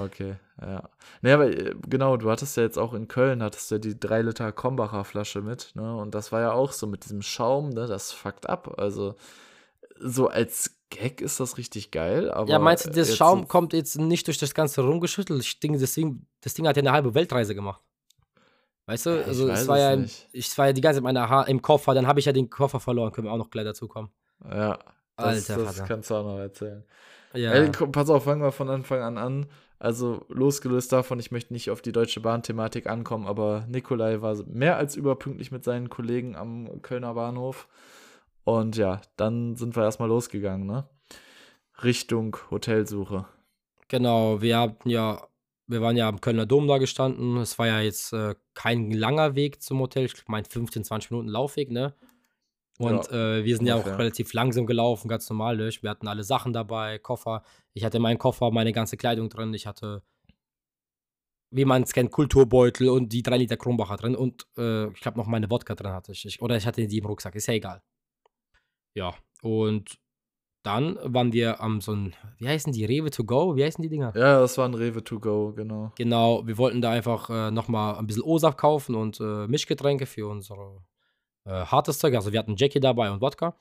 Okay, 0.03 0.35
ja. 0.61 0.89
Ne, 1.21 1.33
aber 1.33 1.47
äh, 1.47 1.73
genau, 1.87 2.17
du 2.17 2.29
hattest 2.29 2.57
ja 2.57 2.63
jetzt 2.63 2.77
auch 2.77 2.93
in 2.93 3.07
Köln, 3.07 3.41
hattest 3.43 3.69
du 3.71 3.75
ja 3.75 3.79
die 3.79 3.99
3 3.99 4.21
Liter 4.23 4.51
Krombacher 4.51 5.03
Flasche 5.05 5.41
mit, 5.41 5.71
ne? 5.75 5.95
Und 5.95 6.13
das 6.15 6.31
war 6.31 6.41
ja 6.41 6.51
auch 6.51 6.71
so 6.71 6.87
mit 6.87 7.03
diesem 7.05 7.21
Schaum, 7.21 7.69
ne? 7.69 7.87
Das 7.87 8.11
fuckt 8.11 8.49
ab. 8.49 8.75
Also, 8.77 9.15
so 9.99 10.27
als 10.27 10.77
Gag 10.89 11.21
ist 11.21 11.39
das 11.39 11.57
richtig 11.57 11.91
geil, 11.91 12.29
aber. 12.31 12.49
ja, 12.49 12.59
meinst 12.59 12.85
du, 12.85 12.89
das 12.89 13.09
jetzt 13.09 13.17
Schaum 13.17 13.41
so- 13.41 13.45
kommt 13.47 13.73
jetzt 13.73 13.97
nicht 13.97 14.27
durch 14.27 14.37
das 14.37 14.53
Ganze 14.53 14.81
rumgeschüttelt? 14.81 15.41
Ich 15.41 15.59
denke, 15.59 15.79
das 15.79 15.93
Ding, 15.93 16.25
das 16.41 16.53
Ding 16.53 16.67
hat 16.67 16.75
ja 16.77 16.81
eine 16.81 16.91
halbe 16.91 17.13
Weltreise 17.13 17.55
gemacht. 17.55 17.81
Weißt 18.87 19.07
du? 19.07 19.09
Ja, 19.11 19.21
ich 19.21 19.27
Also, 19.27 19.47
weiß 19.47 19.61
es 19.61 19.67
war 19.67 19.75
es 19.77 19.81
ja, 19.81 19.93
im, 19.93 20.01
nicht. 20.03 20.27
ich 20.31 20.57
war 20.57 20.67
ja 20.67 20.73
die 20.73 20.81
ganze 20.81 20.95
Zeit 20.97 20.99
in 20.99 21.03
meiner 21.05 21.27
ha 21.29 21.43
im 21.43 21.61
Koffer, 21.61 21.93
dann 21.95 22.05
habe 22.05 22.19
ich 22.19 22.25
ja 22.27 22.31
den 22.33 22.49
Koffer 22.49 22.79
verloren, 22.79 23.11
können 23.11 23.25
wir 23.27 23.31
auch 23.31 23.37
noch 23.37 23.49
gleich 23.49 23.65
dazu 23.65 23.87
kommen. 23.87 24.09
Ja, 24.43 24.77
das, 25.17 25.49
Alter 25.49 25.63
das 25.63 25.75
Vater. 25.77 25.87
kannst 25.87 26.09
du 26.11 26.15
auch 26.15 26.23
noch 26.23 26.37
erzählen. 26.37 26.83
Ja. 27.33 27.51
Ey, 27.51 27.69
pass 27.71 28.09
auf, 28.09 28.23
fangen 28.25 28.41
wir 28.41 28.51
von 28.51 28.69
Anfang 28.69 29.01
an 29.01 29.17
an. 29.17 29.45
Also 29.85 30.25
losgelöst 30.29 30.91
davon, 30.91 31.19
ich 31.19 31.29
möchte 31.29 31.53
nicht 31.53 31.69
auf 31.69 31.79
die 31.79 31.91
Deutsche 31.91 32.19
Bahn-Thematik 32.19 32.87
ankommen, 32.87 33.27
aber 33.27 33.67
Nikolai 33.69 34.19
war 34.19 34.35
mehr 34.47 34.77
als 34.77 34.95
überpünktlich 34.95 35.51
mit 35.51 35.63
seinen 35.63 35.89
Kollegen 35.89 36.35
am 36.35 36.81
Kölner 36.81 37.13
Bahnhof. 37.13 37.67
Und 38.45 38.77
ja, 38.77 39.01
dann 39.15 39.55
sind 39.55 39.75
wir 39.75 39.83
erstmal 39.83 40.09
losgegangen, 40.09 40.65
ne? 40.65 40.89
Richtung 41.83 42.35
Hotelsuche. 42.49 43.27
Genau, 43.87 44.41
wir 44.41 44.57
hatten 44.57 44.89
ja, 44.89 45.21
wir 45.67 45.83
waren 45.83 45.97
ja 45.97 46.09
am 46.09 46.19
Kölner 46.19 46.47
Dom 46.47 46.67
da 46.67 46.79
gestanden. 46.79 47.37
Es 47.37 47.59
war 47.59 47.67
ja 47.67 47.79
jetzt 47.79 48.11
äh, 48.11 48.33
kein 48.55 48.89
langer 48.89 49.35
Weg 49.35 49.61
zum 49.61 49.79
Hotel, 49.81 50.05
ich 50.05 50.15
meine 50.27 50.47
15, 50.49 50.83
20 50.83 51.11
Minuten 51.11 51.29
Laufweg, 51.29 51.69
ne? 51.69 51.93
Und 52.79 53.11
äh, 53.11 53.45
wir 53.45 53.55
sind 53.55 53.67
ja 53.67 53.75
auch 53.75 53.79
ungefähr. 53.79 53.99
relativ 53.99 54.33
langsam 54.33 54.65
gelaufen, 54.65 55.07
ganz 55.07 55.29
normal. 55.29 55.57
Ne? 55.57 55.69
Wir 55.79 55.89
hatten 55.91 56.07
alle 56.07 56.23
Sachen 56.23 56.53
dabei, 56.53 56.97
Koffer. 56.97 57.43
Ich 57.75 57.83
hatte 57.83 57.99
meinen 57.99 58.17
Koffer, 58.17 58.51
meine 58.51 58.71
ganze 58.71 58.95
Kleidung 58.95 59.29
drin. 59.29 59.53
Ich 59.53 59.67
hatte, 59.67 60.01
wie 61.51 61.65
man 61.65 61.83
es 61.83 61.91
kennt, 61.91 62.09
Kulturbeutel 62.09 62.89
und 62.89 63.11
die 63.11 63.21
3 63.21 63.37
Liter 63.37 63.57
Kronbacher 63.57 63.97
drin. 63.97 64.15
Und 64.15 64.47
äh, 64.57 64.87
ich 64.87 65.01
glaube 65.01 65.17
noch 65.17 65.27
meine 65.27 65.49
Wodka 65.51 65.75
drin 65.75 65.91
hatte 65.91 66.13
ich. 66.13 66.25
ich. 66.25 66.41
Oder 66.41 66.55
ich 66.55 66.65
hatte 66.65 66.87
die 66.87 66.97
im 66.97 67.05
Rucksack, 67.05 67.35
ist 67.35 67.47
ja 67.47 67.53
egal. 67.53 67.83
Ja, 68.95 69.13
und 69.41 69.99
dann 70.63 70.97
waren 71.03 71.33
wir 71.33 71.59
am 71.59 71.81
so 71.81 71.91
ein, 71.91 72.15
wie 72.37 72.47
heißen 72.47 72.71
die, 72.71 72.85
Rewe 72.85 73.11
to 73.11 73.25
go? 73.25 73.57
Wie 73.57 73.63
heißen 73.63 73.81
die 73.81 73.89
Dinger? 73.89 74.13
Ja, 74.15 74.39
das 74.39 74.57
war 74.57 74.67
ein 74.67 74.73
Rewe 74.73 75.03
to 75.03 75.19
go, 75.19 75.51
genau. 75.53 75.91
Genau, 75.97 76.47
wir 76.47 76.57
wollten 76.57 76.81
da 76.81 76.91
einfach 76.91 77.29
äh, 77.29 77.51
nochmal 77.51 77.97
ein 77.97 78.07
bisschen 78.07 78.23
O-Saft 78.23 78.57
kaufen 78.57 78.95
und 78.95 79.19
äh, 79.19 79.47
Mischgetränke 79.47 80.05
für 80.05 80.27
unsere 80.27 80.81
äh, 81.43 81.65
hartes 81.65 81.99
Zeug. 81.99 82.15
Also 82.15 82.31
wir 82.31 82.39
hatten 82.39 82.55
Jackie 82.55 82.79
dabei 82.79 83.11
und 83.11 83.19
Wodka. 83.19 83.55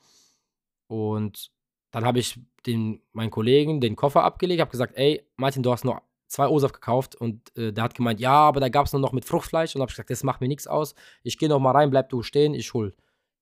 Und 0.87 1.51
dann 1.95 2.05
habe 2.05 2.19
ich 2.19 2.37
den, 2.65 3.01
meinen 3.13 3.31
Kollegen 3.31 3.79
den 3.79 3.95
Koffer 3.95 4.23
abgelegt, 4.23 4.59
habe 4.59 4.69
gesagt, 4.71 4.97
ey, 4.97 5.25
Martin, 5.37 5.63
du 5.63 5.71
hast 5.71 5.85
nur 5.85 6.01
zwei 6.27 6.47
O-Saft 6.47 6.73
gekauft. 6.73 7.15
Und 7.15 7.55
äh, 7.57 7.71
der 7.71 7.85
hat 7.85 7.95
gemeint, 7.95 8.19
ja, 8.19 8.33
aber 8.33 8.59
da 8.59 8.67
gab 8.67 8.85
es 8.85 8.91
nur 8.91 9.01
noch 9.01 9.13
mit 9.13 9.23
Fruchtfleisch. 9.23 9.73
Und 9.75 9.81
habe 9.81 9.89
ich 9.89 9.95
gesagt, 9.95 10.09
das 10.09 10.23
macht 10.23 10.41
mir 10.41 10.49
nichts 10.49 10.67
aus. 10.67 10.93
Ich 11.23 11.37
gehe 11.37 11.47
noch 11.47 11.59
mal 11.59 11.71
rein, 11.71 11.89
bleib 11.91 12.09
du 12.09 12.21
stehen, 12.21 12.53
ich 12.53 12.73
hol. 12.73 12.93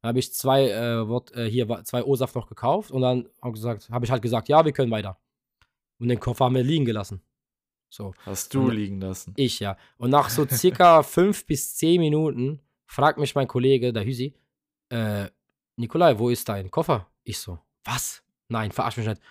Dann 0.01 0.09
habe 0.09 0.19
ich 0.19 0.31
zwei, 0.33 0.69
äh, 0.69 1.07
Wod 1.07 1.31
äh, 1.31 1.49
hier 1.49 1.67
zwei 1.83 2.03
O-Saft 2.03 2.35
noch 2.35 2.45
gekauft 2.47 2.91
und 2.91 3.01
dann 3.01 3.27
habe 3.41 3.59
habe 3.89 4.05
ich 4.05 4.11
halt 4.11 4.21
gesagt, 4.21 4.49
ja, 4.49 4.63
wir 4.63 4.71
können 4.71 4.91
weiter. 4.91 5.17
Und 5.99 6.09
den 6.09 6.19
Koffer 6.19 6.45
haben 6.45 6.55
wir 6.55 6.63
liegen 6.63 6.85
gelassen. 6.85 7.21
So. 7.89 8.13
Hast 8.25 8.53
du 8.53 8.65
Und- 8.65 8.75
liegen 8.75 9.01
lassen. 9.01 9.33
Ich 9.35 9.59
ja. 9.61 9.77
Und 9.97 10.11
nach 10.11 10.29
so 10.29 10.45
circa 10.47 11.01
fünf 11.03 11.45
bis 11.47 11.75
zehn 11.75 11.99
Minuten 12.01 12.59
fragt 12.85 13.17
mich 13.17 13.33
mein 13.33 13.47
Kollege, 13.47 13.93
der 13.93 14.05
Hüsi, 14.05 14.35
äh, 14.89 15.27
Nikolai, 15.77 16.19
wo 16.19 16.29
ist 16.29 16.47
dein 16.49 16.69
Koffer? 16.69 17.07
Ich 17.23 17.39
so, 17.39 17.57
was? 17.83 18.22
Nein, 18.53 18.71
verarsch 18.71 18.97
mich 18.97 19.07
nicht. 19.07 19.21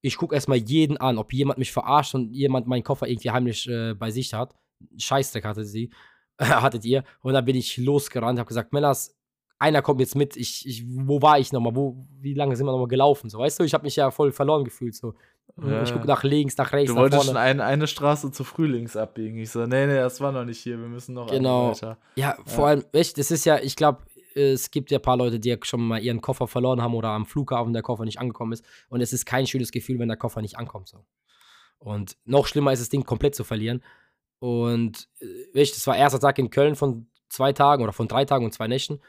Ich 0.00 0.16
gucke 0.16 0.34
erstmal 0.34 0.58
jeden 0.58 0.96
an, 0.96 1.18
ob 1.18 1.32
jemand 1.32 1.58
mich 1.58 1.70
verarscht 1.70 2.14
und 2.14 2.32
jemand 2.32 2.66
meinen 2.66 2.82
Koffer 2.82 3.06
irgendwie 3.06 3.30
heimlich 3.30 3.68
äh, 3.68 3.94
bei 3.94 4.10
sich 4.10 4.34
hat. 4.34 4.54
Scheißdreck 4.98 5.44
hatte 5.44 5.64
sie, 5.64 5.90
hattet 6.40 6.84
ihr. 6.84 7.04
Und 7.20 7.34
dann 7.34 7.44
bin 7.44 7.54
ich 7.54 7.76
losgerannt, 7.76 8.38
habe 8.38 8.48
gesagt, 8.48 8.72
Mellas, 8.72 9.16
einer 9.58 9.80
kommt 9.82 10.00
jetzt 10.00 10.16
mit. 10.16 10.36
Ich, 10.36 10.66
ich, 10.66 10.84
wo 10.88 11.22
war 11.22 11.38
ich 11.38 11.52
nochmal? 11.52 11.76
Wo, 11.76 12.04
wie 12.18 12.34
lange 12.34 12.56
sind 12.56 12.66
wir 12.66 12.72
nochmal 12.72 12.88
gelaufen? 12.88 13.30
So, 13.30 13.38
weißt 13.38 13.60
du, 13.60 13.64
ich 13.64 13.74
habe 13.74 13.84
mich 13.84 13.94
ja 13.94 14.10
voll 14.10 14.32
verloren 14.32 14.64
gefühlt. 14.64 14.96
So. 14.96 15.14
Ja, 15.62 15.82
ich 15.82 15.90
ja. 15.90 15.94
gucke 15.94 16.08
nach 16.08 16.24
links, 16.24 16.56
nach 16.56 16.72
rechts, 16.72 16.88
Du 16.88 16.94
nach 16.94 17.02
wolltest 17.02 17.24
vorne. 17.24 17.38
schon 17.38 17.46
ein, 17.46 17.60
eine 17.60 17.86
Straße 17.86 18.32
zu 18.32 18.42
früh 18.42 18.66
links 18.66 18.96
abbiegen. 18.96 19.38
Ich 19.38 19.50
so, 19.50 19.66
nee, 19.66 19.86
nee, 19.86 19.96
das 19.96 20.20
war 20.20 20.32
noch 20.32 20.44
nicht 20.44 20.58
hier, 20.60 20.78
wir 20.80 20.88
müssen 20.88 21.14
noch 21.14 21.30
Genau. 21.30 21.70
weiter. 21.70 21.98
Ja, 22.16 22.36
vor 22.46 22.68
allem, 22.68 22.84
echt, 22.92 23.18
das 23.18 23.30
ist 23.30 23.44
ja, 23.44 23.58
ich 23.58 23.76
glaube, 23.76 24.00
es 24.34 24.70
gibt 24.70 24.90
ja 24.90 24.98
ein 24.98 25.02
paar 25.02 25.16
Leute, 25.16 25.40
die 25.40 25.48
ja 25.48 25.56
schon 25.62 25.86
mal 25.86 26.02
ihren 26.02 26.20
Koffer 26.20 26.46
verloren 26.46 26.82
haben 26.82 26.94
oder 26.94 27.10
am 27.10 27.26
Flughafen 27.26 27.72
der 27.72 27.82
Koffer 27.82 28.04
nicht 28.04 28.18
angekommen 28.18 28.52
ist. 28.52 28.64
Und 28.88 29.00
es 29.00 29.12
ist 29.12 29.26
kein 29.26 29.46
schönes 29.46 29.72
Gefühl, 29.72 29.98
wenn 29.98 30.08
der 30.08 30.16
Koffer 30.16 30.42
nicht 30.42 30.58
ankommt. 30.58 30.88
So. 30.88 31.04
Und 31.78 32.16
noch 32.24 32.46
schlimmer 32.46 32.72
ist 32.72 32.80
das 32.80 32.88
Ding 32.88 33.04
komplett 33.04 33.34
zu 33.34 33.44
verlieren. 33.44 33.82
Und 34.38 35.08
äh, 35.20 35.58
weißt, 35.58 35.76
das 35.76 35.86
war 35.86 35.96
erster 35.96 36.20
Tag 36.20 36.38
in 36.38 36.50
Köln 36.50 36.76
von 36.76 37.06
zwei 37.28 37.52
Tagen 37.52 37.82
oder 37.82 37.92
von 37.92 38.08
drei 38.08 38.24
Tagen 38.24 38.44
und 38.44 38.52
zwei 38.52 38.68
Nächten. 38.68 39.00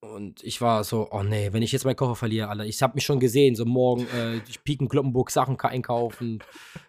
Und 0.00 0.42
ich 0.42 0.60
war 0.60 0.82
so, 0.82 1.08
oh 1.12 1.22
nee, 1.22 1.52
wenn 1.52 1.62
ich 1.62 1.70
jetzt 1.70 1.84
meinen 1.84 1.94
Koffer 1.94 2.16
verliere, 2.16 2.48
Alter, 2.48 2.64
ich 2.64 2.82
habe 2.82 2.94
mich 2.94 3.04
schon 3.04 3.20
gesehen, 3.20 3.54
so 3.54 3.64
morgen 3.64 4.08
äh, 4.08 4.40
durch 4.40 4.64
Piken 4.64 4.88
Kloppenburg 4.88 5.30
Sachen 5.30 5.60
einkaufen, 5.60 6.42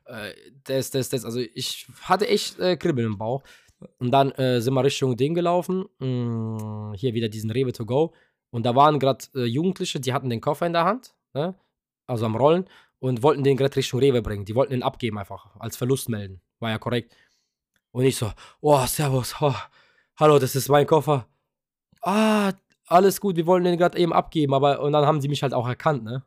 äh, 0.05 0.33
das, 0.63 0.89
das, 0.89 1.09
das. 1.09 1.23
Also 1.23 1.39
ich 1.39 1.87
hatte 2.01 2.27
echt 2.27 2.59
äh, 2.59 2.75
Kribbeln 2.75 3.05
im 3.05 3.17
Bauch. 3.19 3.43
Und 3.99 4.11
dann 4.11 4.31
äh, 4.31 4.61
sind 4.61 4.73
wir 4.73 4.83
Richtung 4.83 5.15
Ding 5.17 5.33
gelaufen, 5.33 5.85
mh, 5.99 6.07
mm, 6.07 6.93
hier 6.95 7.13
wieder 7.13 7.29
diesen 7.29 7.51
Rewe 7.51 7.73
to 7.73 7.85
go. 7.85 8.13
Und 8.51 8.65
da 8.65 8.75
waren 8.75 8.99
gerade 8.99 9.25
äh, 9.35 9.45
Jugendliche, 9.45 9.99
die 9.99 10.13
hatten 10.13 10.29
den 10.29 10.41
Koffer 10.41 10.67
in 10.67 10.73
der 10.73 10.85
Hand, 10.85 11.15
ne? 11.33 11.55
also 12.07 12.25
am 12.25 12.35
Rollen, 12.35 12.65
und 12.99 13.23
wollten 13.23 13.43
den 13.43 13.57
gerade 13.57 13.75
Richtung 13.75 13.99
Rewe 13.99 14.21
bringen. 14.21 14.45
Die 14.45 14.55
wollten 14.55 14.73
ihn 14.73 14.83
abgeben 14.83 15.17
einfach, 15.17 15.55
als 15.59 15.75
Verlust 15.77 16.09
melden. 16.09 16.41
War 16.59 16.69
ja 16.69 16.77
korrekt. 16.77 17.15
Und 17.91 18.05
ich 18.05 18.15
so, 18.15 18.31
oh, 18.61 18.85
servus, 18.85 19.35
oh, 19.41 19.55
hallo, 20.17 20.39
das 20.39 20.55
ist 20.55 20.69
mein 20.69 20.87
Koffer. 20.87 21.27
Ah, 22.01 22.53
alles 22.87 23.19
gut, 23.21 23.35
wir 23.35 23.47
wollen 23.47 23.63
den 23.63 23.77
gerade 23.77 23.97
eben 23.97 24.13
abgeben, 24.13 24.53
aber 24.53 24.81
und 24.81 24.93
dann 24.93 25.05
haben 25.05 25.21
sie 25.21 25.27
mich 25.27 25.43
halt 25.43 25.53
auch 25.53 25.67
erkannt, 25.67 26.03
ne? 26.03 26.23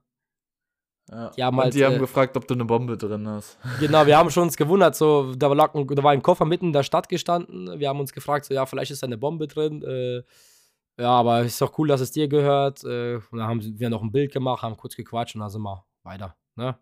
Ja. 1.10 1.30
Die 1.30 1.44
haben, 1.44 1.56
halt, 1.58 1.74
die 1.74 1.84
haben 1.84 1.96
äh, 1.96 1.98
gefragt, 1.98 2.36
ob 2.36 2.48
du 2.48 2.54
eine 2.54 2.64
Bombe 2.64 2.96
drin 2.96 3.28
hast. 3.28 3.58
Genau, 3.80 4.06
wir 4.06 4.16
haben 4.18 4.30
schon 4.30 4.44
uns 4.44 4.56
gewundert, 4.56 4.96
so, 4.96 5.34
da, 5.34 5.52
lag, 5.52 5.72
da 5.72 6.02
war 6.02 6.12
ein 6.12 6.22
Koffer 6.22 6.44
mitten 6.44 6.66
in 6.66 6.72
der 6.72 6.82
Stadt 6.82 7.08
gestanden. 7.08 7.78
Wir 7.78 7.88
haben 7.88 8.00
uns 8.00 8.12
gefragt, 8.12 8.46
so, 8.46 8.54
ja, 8.54 8.66
vielleicht 8.66 8.90
ist 8.90 9.02
da 9.02 9.06
eine 9.06 9.18
Bombe 9.18 9.46
drin. 9.46 9.82
Äh, 9.82 10.22
ja, 11.00 11.10
aber 11.10 11.42
ist 11.42 11.60
doch 11.60 11.78
cool, 11.78 11.88
dass 11.88 12.00
es 12.00 12.10
dir 12.10 12.26
gehört. 12.26 12.82
Äh, 12.84 13.16
und 13.30 13.38
dann 13.38 13.46
haben 13.46 13.78
wir 13.78 13.90
noch 13.90 14.02
ein 14.02 14.10
Bild 14.10 14.32
gemacht, 14.32 14.62
haben 14.62 14.76
kurz 14.76 14.96
gequatscht 14.96 15.36
und 15.36 15.42
dann 15.42 15.50
sind 15.50 15.62
wir 15.62 15.84
weiter, 16.02 16.36
ne? 16.56 16.76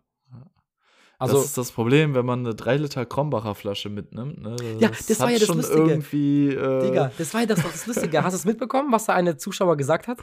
Also, 1.17 1.37
das 1.37 1.45
ist 1.45 1.57
das 1.57 1.71
Problem, 1.71 2.13
wenn 2.13 2.25
man 2.25 2.39
eine 2.39 2.55
3 2.55 2.77
Liter 2.77 3.05
Krombacher 3.05 3.55
Flasche 3.55 3.89
mitnimmt. 3.89 4.41
Ne? 4.41 4.55
Das 4.57 4.81
ja, 4.81 4.89
das 4.89 5.19
war 5.21 5.31
ja 5.31 5.39
das 5.39 5.47
Lustige. 5.47 5.81
Irgendwie, 5.81 6.49
äh 6.49 6.81
Digga, 6.81 7.11
das 7.17 7.33
war 7.33 7.41
ja 7.41 7.47
das, 7.47 7.63
das 7.63 7.87
Lustige. 7.87 8.21
Hast 8.21 8.33
du 8.33 8.37
es 8.37 8.45
mitbekommen, 8.45 8.91
was 8.91 9.05
da 9.05 9.13
eine 9.13 9.37
Zuschauer 9.37 9.77
gesagt 9.77 10.07
hat? 10.09 10.17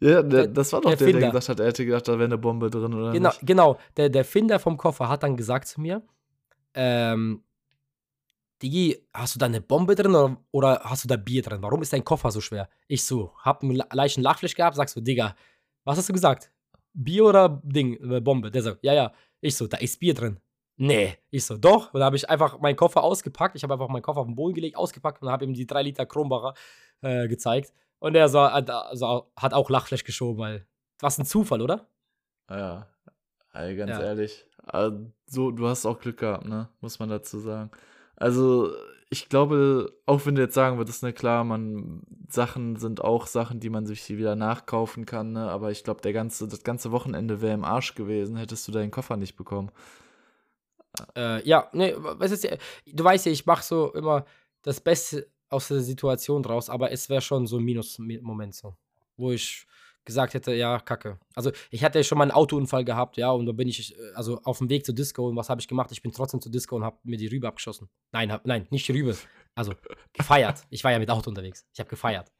Ja, 0.00 0.22
der, 0.22 0.46
das 0.46 0.72
war 0.72 0.80
doch 0.80 0.90
der, 0.90 0.96
der, 0.96 1.12
der, 1.20 1.30
gesagt 1.30 1.48
hat, 1.48 1.60
er 1.60 1.66
hätte 1.66 1.84
gedacht, 1.84 2.06
da 2.06 2.12
wäre 2.12 2.24
eine 2.24 2.38
Bombe 2.38 2.70
drin, 2.70 2.94
oder? 2.94 3.12
Genau, 3.12 3.28
nicht? 3.30 3.46
genau. 3.46 3.78
Der, 3.96 4.08
der 4.08 4.24
Finder 4.24 4.58
vom 4.58 4.76
Koffer 4.76 5.08
hat 5.08 5.22
dann 5.22 5.36
gesagt 5.36 5.66
zu 5.66 5.80
mir, 5.80 6.02
ähm, 6.74 7.42
Digi, 8.62 8.96
hast 9.12 9.34
du 9.34 9.38
da 9.38 9.46
eine 9.46 9.60
Bombe 9.60 9.94
drin 9.94 10.14
oder, 10.14 10.36
oder, 10.50 10.80
hast 10.84 11.04
du 11.04 11.08
da 11.08 11.16
Bier 11.16 11.42
drin? 11.42 11.62
Warum 11.62 11.82
ist 11.82 11.92
dein 11.92 12.04
Koffer 12.04 12.30
so 12.30 12.40
schwer? 12.40 12.68
Ich 12.86 13.04
so, 13.04 13.32
hab 13.38 13.62
einen 13.62 13.80
leichten 13.92 14.22
Lachfleisch 14.22 14.54
gehabt, 14.54 14.76
sagst 14.76 14.96
du, 14.96 15.00
Digga, 15.00 15.34
was 15.84 15.98
hast 15.98 16.08
du 16.08 16.12
gesagt? 16.12 16.50
Bier 16.92 17.24
oder 17.24 17.60
Ding, 17.64 17.94
äh, 18.10 18.20
Bombe? 18.20 18.50
Der 18.50 18.62
sagt, 18.62 18.78
ja, 18.82 18.94
ja. 18.94 19.12
Ich 19.40 19.56
so, 19.56 19.66
da 19.68 19.76
ist 19.76 20.00
Bier 20.00 20.14
drin. 20.14 20.40
Nee. 20.76 21.16
Ich 21.30 21.44
so, 21.44 21.56
doch. 21.56 21.92
Und 21.92 22.00
da 22.00 22.06
habe 22.06 22.16
ich 22.16 22.28
einfach 22.28 22.58
meinen 22.60 22.76
Koffer 22.76 23.02
ausgepackt. 23.02 23.56
Ich 23.56 23.62
habe 23.62 23.74
einfach 23.74 23.88
meinen 23.88 24.02
Koffer 24.02 24.20
auf 24.20 24.26
den 24.26 24.36
Boden 24.36 24.54
gelegt, 24.54 24.76
ausgepackt 24.76 25.22
und 25.22 25.28
habe 25.28 25.44
ihm 25.44 25.54
die 25.54 25.66
3 25.66 25.82
Liter 25.82 26.06
Kronbacher 26.06 26.54
äh, 27.00 27.28
gezeigt. 27.28 27.72
Und 27.98 28.14
er 28.14 28.28
so, 28.28 28.38
also, 28.40 29.30
hat 29.36 29.54
auch 29.54 29.70
Lachfleisch 29.70 30.04
geschoben, 30.04 30.38
weil. 30.38 30.66
Was 31.00 31.18
ein 31.18 31.26
Zufall, 31.26 31.62
oder? 31.62 31.86
Ja. 32.50 32.88
Ey, 33.52 33.76
ganz 33.76 33.92
ja. 33.92 34.02
ehrlich. 34.02 34.46
So, 35.26 35.50
du 35.50 35.68
hast 35.68 35.86
auch 35.86 36.00
Glück 36.00 36.18
gehabt, 36.18 36.44
ne? 36.44 36.68
Muss 36.80 36.98
man 36.98 37.08
dazu 37.08 37.38
sagen. 37.38 37.70
Also, 38.16 38.72
ich 39.10 39.28
glaube, 39.28 39.92
auch 40.06 40.26
wenn 40.26 40.34
du 40.34 40.42
jetzt 40.42 40.54
sagen 40.54 40.76
würdest, 40.76 41.02
ne, 41.02 41.12
klar, 41.12 41.44
man, 41.44 42.02
Sachen 42.28 42.76
sind 42.76 43.02
auch 43.02 43.26
Sachen, 43.26 43.60
die 43.60 43.70
man 43.70 43.86
sich 43.86 44.08
wieder 44.08 44.36
nachkaufen 44.36 45.06
kann, 45.06 45.32
ne, 45.32 45.50
aber 45.50 45.70
ich 45.70 45.82
glaube, 45.82 46.02
der 46.02 46.12
ganze, 46.12 46.46
das 46.46 46.62
ganze 46.62 46.92
Wochenende 46.92 47.40
wäre 47.40 47.54
im 47.54 47.64
Arsch 47.64 47.94
gewesen, 47.94 48.36
hättest 48.36 48.68
du 48.68 48.72
deinen 48.72 48.90
Koffer 48.90 49.16
nicht 49.16 49.36
bekommen. 49.36 49.70
Äh, 51.16 51.46
ja, 51.48 51.68
ne, 51.72 51.94
was 51.96 52.32
ist 52.32 52.46
du 52.86 53.04
weißt 53.04 53.26
ja, 53.26 53.32
ich 53.32 53.46
mache 53.46 53.62
so 53.62 53.92
immer 53.94 54.26
das 54.62 54.80
Beste 54.80 55.30
aus 55.50 55.68
der 55.68 55.80
Situation 55.80 56.42
draus, 56.42 56.70
aber 56.70 56.92
es 56.92 57.08
wäre 57.08 57.20
schon 57.20 57.46
so 57.46 57.58
ein 57.58 57.64
Minus-Moment 57.64 58.54
so, 58.54 58.76
wo 59.16 59.32
ich 59.32 59.66
gesagt 60.04 60.32
hätte, 60.32 60.54
ja, 60.54 60.80
kacke. 60.80 61.18
Also 61.34 61.52
ich 61.70 61.84
hatte 61.84 61.98
ja 61.98 62.02
schon 62.02 62.16
mal 62.16 62.24
einen 62.24 62.30
Autounfall 62.30 62.84
gehabt, 62.84 63.18
ja, 63.18 63.30
und 63.30 63.44
da 63.46 63.52
bin 63.52 63.68
ich 63.68 63.94
äh, 63.94 64.12
also 64.14 64.40
auf 64.42 64.58
dem 64.58 64.70
Weg 64.70 64.86
zur 64.86 64.94
Disco 64.94 65.28
und 65.28 65.36
was 65.36 65.50
habe 65.50 65.60
ich 65.60 65.68
gemacht? 65.68 65.92
Ich 65.92 66.02
bin 66.02 66.12
trotzdem 66.12 66.40
zur 66.40 66.50
Disco 66.50 66.76
und 66.76 66.84
habe 66.84 66.98
mir 67.02 67.18
die 67.18 67.26
Rübe 67.26 67.46
abgeschossen. 67.46 67.88
Nein, 68.12 68.32
hab, 68.32 68.46
nein, 68.46 68.66
nicht 68.70 68.88
die 68.88 68.92
Rübe. 68.92 69.16
Also 69.54 69.74
gefeiert. 70.14 70.64
Ich 70.70 70.82
war 70.82 70.92
ja 70.92 70.98
mit 70.98 71.10
Auto 71.10 71.28
unterwegs. 71.28 71.66
Ich 71.74 71.80
habe 71.80 71.90
gefeiert. 71.90 72.32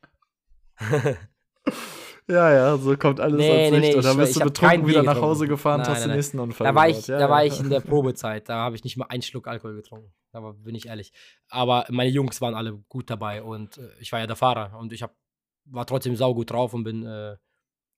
ja, 2.28 2.52
ja, 2.52 2.76
so 2.76 2.96
kommt 2.96 3.20
alles 3.20 3.38
nee, 3.38 3.50
als 3.50 3.70
nee, 3.72 3.80
nee, 3.80 3.96
Oder 3.96 4.14
bist 4.14 4.36
du 4.36 4.40
betrunken 4.40 4.86
wieder 4.86 5.02
nach 5.02 5.20
Hause 5.20 5.48
gefahren, 5.48 5.80
nein, 5.80 5.90
hast 5.90 6.04
den 6.04 6.12
nächsten 6.12 6.38
Unfall 6.38 6.66
Da 6.66 6.74
war, 6.74 6.88
ich, 6.88 7.06
ja, 7.06 7.16
da 7.16 7.24
ja. 7.24 7.30
war 7.30 7.44
ich 7.44 7.58
in 7.58 7.70
der 7.70 7.80
Probezeit. 7.80 8.48
Da 8.48 8.56
habe 8.56 8.76
ich 8.76 8.84
nicht 8.84 8.96
mal 8.96 9.06
einen 9.06 9.22
Schluck 9.22 9.48
Alkohol 9.48 9.76
getrunken. 9.76 10.12
Da 10.32 10.40
bin 10.40 10.74
ich 10.74 10.86
ehrlich. 10.86 11.12
Aber 11.48 11.86
meine 11.88 12.10
Jungs 12.10 12.40
waren 12.40 12.54
alle 12.54 12.74
gut 12.88 13.08
dabei 13.08 13.42
und 13.42 13.78
äh, 13.78 13.88
ich 13.98 14.12
war 14.12 14.20
ja 14.20 14.26
der 14.26 14.36
Fahrer 14.36 14.78
und 14.78 14.92
ich 14.92 15.02
hab, 15.02 15.16
war 15.64 15.86
trotzdem 15.86 16.16
saugut 16.16 16.50
drauf 16.50 16.74
und 16.74 16.84
bin 16.84 17.06
äh, 17.06 17.36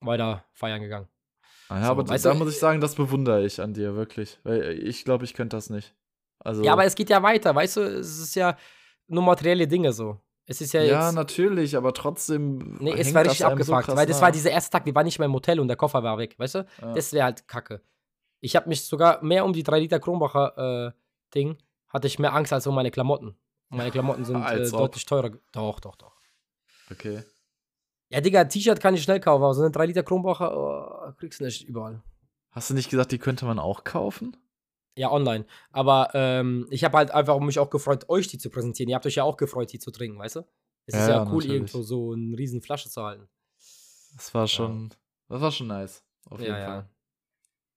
weiter 0.00 0.44
feiern 0.52 0.80
gegangen. 0.80 1.08
Ah 1.68 1.78
ja, 1.78 1.84
so, 1.86 1.90
aber 1.92 2.04
da 2.04 2.34
muss 2.34 2.52
ich 2.52 2.58
sagen, 2.58 2.80
das 2.80 2.94
bewundere 2.94 3.44
ich 3.44 3.60
an 3.60 3.74
dir 3.74 3.94
wirklich. 3.94 4.38
Weil 4.42 4.78
ich 4.82 5.04
glaube, 5.04 5.24
ich 5.24 5.34
könnte 5.34 5.56
das 5.56 5.70
nicht. 5.70 5.94
Also, 6.38 6.64
ja, 6.64 6.72
aber 6.72 6.84
es 6.84 6.94
geht 6.94 7.10
ja 7.10 7.22
weiter, 7.22 7.54
weißt 7.54 7.76
du, 7.76 7.80
es 7.82 8.18
ist 8.18 8.34
ja 8.34 8.56
nur 9.06 9.22
materielle 9.22 9.68
Dinge 9.68 9.92
so. 9.92 10.20
Es 10.50 10.60
ist 10.60 10.72
ja, 10.72 10.82
ja 10.82 11.06
jetzt, 11.06 11.14
natürlich, 11.14 11.76
aber 11.76 11.94
trotzdem. 11.94 12.76
Nee, 12.80 12.94
es 12.98 13.14
war 13.14 13.24
richtig 13.24 13.46
abgefuckt, 13.46 13.86
so 13.86 13.94
weil 13.94 14.06
das 14.06 14.20
war 14.20 14.32
dieser 14.32 14.50
erste 14.50 14.72
Tag, 14.72 14.84
wir 14.84 14.92
waren 14.96 15.04
nicht 15.04 15.20
mehr 15.20 15.26
im 15.26 15.32
Hotel 15.32 15.60
und 15.60 15.68
der 15.68 15.76
Koffer 15.76 16.02
war 16.02 16.18
weg, 16.18 16.36
weißt 16.40 16.56
du? 16.56 16.66
Ja. 16.82 16.92
Das 16.92 17.12
wäre 17.12 17.26
halt 17.26 17.46
kacke. 17.46 17.82
Ich 18.40 18.56
habe 18.56 18.68
mich 18.68 18.82
sogar 18.82 19.22
mehr 19.22 19.44
um 19.44 19.52
die 19.52 19.62
3 19.62 19.78
Liter 19.78 20.00
Kronbacher 20.00 20.88
äh, 20.88 20.92
Ding, 21.36 21.56
hatte 21.88 22.08
ich 22.08 22.18
mehr 22.18 22.34
Angst 22.34 22.52
als 22.52 22.66
um 22.66 22.74
meine 22.74 22.90
Klamotten. 22.90 23.36
Meine 23.68 23.92
Klamotten 23.92 24.24
sind 24.24 24.44
äh, 24.50 24.68
deutlich 24.68 25.06
teurer. 25.06 25.30
Doch, 25.52 25.78
doch, 25.78 25.94
doch. 25.94 26.16
Okay. 26.90 27.22
Ja, 28.08 28.20
Digga, 28.20 28.42
T-Shirt 28.42 28.80
kann 28.80 28.96
ich 28.96 29.04
schnell 29.04 29.20
kaufen, 29.20 29.44
aber 29.44 29.54
so 29.54 29.62
eine 29.62 29.70
3 29.70 29.86
Liter 29.86 30.02
Kronbacher 30.02 30.56
oh, 30.56 31.12
kriegst 31.12 31.38
du 31.38 31.44
nicht 31.44 31.62
überall. 31.68 32.02
Hast 32.50 32.70
du 32.70 32.74
nicht 32.74 32.90
gesagt, 32.90 33.12
die 33.12 33.18
könnte 33.18 33.44
man 33.44 33.60
auch 33.60 33.84
kaufen? 33.84 34.36
Ja, 35.00 35.10
online. 35.10 35.46
Aber 35.72 36.10
ähm, 36.12 36.66
ich 36.68 36.84
habe 36.84 36.98
halt 36.98 37.10
einfach 37.10 37.38
mich 37.40 37.58
auch 37.58 37.70
gefreut, 37.70 38.10
euch 38.10 38.28
die 38.28 38.36
zu 38.36 38.50
präsentieren. 38.50 38.90
Ihr 38.90 38.96
habt 38.96 39.06
euch 39.06 39.14
ja 39.14 39.24
auch 39.24 39.38
gefreut, 39.38 39.72
die 39.72 39.78
zu 39.78 39.90
trinken, 39.90 40.18
weißt 40.18 40.36
du? 40.36 40.40
Es 40.84 40.94
ja, 40.94 41.00
ist 41.00 41.08
ja, 41.08 41.22
cool, 41.22 41.36
natürlich. 41.36 41.50
irgendwo 41.50 41.82
so 41.82 42.12
eine 42.12 42.36
riesen 42.36 42.60
Flasche 42.60 42.90
zu 42.90 43.02
halten. 43.02 43.26
Das 44.14 44.34
war 44.34 44.46
schon, 44.46 44.90
ja. 44.90 44.96
das 45.30 45.40
war 45.40 45.52
schon 45.52 45.68
nice. 45.68 46.04
Auf 46.28 46.38
jeden 46.38 46.52
ja, 46.52 46.66
Fall. 46.66 46.76
Ja. 46.76 46.88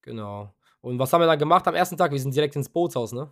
Genau. 0.02 0.54
Und 0.82 1.00
was 1.00 1.14
haben 1.14 1.22
wir 1.22 1.28
dann 1.28 1.40
gemacht 1.40 1.66
am 1.66 1.76
ersten 1.76 1.96
Tag? 1.96 2.12
Wir 2.12 2.20
sind 2.20 2.36
direkt 2.36 2.58
ins 2.58 2.68
Bootshaus, 2.68 3.14
ne? 3.14 3.32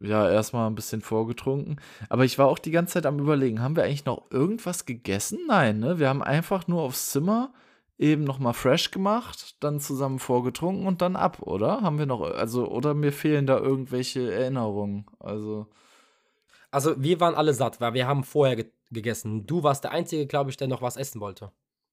ja, 0.00 0.28
erstmal 0.28 0.68
ein 0.68 0.74
bisschen 0.74 1.00
vorgetrunken. 1.00 1.80
Aber 2.08 2.24
ich 2.24 2.38
war 2.38 2.48
auch 2.48 2.58
die 2.58 2.72
ganze 2.72 2.94
Zeit 2.94 3.06
am 3.06 3.20
Überlegen, 3.20 3.62
haben 3.62 3.76
wir 3.76 3.84
eigentlich 3.84 4.04
noch 4.04 4.30
irgendwas 4.30 4.84
gegessen? 4.84 5.38
Nein, 5.46 5.78
ne? 5.78 6.00
Wir 6.00 6.08
haben 6.08 6.22
einfach 6.22 6.66
nur 6.66 6.82
aufs 6.82 7.10
Zimmer 7.10 7.52
eben 7.98 8.24
nochmal 8.24 8.52
fresh 8.52 8.90
gemacht, 8.90 9.56
dann 9.60 9.80
zusammen 9.80 10.18
vorgetrunken 10.18 10.86
und 10.86 11.02
dann 11.02 11.16
ab, 11.16 11.42
oder? 11.42 11.80
Haben 11.82 11.98
wir 11.98 12.06
noch, 12.06 12.20
also, 12.20 12.68
oder 12.68 12.94
mir 12.94 13.12
fehlen 13.12 13.46
da 13.46 13.58
irgendwelche 13.58 14.32
Erinnerungen? 14.32 15.06
Also. 15.18 15.66
Also, 16.70 16.94
wir 17.02 17.20
waren 17.20 17.34
alle 17.34 17.54
satt, 17.54 17.80
weil 17.80 17.94
wir 17.94 18.06
haben 18.06 18.24
vorher 18.24 18.56
ge 18.56 18.70
gegessen. 18.92 19.48
Du 19.48 19.64
warst 19.64 19.82
der 19.82 19.90
Einzige, 19.90 20.28
glaube 20.28 20.50
ich, 20.50 20.56
der 20.56 20.68
noch 20.68 20.80
was 20.80 20.96
essen 20.96 21.20
wollte. 21.20 21.50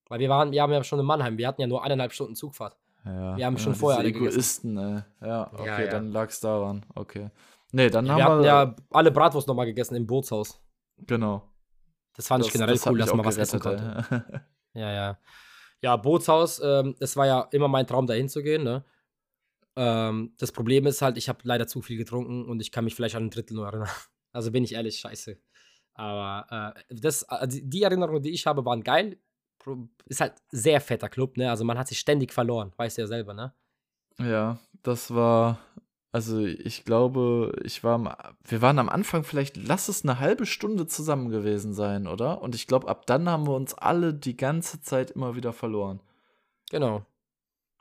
Weil 0.09 0.19
wir 0.19 0.29
waren, 0.29 0.51
wir 0.51 0.61
haben 0.61 0.71
ja 0.71 0.83
schon 0.83 0.99
in 0.99 1.07
Mannheim, 1.07 1.39
wir 1.39 1.47
hatten 1.47 1.59
ja 1.59 1.65
nur 1.65 1.83
eineinhalb 1.83 2.13
Stunden 2.13 2.35
Zugfahrt. 2.35 2.77
Ja, 3.03 3.35
wir 3.35 3.45
haben 3.47 3.55
ja, 3.55 3.59
schon 3.59 3.73
vorher 3.73 3.99
alle 3.99 4.09
Egoisten, 4.09 4.75
gegessen. 4.75 5.05
Ey. 5.19 5.27
Ja, 5.27 5.51
okay, 5.53 5.65
ja, 5.65 5.81
ja. 5.81 5.87
dann 5.89 6.11
lag's 6.11 6.39
daran. 6.39 6.85
Okay. 6.93 7.31
Nee, 7.71 7.89
dann 7.89 8.05
ja, 8.05 8.13
haben 8.13 8.19
wir. 8.19 8.25
hatten 8.25 8.43
ja 8.43 8.75
alle 8.91 9.09
Bratwurst 9.09 9.47
nochmal 9.47 9.65
gegessen 9.65 9.95
im 9.95 10.05
Bootshaus. 10.05 10.61
Genau. 10.99 11.49
Das 12.15 12.27
fand 12.27 12.41
das, 12.41 12.47
ich 12.47 12.53
generell 12.53 12.75
das 12.75 12.85
cool, 12.85 12.99
dass 12.99 13.13
man 13.13 13.25
was 13.25 13.37
essen 13.37 13.59
konnte. 13.59 14.23
ja, 14.73 14.91
ja. 14.91 15.17
Ja, 15.83 15.97
Bootshaus, 15.97 16.61
ähm, 16.63 16.95
war 17.17 17.27
ja 17.27 17.41
immer 17.51 17.67
mein 17.67 17.85
Traum, 17.85 18.07
dahin 18.07 18.29
zu 18.29 18.41
gehen, 18.41 18.63
ne? 18.63 18.85
Ähm, 19.75 20.34
das 20.38 20.51
Problem 20.51 20.86
ist 20.88 21.01
halt, 21.01 21.17
ich 21.17 21.27
habe 21.27 21.39
leider 21.43 21.67
zu 21.67 21.81
viel 21.81 21.97
getrunken 21.97 22.45
und 22.45 22.61
ich 22.61 22.71
kann 22.71 22.86
mich 22.86 22.95
vielleicht 22.95 23.15
an 23.15 23.25
ein 23.25 23.29
Drittel 23.29 23.55
nur 23.55 23.67
erinnern. 23.67 23.89
Also 24.36 24.49
bin 24.51 24.63
ich 24.63 24.73
ehrlich, 24.73 24.97
scheiße. 24.97 25.38
Aber 25.93 26.73
äh, 26.89 26.95
das, 26.95 27.21
äh, 27.29 27.47
die 27.47 27.84
Erinnerungen, 27.84 28.23
die 28.23 28.31
ich 28.31 28.47
habe, 28.47 28.65
waren 28.65 28.81
geil. 28.84 29.19
Ist 30.07 30.21
halt 30.21 30.34
sehr 30.49 30.81
fetter 30.81 31.07
Club, 31.07 31.38
ne? 31.38 31.51
Also 31.51 31.63
man 31.63 31.77
hat 31.77 31.88
sich 31.88 31.99
ständig 31.99 32.34
verloren, 32.34 32.73
weißt 32.75 32.97
du 32.97 33.01
ja 33.03 33.07
selber, 33.07 33.36
ne? 33.36 33.53
Ja, 34.17 34.57
das 34.81 35.13
war 35.13 35.59
also 36.14 36.39
ich 36.45 36.86
glaube, 36.86 37.53
ich 37.64 37.84
war, 37.84 37.95
am, 37.95 38.09
wir 38.43 38.61
waren 38.61 38.78
am 38.78 38.88
Anfang 38.88 39.24
vielleicht, 39.24 39.57
lass 39.57 39.88
es 39.88 40.03
eine 40.03 40.20
halbe 40.20 40.45
Stunde 40.45 40.86
zusammen 40.86 41.30
gewesen 41.30 41.74
sein, 41.74 42.05
oder? 42.05 42.43
Und 42.43 42.53
ich 42.53 42.68
glaube, 42.68 42.88
ab 42.88 43.07
dann 43.07 43.28
haben 43.28 43.47
wir 43.47 43.55
uns 43.55 43.74
alle 43.74 44.14
die 44.14 44.38
ganze 44.38 44.80
Zeit 44.80 45.09
immer 45.09 45.36
wieder 45.36 45.53
verloren. 45.53 46.01
Genau. 46.70 47.03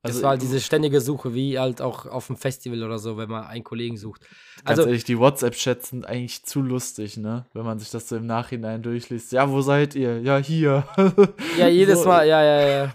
Also 0.02 0.16
das 0.16 0.22
war 0.22 0.30
halt 0.30 0.42
diese 0.42 0.60
ständige 0.60 1.02
Suche, 1.02 1.34
wie 1.34 1.58
halt 1.58 1.82
auch 1.82 2.06
auf 2.06 2.26
dem 2.26 2.38
Festival 2.38 2.82
oder 2.82 2.98
so, 2.98 3.18
wenn 3.18 3.28
man 3.28 3.44
einen 3.44 3.64
Kollegen 3.64 3.98
sucht. 3.98 4.22
Ganz 4.64 4.78
also, 4.78 4.82
ehrlich, 4.84 5.04
die 5.04 5.18
WhatsApp-Chats 5.18 5.90
sind 5.90 6.06
eigentlich 6.06 6.42
zu 6.42 6.62
lustig, 6.62 7.18
ne? 7.18 7.44
Wenn 7.52 7.64
man 7.64 7.78
sich 7.78 7.90
das 7.90 8.08
so 8.08 8.16
im 8.16 8.26
Nachhinein 8.26 8.82
durchliest. 8.82 9.32
Ja, 9.32 9.50
wo 9.50 9.60
seid 9.60 9.94
ihr? 9.94 10.20
Ja, 10.22 10.38
hier. 10.38 10.88
Ja, 11.58 11.68
jedes. 11.68 12.02
Mal, 12.06 12.26
ja, 12.26 12.42
ja, 12.42 12.66
ja. 12.66 12.94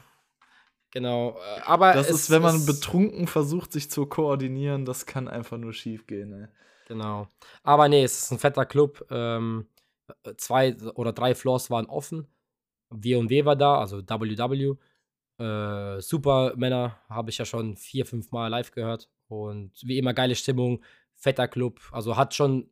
Genau. 0.98 1.38
äh, 1.38 1.62
Aber 1.62 1.94
Das 1.94 2.10
es 2.10 2.22
ist, 2.22 2.30
wenn 2.32 2.42
man 2.42 2.66
betrunken 2.66 3.28
versucht, 3.28 3.72
sich 3.72 3.92
zu 3.92 4.08
koordinieren, 4.08 4.84
das 4.84 5.06
kann 5.06 5.28
einfach 5.28 5.60
nur 5.60 5.72
schief 5.72 6.08
gehen, 6.08 6.34
ey. 6.34 6.48
Genau. 6.88 7.28
Aber 7.62 7.88
nee, 7.88 8.04
es 8.04 8.24
ist 8.24 8.32
ein 8.32 8.40
fetter 8.40 8.66
Club. 8.66 9.06
Ähm, 9.12 9.68
äh, 10.24 10.34
zwei 10.38 10.76
oder 10.96 11.14
drei 11.14 11.36
Floors 11.36 11.70
waren 11.70 11.86
offen. 11.86 12.26
W&W 12.90 13.46
war 13.46 13.56
da, 13.56 13.78
also 13.80 14.02
WW. 14.02 14.76
Äh, 15.40 16.02
Supermänner 16.02 17.00
habe 17.10 17.30
ich 17.30 17.38
ja 17.38 17.46
schon 17.46 17.78
vier, 17.78 18.08
fünf 18.08 18.32
Mal 18.32 18.48
live 18.48 18.72
gehört. 18.72 19.08
Und 19.28 19.74
wie 19.84 20.00
immer 20.00 20.16
geile 20.16 20.34
Stimmung, 20.34 20.84
fetter 21.14 21.48
Club. 21.48 21.80
Also 21.92 22.18
hat 22.18 22.34
schon 22.34 22.72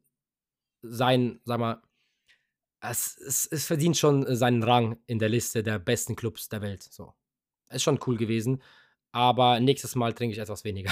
sein, 0.81 1.41
sag 1.45 1.59
mal, 1.59 1.79
es, 2.81 3.17
es, 3.17 3.45
es 3.45 3.67
verdient 3.67 3.97
schon 3.97 4.35
seinen 4.35 4.63
Rang 4.63 4.97
in 5.05 5.19
der 5.19 5.29
Liste 5.29 5.61
der 5.61 5.77
besten 5.77 6.15
Clubs 6.15 6.49
der 6.49 6.63
Welt. 6.63 6.81
So. 6.81 7.13
Ist 7.69 7.83
schon 7.83 7.99
cool 8.05 8.17
gewesen. 8.17 8.61
Aber 9.11 9.59
nächstes 9.59 9.95
Mal 9.95 10.13
trinke 10.13 10.33
ich 10.33 10.39
etwas 10.39 10.63
weniger. 10.63 10.91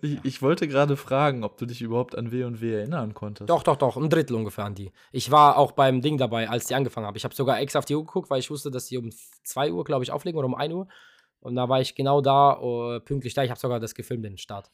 Ich, 0.00 0.18
ich 0.24 0.42
wollte 0.42 0.68
gerade 0.68 0.96
fragen, 0.96 1.44
ob 1.44 1.56
du 1.56 1.66
dich 1.66 1.82
überhaupt 1.82 2.16
an 2.16 2.30
W&W 2.30 2.72
erinnern 2.72 3.14
konntest. 3.14 3.50
Doch, 3.50 3.62
doch, 3.62 3.76
doch, 3.76 3.96
ein 3.96 4.10
Drittel 4.10 4.36
ungefähr 4.36 4.64
an 4.64 4.74
die. 4.74 4.92
Ich 5.12 5.30
war 5.30 5.56
auch 5.56 5.72
beim 5.72 6.00
Ding 6.00 6.18
dabei, 6.18 6.48
als 6.48 6.66
die 6.66 6.74
angefangen 6.74 7.06
haben. 7.06 7.16
Ich 7.16 7.24
habe 7.24 7.34
sogar 7.34 7.60
extra 7.60 7.78
auf 7.78 7.84
die 7.84 7.94
Uhr 7.94 8.04
geguckt, 8.04 8.30
weil 8.30 8.40
ich 8.40 8.50
wusste, 8.50 8.70
dass 8.70 8.86
die 8.86 8.98
um 8.98 9.10
2 9.44 9.72
Uhr, 9.72 9.84
glaube 9.84 10.04
ich, 10.04 10.12
auflegen 10.12 10.38
oder 10.38 10.46
um 10.46 10.54
1 10.54 10.72
Uhr. 10.72 10.88
Und 11.40 11.56
da 11.56 11.68
war 11.68 11.80
ich 11.80 11.94
genau 11.94 12.20
da, 12.20 12.60
äh, 12.60 13.00
pünktlich 13.00 13.34
da. 13.34 13.42
Ich 13.42 13.50
habe 13.50 13.60
sogar 13.60 13.80
das 13.80 13.94
gefilmt, 13.94 14.24
den 14.24 14.38
Start. 14.38 14.70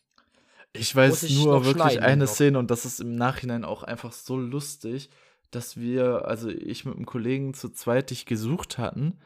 Ich 0.74 0.94
weiß 0.94 1.22
ich 1.22 1.42
nur 1.42 1.64
wirklich 1.64 2.02
eine 2.02 2.24
noch. 2.24 2.30
Szene 2.30 2.58
und 2.58 2.70
das 2.70 2.84
ist 2.84 3.00
im 3.00 3.14
Nachhinein 3.14 3.64
auch 3.64 3.82
einfach 3.82 4.12
so 4.12 4.36
lustig, 4.36 5.08
dass 5.50 5.78
wir, 5.78 6.26
also 6.26 6.50
ich 6.50 6.84
mit 6.84 6.96
einem 6.96 7.06
Kollegen 7.06 7.54
zu 7.54 7.70
zweit 7.70 8.10
dich 8.10 8.26
gesucht 8.26 8.76
hatten, 8.76 9.18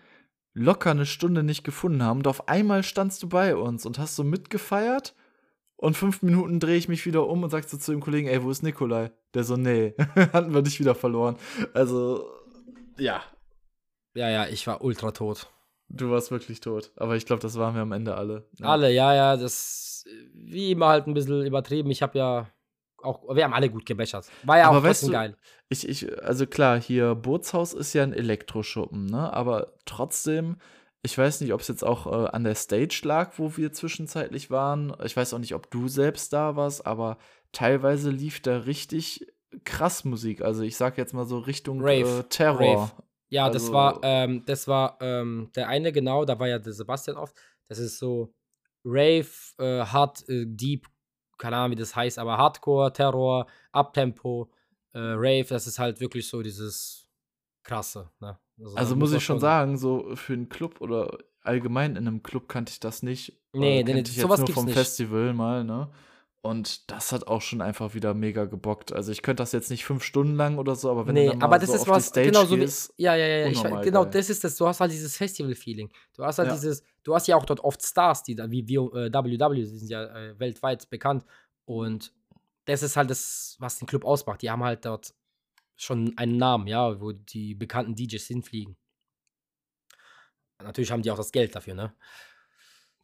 locker 0.55 0.91
eine 0.91 1.07
Stunde 1.07 1.43
nicht 1.43 1.65
gefunden 1.65 2.03
haben 2.03 2.19
und 2.19 2.27
auf 2.29 2.49
einmal 2.49 2.83
standst 2.83 3.23
du 3.23 3.29
bei 3.29 3.57
uns 3.57 3.87
und 3.87 3.99
hast 3.99 4.17
so 4.17 4.25
mitgefeiert 4.25 5.15
und 5.77 5.97
fünf 5.97 6.23
Minuten 6.23 6.61
drehe 6.61 6.77
ich 6.77 6.89
mich 6.89 7.07
wieder 7.07 7.27
um 7.27 7.43
und 7.43 7.51
sagst 7.51 7.71
so 7.71 7.77
zu 7.79 7.91
dem 7.93 8.01
Kollegen, 8.01 8.29
ey, 8.29 8.43
wo 8.43 8.51
ist 8.51 8.63
Nikolai? 8.63 9.11
Der 9.35 9.45
so, 9.45 9.57
nee, 9.57 9.95
hatten 10.33 10.55
wir 10.55 10.63
dich 10.63 10.79
wieder 10.79 10.95
verloren. 10.95 11.37
Also, 11.75 12.25
ja, 12.99 13.23
Ja, 14.15 14.29
ja, 14.29 14.47
ich 14.47 14.67
war 14.67 14.85
ultra 14.85 15.11
tot. 15.13 15.51
du 15.89 16.11
warst 16.11 16.31
wirklich 16.31 16.61
tot. 16.61 16.93
Aber 16.97 17.17
ich 17.17 17.27
glaube, 17.27 17.41
das 17.43 17.57
waren 17.59 17.75
wir 17.75 17.83
am 17.83 17.93
Ende 17.93 18.15
alle. 18.15 18.47
Ja. 18.59 18.67
Alle, 18.67 18.93
ja, 18.93 19.15
ja, 19.15 19.37
das, 19.37 20.05
wie 20.35 20.71
immer 20.73 20.89
halt 20.89 21.07
ein 21.07 21.15
bisschen 21.15 21.45
übertrieben. 21.47 21.91
Ich 21.91 22.03
habe 22.03 22.19
ja 22.19 22.49
auch, 23.05 23.35
wir 23.35 23.45
haben 23.45 23.55
alle 23.55 23.71
gut 23.71 23.87
gebechert. 23.87 24.27
War 24.45 24.59
ja 24.59 24.69
Aber 24.69 24.79
auch 24.79 24.83
weißt 24.83 25.05
du, 25.09 25.11
geil. 25.13 25.37
Ich, 25.69 25.89
ich, 25.89 26.23
also 26.23 26.47
klar, 26.47 26.81
hier 26.81 27.15
Bootshaus 27.15 27.73
ist 27.73 27.93
ja 27.93 28.03
ein 28.03 28.13
Elektroschuppen, 28.13 29.07
ne? 29.07 29.33
Aber 29.33 29.75
trotzdem, 29.85 30.57
ich 31.03 31.17
weiß 31.17 31.41
nicht, 31.41 31.53
ob 31.53 31.61
es 31.61 31.69
jetzt 31.69 31.85
auch 31.85 32.07
äh, 32.07 32.29
an 32.29 32.45
der 32.45 32.55
Stage 32.55 33.01
lag, 33.05 33.33
wo 33.39 33.57
wir 33.57 33.73
zwischenzeitlich 33.73 34.51
waren. 34.51 34.95
Ich 35.05 35.17
weiß 35.17 35.35
auch 35.35 35.39
nicht, 35.39 35.55
ob 35.55 35.71
du 35.71 35.89
selbst 35.89 36.33
da 36.33 36.57
warst, 36.57 36.87
aber 36.87 37.19
teilweise 37.53 38.11
lief 38.11 38.41
da 38.41 38.59
richtig 38.59 39.27
krass 39.65 40.05
Musik. 40.05 40.43
Also 40.43 40.63
ich 40.63 40.77
sag 40.77 40.97
jetzt 40.99 41.13
mal 41.15 41.27
so 41.27 41.39
Richtung 41.39 41.81
Rave, 41.81 42.21
äh, 42.21 42.23
Terror. 42.29 42.61
Rave. 42.83 42.93
Ja, 43.31 43.49
das 43.49 43.63
Also- 43.65 43.73
war, 43.73 44.01
ähm, 44.03 44.45
das 44.47 44.69
war 44.69 44.99
ähm, 45.01 45.51
der 45.57 45.69
eine 45.69 45.93
genau, 45.93 46.25
da 46.25 46.39
war 46.39 46.49
ja 46.49 46.59
der 46.59 46.73
Sebastian 46.73 47.17
oft. 47.17 47.35
Das 47.69 47.79
ist 47.79 47.99
so 47.99 48.35
Rave, 48.85 49.29
äh, 49.59 49.85
Hard, 49.85 50.29
äh, 50.29 50.45
Deep, 50.47 50.87
keine 51.43 51.57
Ahnung, 51.57 51.73
wie 51.73 51.81
das 51.81 51.97
heißt, 51.97 52.21
aber 52.21 52.39
Hardcore, 52.39 52.93
Terror, 52.93 53.49
Uptempo, 53.73 54.49
äh, 54.93 54.99
Rave, 55.01 55.47
das 55.49 55.67
ist 55.67 55.81
halt 55.81 56.01
wirklich 56.01 56.29
so 56.29 56.41
dieses 56.41 57.09
krasse. 57.65 58.11
Ne? 58.21 58.39
da 58.57 58.67
Also 58.77 58.95
muss 58.95 59.13
ich 59.13 59.25
schon 59.25 59.41
sagen, 59.41 59.77
so 59.77 60.15
für 60.15 60.35
einen 60.35 60.49
Club 60.49 60.81
oder 60.81 61.19
allgemein 61.43 61.97
in 61.97 62.07
einem 62.07 62.23
Club 62.23 62.49
kannte 62.49 62.71
ich 62.71 62.79
das 62.79 63.03
nicht. 63.03 63.41
Nee, 63.53 63.83
nee, 63.83 63.93
nee, 63.93 64.05
sowas 64.05 64.39
jetzt 64.39 64.51
nur 64.51 64.55
vom 64.55 64.67
nicht. 64.67 64.75
Festival 64.75 65.35
mal, 65.35 65.65
ne? 65.65 65.91
Und 66.45 66.91
das 66.91 67.13
hat 67.13 67.29
auch 67.29 67.41
schon 67.41 67.61
einfach 67.61 67.95
wieder 67.95 68.15
mega 68.15 68.47
gebockt. 68.47 68.93
Also 68.93 69.13
ich 69.13 69.23
könnte 69.23 69.43
das 69.45 69.53
jetzt 69.53 69.71
nicht 69.71 69.85
fünf 69.85 70.03
Stunden 70.03 70.35
lang 70.35 70.59
oder 70.59 70.75
so, 70.75 70.91
aber 70.91 71.07
wenn 71.07 71.15
Nee, 71.15 71.27
du 71.27 71.31
dann 71.31 71.39
mal 71.39 71.45
aber 71.47 71.59
das 71.61 71.69
so 71.69 71.75
ist 71.77 71.83
auf 71.83 71.89
was, 71.89 72.05
die 72.05 72.09
Stage 72.09 72.27
genau 72.33 72.45
so 72.45 72.57
wie, 72.57 72.61
gehst, 72.61 72.93
ja, 72.97 73.15
ja, 73.15 73.27
ja, 73.27 73.47
ich, 73.47 73.63
genau, 73.63 74.03
geil. 74.03 74.11
das 74.11 74.29
ist 74.29 74.43
das, 74.43 74.57
du 74.57 74.67
hast 74.67 74.81
halt 74.81 74.91
dieses 74.91 75.17
Festival-Feeling. 75.17 75.89
Du 76.17 76.25
hast 76.25 76.39
halt 76.39 76.49
Ja. 76.49 76.55
dieses, 76.55 76.83
du 77.05 77.15
hast 77.15 77.29
ja 77.29 77.37
auch 77.37 77.45
dort 77.45 77.61
oft 77.61 77.81
Stars, 77.85 78.25
die 78.25 78.35
da, 78.35 78.51
wie 78.51 78.61
äh, 78.61 78.67
WW, 79.13 79.55
die 79.55 79.65
sind 79.67 79.89
ja 79.89 80.03
äh, 80.05 80.39
weltweit 80.41 80.91
bekannt 80.91 81.25
und 81.65 82.13
das 82.65 82.83
ist 82.83 82.97
halt 82.97 83.11
das, 83.11 83.57
was 83.61 83.79
den 83.79 83.87
Club 83.87 84.05
ausmacht. 84.05 84.43
Die 84.43 84.51
haben 84.51 84.65
halt 84.65 84.85
dort 84.85 85.15
schon 85.77 86.13
einen 86.17 86.39
Namen, 86.39 86.67
ja, 86.67 87.01
wo 87.01 87.13
die 87.13 87.55
bekannten 87.55 87.95
DJs 87.95 88.25
hinfliegen. 88.27 88.77
Natürlich 90.63 90.91
haben 90.93 91.03
die 91.03 91.11
auch 91.11 91.17
das 91.17 91.33
Geld 91.33 91.55
dafür, 91.55 91.75
ne? 91.75 91.95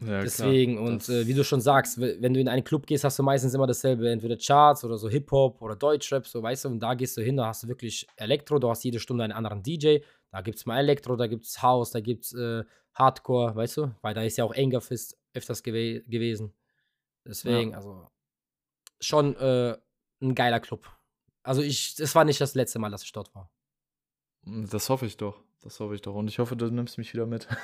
Ja, 0.01 0.21
Deswegen, 0.21 0.77
klar, 0.77 0.87
und 0.87 1.09
äh, 1.09 1.27
wie 1.27 1.35
du 1.35 1.43
schon 1.43 1.61
sagst, 1.61 2.01
wenn 2.01 2.33
du 2.33 2.39
in 2.39 2.49
einen 2.49 2.63
Club 2.63 2.87
gehst, 2.87 3.03
hast 3.03 3.19
du 3.19 3.25
meistens 3.25 3.53
immer 3.55 3.67
dasselbe, 3.67 4.09
entweder 4.09 4.37
Charts 4.37 4.85
oder 4.85 4.97
so 4.97 5.09
Hip-Hop 5.09 5.61
oder 5.61 5.75
Deutschrap, 5.75 6.25
so 6.25 6.41
weißt 6.41 6.67
du, 6.67 6.69
und 6.69 6.79
da 6.81 6.95
gehst 6.95 7.17
du 7.17 7.21
hin, 7.21 7.37
da 7.37 7.47
hast 7.47 7.65
du 7.65 7.69
wirklich 7.69 8.07
Elektro, 8.15 8.61
du 8.61 8.71
hast 8.71 8.85
jede 8.85 9.01
Stunde 9.01 9.25
einen 9.25 9.33
anderen 9.33 9.65
DJ, 9.65 9.99
da 10.31 10.41
gibt 10.41 10.59
es 10.59 10.67
mal 10.67 10.79
Elektro, 10.79 11.17
da 11.17 11.27
gibt 11.27 11.47
es 11.47 11.63
House, 11.63 11.91
da 11.91 11.99
gibt 11.99 12.27
es 12.27 12.33
äh, 12.35 12.63
Hardcore, 12.95 13.57
weißt 13.57 13.77
du, 13.79 13.95
weil 14.01 14.15
da 14.15 14.23
ist 14.23 14.37
ja 14.37 14.45
auch 14.45 14.55
Angerfist 14.55 15.19
öfters 15.35 15.65
gewe 15.65 16.03
gewesen. 16.03 16.55
Deswegen, 17.27 17.75
also 17.75 18.07
schon 19.01 19.35
äh, 19.37 19.77
ein 20.21 20.35
geiler 20.37 20.61
Club. 20.61 20.89
Also 21.43 21.63
ich, 21.63 21.97
das 21.97 22.15
war 22.15 22.25
nicht 22.25 22.41
das 22.41 22.55
letzte 22.55 22.79
Mal, 22.79 22.91
dass 22.91 23.03
ich 23.03 23.13
dort 23.13 23.35
war. 23.35 23.51
Das 24.43 24.89
hoffe 24.91 25.07
ich 25.07 25.17
doch. 25.17 25.43
Das 25.61 25.81
hoffe 25.81 25.95
ich 25.95 26.03
doch. 26.03 26.15
Und 26.15 26.29
ich 26.29 26.39
hoffe, 26.39 26.57
du 26.57 26.71
nimmst 26.71 26.99
mich 26.99 27.13
wieder 27.13 27.27
mit. 27.27 27.49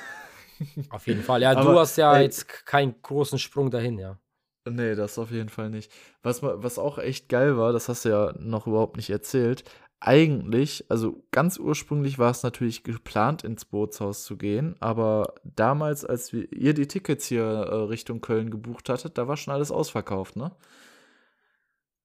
Auf 0.89 1.07
jeden 1.07 1.21
Fall. 1.23 1.41
Ja, 1.41 1.55
du 1.55 1.59
Aber, 1.59 1.79
hast 1.79 1.97
ja 1.97 2.17
ey, 2.17 2.23
jetzt 2.23 2.47
k- 2.47 2.63
keinen 2.65 3.01
großen 3.01 3.39
Sprung 3.39 3.71
dahin, 3.71 3.97
ja. 3.99 4.19
Nee, 4.67 4.95
das 4.95 5.19
auf 5.19 5.29
jeden 5.31 5.49
Fall 5.49 5.69
nicht. 5.69 5.91
Was, 6.23 6.41
was 6.41 6.79
auch 6.79 6.97
echt 6.97 7.29
geil 7.29 7.55
war, 7.57 7.71
das 7.71 7.87
hast 7.87 8.03
du 8.05 8.09
ja 8.09 8.33
noch 8.39 8.65
überhaupt 8.65 8.97
nicht 8.97 9.11
erzählt. 9.11 9.63
Eigentlich, 9.99 10.85
also 10.89 11.23
ganz 11.31 11.57
ursprünglich 11.59 12.17
war 12.19 12.31
es 12.31 12.41
natürlich 12.43 12.83
geplant, 12.83 13.43
ins 13.43 13.65
Bootshaus 13.65 14.23
zu 14.23 14.37
gehen, 14.37 14.75
aber 14.79 15.35
damals, 15.43 16.03
als 16.03 16.33
wir, 16.33 16.51
ihr 16.51 16.73
die 16.73 16.87
Tickets 16.87 17.27
hier 17.27 17.43
äh, 17.43 17.75
Richtung 17.85 18.21
Köln 18.21 18.49
gebucht 18.49 18.89
hattet, 18.89 19.17
da 19.17 19.27
war 19.27 19.37
schon 19.37 19.53
alles 19.53 19.71
ausverkauft, 19.71 20.35
ne? 20.35 20.51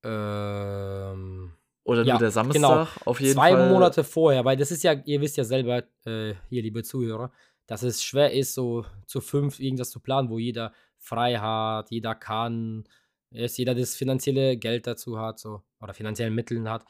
Ähm, 0.02 1.52
Oder 1.84 2.04
Ja, 2.04 2.14
nur 2.14 2.20
der 2.20 2.28
genau. 2.52 2.84
Samstag? 2.84 2.96
Auf 3.06 3.20
jeden 3.20 3.34
zwei 3.34 3.50
Fall. 3.50 3.68
Monate 3.70 4.04
vorher, 4.04 4.44
weil 4.44 4.56
das 4.56 4.70
ist 4.70 4.82
ja, 4.82 4.92
ihr 4.92 5.20
wisst 5.20 5.36
ja 5.36 5.44
selber, 5.44 5.82
äh, 6.04 6.34
hier, 6.48 6.62
liebe 6.62 6.82
Zuhörer, 6.82 7.32
dass 7.70 7.84
es 7.84 8.02
schwer 8.02 8.32
ist, 8.32 8.54
so 8.54 8.84
zu 9.06 9.20
fünf 9.20 9.60
irgendwas 9.60 9.90
zu 9.90 10.00
planen, 10.00 10.28
wo 10.28 10.40
jeder 10.40 10.72
frei 10.98 11.36
hat, 11.36 11.92
jeder 11.92 12.16
kann, 12.16 12.82
dass 13.30 13.56
jeder 13.58 13.76
das 13.76 13.94
finanzielle 13.94 14.56
Geld 14.56 14.88
dazu 14.88 15.20
hat, 15.20 15.38
so, 15.38 15.62
oder 15.80 15.94
finanziellen 15.94 16.34
Mitteln 16.34 16.68
hat. 16.68 16.84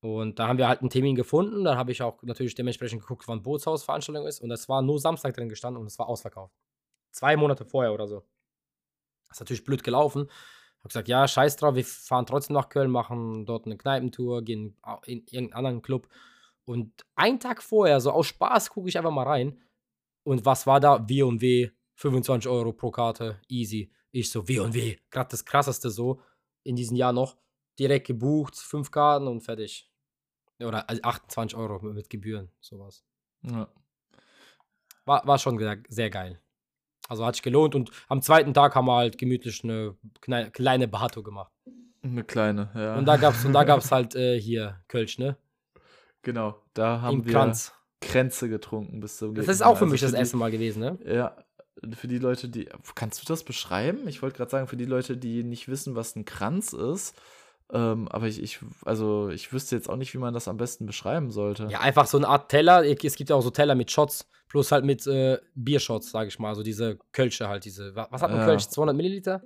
Und 0.00 0.38
da 0.38 0.48
haben 0.48 0.58
wir 0.58 0.68
halt 0.68 0.80
einen 0.80 0.90
Termin 0.90 1.14
gefunden. 1.14 1.64
Da 1.64 1.76
habe 1.76 1.92
ich 1.92 2.02
auch 2.02 2.22
natürlich 2.24 2.54
dementsprechend 2.54 3.00
geguckt, 3.00 3.26
wann 3.26 3.42
Bootshausveranstaltung 3.42 4.26
ist. 4.26 4.42
Und 4.42 4.50
es 4.50 4.68
war 4.68 4.82
nur 4.82 5.00
Samstag 5.00 5.32
drin 5.32 5.48
gestanden 5.48 5.80
und 5.80 5.86
es 5.86 5.98
war 5.98 6.08
ausverkauft. 6.08 6.54
Zwei 7.10 7.34
Monate 7.38 7.64
vorher 7.64 7.94
oder 7.94 8.06
so. 8.06 8.22
Das 9.28 9.38
ist 9.38 9.40
natürlich 9.40 9.64
blöd 9.64 9.82
gelaufen. 9.82 10.28
Hab 10.82 10.90
gesagt, 10.90 11.08
ja, 11.08 11.26
scheiß 11.26 11.56
drauf, 11.56 11.74
wir 11.74 11.86
fahren 11.86 12.26
trotzdem 12.26 12.52
nach 12.52 12.68
Köln, 12.68 12.90
machen 12.90 13.46
dort 13.46 13.64
eine 13.64 13.78
Kneipentour, 13.78 14.42
gehen 14.42 14.76
in 15.06 15.20
irgendeinen 15.20 15.52
anderen 15.54 15.80
Club. 15.80 16.06
Und 16.66 16.92
einen 17.14 17.40
Tag 17.40 17.62
vorher, 17.62 17.98
so 18.02 18.10
aus 18.10 18.26
Spaß, 18.26 18.68
gucke 18.68 18.90
ich 18.90 18.98
einfach 18.98 19.10
mal 19.10 19.26
rein. 19.26 19.58
Und 20.24 20.44
was 20.44 20.66
war 20.66 20.80
da? 20.80 21.08
W&W, 21.08 21.70
25 21.96 22.50
Euro 22.50 22.72
pro 22.72 22.90
Karte, 22.90 23.40
easy. 23.48 23.90
Ich 24.10 24.30
so, 24.30 24.46
W&W, 24.46 24.96
gerade 25.10 25.30
das 25.30 25.44
krasseste 25.44 25.90
so, 25.90 26.20
in 26.64 26.76
diesem 26.76 26.96
Jahr 26.96 27.12
noch. 27.12 27.36
Direkt 27.78 28.06
gebucht, 28.06 28.56
fünf 28.56 28.90
Karten 28.90 29.26
und 29.26 29.40
fertig. 29.40 29.90
Oder 30.60 30.88
also 30.88 31.02
28 31.02 31.56
Euro 31.56 31.80
mit 31.80 32.10
Gebühren, 32.10 32.50
sowas. 32.60 33.04
Ja. 33.42 33.68
War, 35.04 35.26
war 35.26 35.38
schon 35.38 35.58
sehr, 35.88 36.10
geil. 36.10 36.40
Also 37.08 37.26
hat 37.26 37.34
sich 37.34 37.42
gelohnt 37.42 37.74
und 37.74 37.90
am 38.08 38.22
zweiten 38.22 38.54
Tag 38.54 38.74
haben 38.76 38.86
wir 38.86 38.96
halt 38.96 39.18
gemütlich 39.18 39.64
eine 39.64 39.96
kleine 40.20 40.88
Bato 40.88 41.22
gemacht. 41.22 41.52
Eine 42.02 42.24
kleine, 42.24 42.70
ja. 42.74 42.96
Und 42.96 43.06
da 43.06 43.16
gab's, 43.16 43.44
und 43.44 43.52
da 43.52 43.64
gab's 43.64 43.90
halt 43.92 44.14
äh, 44.14 44.40
hier 44.40 44.80
Kölsch, 44.88 45.18
ne? 45.18 45.36
genau, 46.22 46.62
da 46.74 47.00
haben 47.00 47.18
Im 47.18 47.26
wir 47.26 47.32
Kranz. 47.32 47.74
Kränze 48.02 48.48
getrunken 48.48 49.00
bis 49.00 49.16
zum 49.16 49.34
Das 49.34 49.48
ist 49.48 49.62
auch 49.62 49.76
für 49.76 49.84
Also 49.84 49.92
mich 49.92 50.00
das 50.02 50.12
die- 50.12 50.18
erste 50.18 50.36
Mal 50.36 50.50
gewesen, 50.50 50.80
ne? 50.80 50.98
Ja, 51.06 51.36
für 51.94 52.08
die 52.08 52.18
Leute, 52.18 52.48
die. 52.48 52.68
Kannst 52.94 53.22
du 53.22 53.26
das 53.26 53.44
beschreiben? 53.44 54.06
Ich 54.08 54.20
wollte 54.22 54.36
gerade 54.36 54.50
sagen, 54.50 54.66
für 54.68 54.76
die 54.76 54.84
Leute, 54.84 55.16
die 55.16 55.42
nicht 55.44 55.68
wissen, 55.68 55.94
was 55.94 56.14
ein 56.16 56.24
Kranz 56.24 56.72
ist. 56.72 57.14
Ähm, 57.72 58.06
aber 58.08 58.26
ich, 58.26 58.42
ich, 58.42 58.58
also 58.84 59.30
ich 59.30 59.52
wüsste 59.52 59.74
jetzt 59.76 59.88
auch 59.88 59.96
nicht, 59.96 60.12
wie 60.12 60.18
man 60.18 60.34
das 60.34 60.46
am 60.46 60.58
besten 60.58 60.84
beschreiben 60.84 61.30
sollte. 61.30 61.68
Ja, 61.70 61.80
einfach 61.80 62.06
so 62.06 62.18
eine 62.18 62.28
Art 62.28 62.50
Teller. 62.50 62.84
Es 62.84 63.14
gibt 63.16 63.30
ja 63.30 63.36
auch 63.36 63.40
so 63.42 63.48
Teller 63.50 63.74
mit 63.74 63.90
Shots, 63.90 64.28
plus 64.48 64.70
halt 64.72 64.84
mit 64.84 65.06
äh, 65.06 65.38
Biershots, 65.54 66.10
sage 66.10 66.28
ich 66.28 66.38
mal. 66.38 66.50
Also 66.50 66.62
diese 66.62 66.98
Kölsche 67.12 67.48
halt, 67.48 67.64
diese. 67.64 67.94
wa- 67.96 68.08
Was 68.10 68.20
hat 68.20 68.30
ein 68.30 68.36
Ja. 68.36 68.44
Kölsch? 68.44 68.68
200 68.68 68.94
Milliliter? 68.94 69.42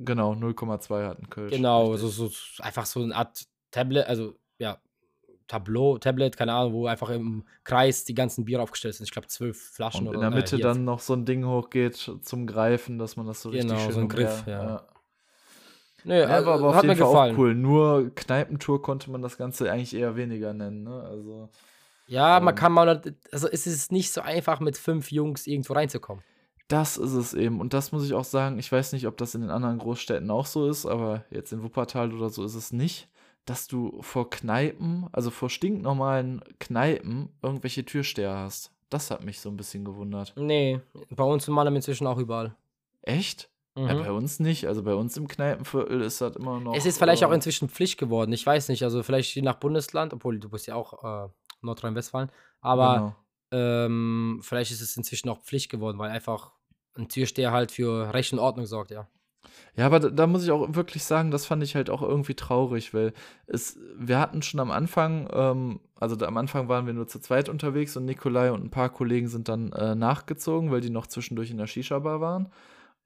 Genau, 0.00 0.32
0,2 0.34 1.06
hat 1.06 1.18
ein 1.20 1.30
Kölsch. 1.30 1.52
Genau, 1.52 1.96
so, 1.96 2.08
so 2.08 2.30
einfach 2.60 2.84
so 2.86 3.00
eine 3.02 3.14
Art 3.14 3.44
Tablet, 3.70 4.06
also 4.06 4.34
ja, 4.58 4.78
Tableau, 5.48 5.98
Tablet, 5.98 6.36
keine 6.36 6.52
Ahnung, 6.52 6.74
wo 6.74 6.86
einfach 6.86 7.10
im 7.10 7.44
Kreis 7.64 8.04
die 8.04 8.14
ganzen 8.14 8.44
Biere 8.44 8.62
aufgestellt 8.62 8.94
sind. 8.94 9.04
Ich 9.04 9.10
glaube, 9.12 9.26
zwölf 9.28 9.60
Flaschen 9.72 10.06
Und 10.06 10.14
oder 10.14 10.26
in 10.26 10.30
der 10.30 10.30
äh, 10.38 10.42
Mitte 10.42 10.56
hier 10.56 10.64
dann 10.64 10.84
noch 10.84 11.00
so 11.00 11.14
ein 11.14 11.24
Ding 11.24 11.44
hochgeht 11.46 11.96
zum 12.22 12.46
Greifen, 12.46 12.98
dass 12.98 13.16
man 13.16 13.26
das 13.26 13.42
so 13.42 13.48
richtig 13.48 13.70
Genau, 13.70 13.84
schön 13.86 13.94
so 13.94 14.00
ein 14.00 14.08
Griff, 14.08 14.42
umher- 14.46 14.50
ja. 14.50 14.82
Nee, 16.04 16.20
Ja, 16.20 16.38
aber, 16.38 16.54
aber 16.54 16.68
auf 16.68 16.76
hat 16.76 16.84
jeden 16.84 16.94
mir 16.94 17.02
Fall 17.04 17.10
gefallen. 17.12 17.34
auch 17.34 17.38
cool. 17.38 17.54
Nur 17.54 18.14
Kneipentour 18.14 18.80
konnte 18.82 19.10
man 19.10 19.20
das 19.22 19.36
Ganze 19.36 19.70
eigentlich 19.70 19.94
eher 19.94 20.16
weniger 20.16 20.52
nennen, 20.54 20.84
ne? 20.84 21.02
Also, 21.02 21.48
Ja, 22.06 22.40
man 22.40 22.54
Ähm. 22.54 22.58
kann 22.58 22.72
mal, 22.72 23.02
also 23.32 23.48
es 23.48 23.66
ist 23.66 23.90
nicht 23.92 24.12
so 24.12 24.20
einfach, 24.20 24.60
mit 24.60 24.78
fünf 24.78 25.10
Jungs 25.10 25.46
irgendwo 25.46 25.72
reinzukommen. 25.74 26.22
das 26.68 26.98
ist 26.98 27.12
es 27.12 27.32
eben. 27.34 27.60
Und 27.60 27.72
das 27.72 27.92
muss 27.92 28.04
ich 28.04 28.12
auch 28.14 28.24
sagen, 28.24 28.58
ich 28.58 28.70
weiß 28.70 28.92
nicht, 28.92 29.06
ob 29.06 29.16
das 29.16 29.34
in 29.34 29.40
den 29.40 29.50
anderen 29.50 29.78
Großstädten 29.78 30.30
auch 30.30 30.44
so 30.46 30.68
ist, 30.68 30.84
aber 30.86 31.24
jetzt 31.30 31.50
in 31.52 31.62
Wuppertal 31.62 32.12
oder 32.12 32.28
so 32.28 32.44
ist 32.44 32.54
es 32.54 32.72
nicht, 32.72 33.08
dass 33.48 33.66
du 33.66 34.00
vor 34.02 34.28
Kneipen, 34.30 35.06
also 35.12 35.30
vor 35.30 35.48
stinknormalen 35.48 36.42
Kneipen, 36.58 37.30
irgendwelche 37.42 37.84
Türsteher 37.84 38.36
hast. 38.36 38.72
Das 38.90 39.10
hat 39.10 39.24
mich 39.24 39.40
so 39.40 39.48
ein 39.48 39.56
bisschen 39.56 39.84
gewundert. 39.84 40.34
Nee, 40.36 40.80
bei 41.10 41.24
uns 41.24 41.48
in 41.48 41.54
Mannheim 41.54 41.76
inzwischen 41.76 42.06
auch 42.06 42.18
überall. 42.18 42.54
Echt? 43.02 43.50
Mhm. 43.74 43.86
Ja, 43.86 43.94
bei 43.94 44.12
uns 44.12 44.40
nicht. 44.40 44.66
Also 44.66 44.82
bei 44.82 44.94
uns 44.94 45.16
im 45.16 45.28
Kneipenviertel 45.28 46.00
ist 46.02 46.20
das 46.20 46.36
immer 46.36 46.60
noch. 46.60 46.74
Es 46.74 46.84
ist 46.84 46.98
vielleicht 46.98 47.24
auch 47.24 47.30
äh, 47.30 47.34
inzwischen 47.34 47.68
Pflicht 47.68 47.98
geworden. 47.98 48.32
Ich 48.32 48.44
weiß 48.44 48.68
nicht, 48.68 48.82
also 48.82 49.02
vielleicht 49.02 49.34
je 49.34 49.42
nach 49.42 49.56
Bundesland, 49.56 50.12
obwohl 50.12 50.38
du 50.38 50.48
bist 50.48 50.66
ja 50.66 50.74
auch 50.74 51.26
äh, 51.26 51.28
Nordrhein-Westfalen, 51.62 52.30
aber 52.60 53.16
genau. 53.50 53.84
ähm, 53.86 54.40
vielleicht 54.42 54.72
ist 54.72 54.80
es 54.80 54.96
inzwischen 54.96 55.28
auch 55.28 55.40
Pflicht 55.40 55.70
geworden, 55.70 55.98
weil 55.98 56.10
einfach 56.10 56.52
ein 56.96 57.08
Türsteher 57.08 57.52
halt 57.52 57.72
für 57.72 58.12
Recht 58.12 58.32
und 58.32 58.38
Ordnung 58.40 58.66
sorgt, 58.66 58.90
ja. 58.90 59.08
Ja, 59.76 59.86
aber 59.86 60.00
da, 60.00 60.10
da 60.10 60.26
muss 60.26 60.44
ich 60.44 60.50
auch 60.50 60.74
wirklich 60.74 61.04
sagen, 61.04 61.30
das 61.30 61.46
fand 61.46 61.62
ich 61.62 61.74
halt 61.74 61.90
auch 61.90 62.02
irgendwie 62.02 62.34
traurig, 62.34 62.94
weil 62.94 63.12
es, 63.46 63.78
wir 63.96 64.18
hatten 64.18 64.42
schon 64.42 64.60
am 64.60 64.70
Anfang, 64.70 65.28
ähm, 65.32 65.80
also 65.96 66.16
da, 66.16 66.26
am 66.26 66.36
Anfang 66.36 66.68
waren 66.68 66.86
wir 66.86 66.94
nur 66.94 67.06
zu 67.06 67.20
zweit 67.20 67.48
unterwegs 67.48 67.96
und 67.96 68.04
Nikolai 68.04 68.50
und 68.50 68.64
ein 68.64 68.70
paar 68.70 68.90
Kollegen 68.90 69.28
sind 69.28 69.48
dann 69.48 69.72
äh, 69.72 69.94
nachgezogen, 69.94 70.70
weil 70.70 70.80
die 70.80 70.90
noch 70.90 71.06
zwischendurch 71.06 71.50
in 71.50 71.58
der 71.58 71.66
Shisha-Bar 71.66 72.20
waren. 72.20 72.48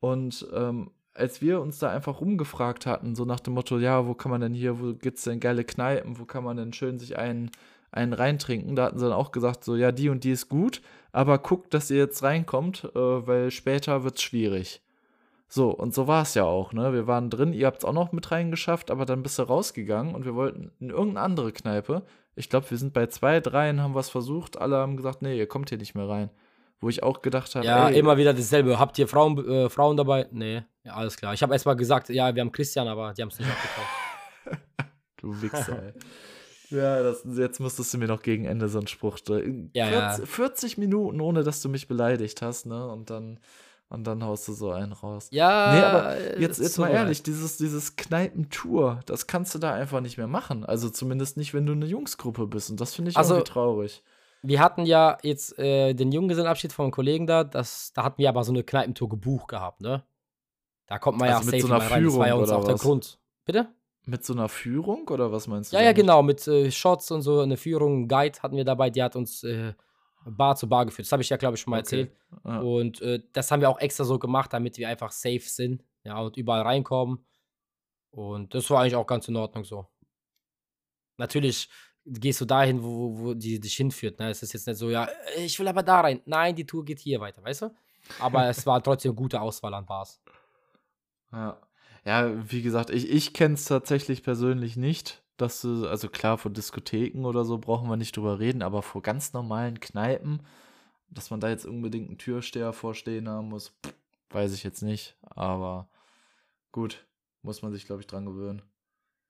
Und 0.01 0.47
ähm, 0.53 0.91
als 1.15 1.43
wir 1.43 1.61
uns 1.61 1.79
da 1.79 1.91
einfach 1.91 2.21
rumgefragt 2.21 2.87
hatten, 2.87 3.15
so 3.15 3.25
nach 3.25 3.41
dem 3.41 3.55
Motto, 3.55 3.79
ja, 3.79 4.07
wo 4.07 4.15
kann 4.15 4.31
man 4.31 4.41
denn 4.41 4.55
hier, 4.55 4.81
wo 4.81 4.95
gibt's 4.95 5.25
denn 5.25 5.41
geile 5.41 5.65
Kneipen, 5.65 6.19
wo 6.19 6.25
kann 6.25 6.45
man 6.45 6.57
denn 6.57 6.73
schön 6.73 6.99
sich 6.99 7.19
einen, 7.19 7.51
einen 7.91 8.15
reintrinken, 8.15 8.75
da 8.75 8.87
hatten 8.87 8.99
sie 8.99 9.05
dann 9.05 9.15
auch 9.15 9.33
gesagt, 9.33 9.65
so, 9.65 9.77
ja, 9.77 9.93
die 9.93 10.09
und 10.09 10.25
die 10.25 10.31
ist 10.31 10.49
gut, 10.49 10.81
aber 11.13 11.39
guckt, 11.39 11.75
dass 11.75 11.91
ihr 11.91 11.99
jetzt 11.99 12.23
reinkommt, 12.23 12.85
äh, 12.95 12.99
weil 12.99 13.51
später 13.51 14.05
wird's 14.05 14.23
schwierig. 14.23 14.81
So, 15.55 15.69
und 15.69 15.93
so 15.93 16.07
war 16.07 16.23
es 16.23 16.33
ja 16.33 16.45
auch, 16.45 16.73
ne? 16.73 16.95
Wir 16.95 17.07
waren 17.07 17.29
drin, 17.29 17.53
ihr 17.53 17.67
habt 17.67 17.81
es 17.81 17.85
auch 17.85 17.93
noch 17.93 18.11
mit 18.13 18.31
reingeschafft, 18.31 18.91
aber 18.91 19.05
dann 19.05 19.23
bist 19.23 19.39
du 19.39 19.43
rausgegangen 19.43 20.15
und 20.15 20.25
wir 20.25 20.35
wollten 20.35 20.73
in 20.81 20.89
irgendeine 20.89 21.21
andere 21.21 21.53
Kneipe. 21.53 22.05
Ich 22.37 22.49
glaube, 22.49 22.71
wir 22.71 22.79
sind 22.79 22.95
bei 22.95 23.07
zwei, 23.09 23.39
dreien, 23.41 23.83
haben 23.83 23.95
was 23.95 24.09
versucht, 24.09 24.57
alle 24.57 24.77
haben 24.79 24.97
gesagt, 24.97 25.21
nee, 25.21 25.37
ihr 25.37 25.47
kommt 25.47 25.69
hier 25.69 25.77
nicht 25.77 25.95
mehr 25.95 26.09
rein. 26.09 26.31
Wo 26.81 26.89
ich 26.89 27.03
auch 27.03 27.21
gedacht 27.21 27.55
habe, 27.55 27.67
Ja, 27.67 27.91
ey, 27.91 27.99
immer 27.99 28.17
wieder 28.17 28.33
dasselbe. 28.33 28.79
Habt 28.79 28.99
ihr 28.99 29.07
Frauen, 29.07 29.47
äh, 29.47 29.69
Frauen 29.69 29.99
dabei? 29.99 30.27
Nee, 30.31 30.63
ja, 30.85 30.95
alles 30.95 31.19
klar. 31.19 31.35
Ich 31.35 31.43
habe 31.43 31.53
erst 31.53 31.67
mal 31.67 31.75
gesagt, 31.75 32.09
ja, 32.09 32.35
wir 32.35 32.41
haben 32.41 32.51
Christian, 32.51 32.89
aber 32.89 33.13
die 33.13 33.21
haben 33.21 33.29
es 33.29 33.39
nicht 33.39 33.51
abgekauft. 33.51 34.63
du 35.19 35.43
Wichser, 35.43 35.83
ey. 35.83 35.93
Ja, 36.71 37.03
das, 37.03 37.27
jetzt 37.37 37.61
müsstest 37.61 37.93
du 37.93 37.99
mir 37.99 38.09
noch 38.09 38.23
gegen 38.23 38.47
Ende 38.47 38.71
so 38.71 38.79
einen 38.79 38.87
Spruch. 38.87 39.19
Ja, 39.75 39.91
ja. 39.91 40.13
40, 40.13 40.31
40 40.31 40.79
Minuten, 40.79 41.21
ohne 41.21 41.43
dass 41.45 41.61
du 41.61 41.69
mich 41.69 41.89
beleidigt 41.89 42.41
hast, 42.41 42.65
ne? 42.65 42.89
Und 42.89 43.11
dann, 43.11 43.39
und 43.93 44.05
dann 44.05 44.25
haust 44.25 44.49
du 44.49 44.53
so 44.55 44.71
einen 44.71 44.93
raus. 44.93 45.29
Ja, 45.31 45.75
Nee, 45.75 45.83
aber 45.83 46.41
jetzt, 46.41 46.59
jetzt 46.61 46.77
tut 46.77 46.87
mal 46.87 46.91
ehrlich, 46.91 47.23
dieses, 47.23 47.59
dieses 47.59 47.97
Kneipentour, 47.97 49.01
das 49.07 49.27
kannst 49.27 49.55
du 49.55 49.59
da 49.59 49.75
einfach 49.75 50.01
nicht 50.01 50.17
mehr 50.17 50.27
machen. 50.27 50.65
Also 50.65 50.89
zumindest 50.89 51.37
nicht, 51.37 51.53
wenn 51.53 51.67
du 51.67 51.73
eine 51.73 51.87
Jungsgruppe 51.87 52.47
bist. 52.47 52.71
Und 52.71 52.81
das 52.81 52.95
finde 52.95 53.11
ich 53.11 53.17
Also, 53.17 53.35
irgendwie 53.35 53.51
traurig. 53.53 54.03
Wir 54.43 54.61
hatten 54.61 54.87
ja 54.87 55.19
jetzt 55.23 55.59
äh, 55.59 55.95
den 55.95 56.11
Junggesellenabschied 56.11 56.73
von 56.73 56.87
einem 56.87 56.93
Kollegen 56.93 57.27
da, 57.27 57.45
das, 57.45 57.93
da 57.95 58.03
hatten 58.03 58.19
wir 58.19 58.29
aber 58.29 58.43
so 58.45 58.53
eine 58.53 58.65
Kneipentour 58.65 59.09
gebucht 59.09 59.49
gehabt, 59.49 59.81
ne? 59.83 60.03
Da 60.87 60.99
kommt 60.99 61.19
man 61.19 61.29
ja 61.29 61.37
Also 61.37 61.51
mit 61.51 61.61
safe 61.61 61.69
so 61.69 61.75
einer 61.75 61.85
mal 61.85 61.93
rein. 61.93 62.05
Das 62.05 62.17
war 62.17 62.29
ja 62.29 62.35
uns 62.35 62.51
auch 62.51 62.65
der 62.65 62.75
was? 62.75 62.81
Grund. 62.83 63.19
Bitte? 63.45 63.69
Mit 64.05 64.25
so 64.25 64.33
einer 64.33 64.49
Führung 64.49 65.07
oder 65.09 65.31
was 65.31 65.47
meinst 65.47 65.73
du? 65.73 65.77
Ja, 65.77 65.83
ja, 65.83 65.93
genau, 65.93 66.23
mit 66.23 66.47
äh, 66.49 66.71
Shots 66.73 67.11
und 67.13 67.23
so, 67.23 67.41
eine 67.41 67.57
Führung, 67.57 67.93
einen 67.93 68.09
Guide 68.09 68.41
hatten 68.43 68.57
wir 68.57 68.65
dabei, 68.65 68.91
die 68.91 69.03
hat 69.03 69.15
uns 69.15 69.45
äh, 69.45 69.75
Bar 70.25 70.57
zu 70.57 70.69
Bar 70.69 70.87
geführt. 70.87 71.07
Das 71.07 71.13
habe 71.13 71.23
ich 71.23 71.29
ja, 71.29 71.37
glaube 71.37 71.57
ich, 71.57 71.61
schon 71.61 71.71
mal 71.71 71.81
Okay. 71.81 72.01
erzählt. 72.01 72.17
Ja. 72.45 72.61
Und 72.61 73.01
äh, 73.03 73.23
das 73.33 73.51
haben 73.51 73.61
wir 73.61 73.71
auch 73.71 73.79
extra 73.81 74.05
so 74.05 74.19
gemacht, 74.19 74.53
damit 74.53 74.79
wir 74.79 74.89
einfach 74.89 75.11
safe 75.13 75.41
sind, 75.41 75.85
ja, 76.05 76.19
und 76.21 76.37
überall 76.37 76.63
reinkommen. 76.63 77.25
Und 78.11 78.55
das 78.55 78.69
war 78.71 78.81
eigentlich 78.83 78.97
auch 78.97 79.07
ganz 79.07 79.29
in 79.29 79.37
Ordnung 79.37 79.65
so. 79.65 79.87
Natürlich 81.17 81.69
gehst 82.05 82.41
du 82.41 82.45
dahin, 82.45 82.83
wo, 82.83 83.19
wo 83.19 83.35
die 83.35 83.61
dich 83.61 83.75
hinführt. 83.77 84.19
Ne? 84.19 84.31
Es 84.31 84.43
ist 84.43 84.53
jetzt 84.53 84.67
nicht 84.67 84.77
so, 84.77 84.91
ja, 84.91 85.05
äh, 85.37 85.45
ich 85.45 85.59
will 85.59 85.69
aber 85.69 85.83
da 85.83 86.01
rein. 86.01 86.21
Nein, 86.25 86.55
die 86.55 86.67
Tour 86.67 86.85
geht 86.85 86.99
hier 86.99 87.21
weiter, 87.21 87.43
weißt 87.45 87.63
du? 87.63 87.75
Aber 88.19 88.47
es 88.49 88.67
war 88.67 88.83
trotzdem 88.83 89.11
eine 89.13 89.17
gute 89.17 89.41
Auswahl 89.41 89.75
an 89.75 89.87
Bars. 89.87 90.21
Ja. 91.33 91.61
ja, 92.05 92.51
wie 92.51 92.63
gesagt, 92.63 92.91
ich, 92.91 93.09
ich 93.09 93.33
kenne 93.33 93.55
es 93.55 93.65
tatsächlich 93.65 94.23
persönlich 94.23 94.77
nicht. 94.77 95.23
Dass 95.43 95.61
du, 95.61 95.89
also 95.89 96.09
klar, 96.09 96.39
vor 96.39 96.53
Diskotheken 96.53 97.25
oder 97.25 97.45
so 97.45 97.59
brauchen 97.59 97.89
wir 97.89 97.97
nicht 97.97 98.17
drüber 98.17 98.39
reden, 98.39 98.63
aber 98.63 98.81
vor 98.81 99.03
ganz 99.03 99.33
normalen 99.33 99.81
Kneipen, 99.81 100.47
dass 101.11 101.31
man 101.31 101.41
da 101.41 101.49
jetzt 101.49 101.67
unbedingt 101.67 102.07
einen 102.07 102.19
Türsteher 102.19 102.73
vorstehen 102.73 103.29
haben 103.29 103.49
muss, 103.49 103.73
weiß 104.31 104.55
ich 104.55 104.63
jetzt 104.63 104.83
nicht. 104.83 105.17
Aber 105.23 105.89
gut, 106.71 107.05
muss 107.43 107.61
man 107.61 107.73
sich, 107.73 107.87
glaube 107.87 108.03
ich, 108.03 108.07
dran 108.07 108.25
gewöhnen. 108.25 108.63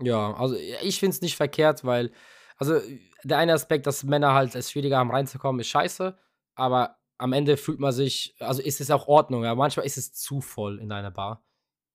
Ja, 0.03 0.35
also 0.35 0.55
ich 0.55 1.01
finde 1.01 1.15
es 1.15 1.23
nicht 1.23 1.35
verkehrt, 1.35 1.83
weil, 1.83 2.13
also 2.59 2.79
der 3.25 3.39
eine 3.39 3.55
Aspekt, 3.55 3.87
dass 3.87 4.05
Männer 4.05 4.35
halt 4.35 4.55
es 4.55 4.71
schwieriger 4.71 4.99
haben 4.99 5.13
reinzukommen, 5.13 5.63
ist 5.63 5.69
scheiße, 5.69 6.15
aber 6.55 6.99
am 7.17 7.33
Ende 7.33 7.57
fühlt 7.57 7.81
man 7.81 7.93
sich, 7.93 8.37
also 8.39 8.61
ist 8.61 8.83
es 8.83 8.91
auch 8.91 9.09
Ordnung, 9.09 9.45
ja, 9.45 9.55
manchmal 9.55 9.87
ist 9.87 9.97
es 9.97 10.13
zu 10.13 10.43
voll 10.43 10.79
in 10.79 10.93
einer 10.93 11.11
Bar. 11.11 11.43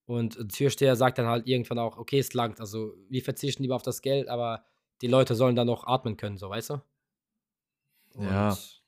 Und 0.07 0.37
ein 0.39 0.49
Türsteher 0.49 0.95
sagt 0.95 1.17
dann 1.19 1.27
halt 1.27 1.47
irgendwann 1.47 1.79
auch, 1.79 1.97
okay, 1.97 2.19
es 2.19 2.33
langt, 2.33 2.59
also 2.61 2.93
wir 3.09 3.21
verzichten 3.21 3.61
lieber 3.63 3.75
auf 3.75 3.83
das 3.83 4.01
Geld, 4.01 4.29
aber 4.29 4.63
die 5.01 5.07
Leute 5.07 5.35
sollen 5.35 5.55
dann 5.55 5.67
noch 5.67 5.85
atmen 5.85 6.17
können, 6.17 6.37
so, 6.37 6.49
weißt 6.49 6.71
du? 6.71 6.81
Ja. 8.19 8.49
Und 8.51 8.81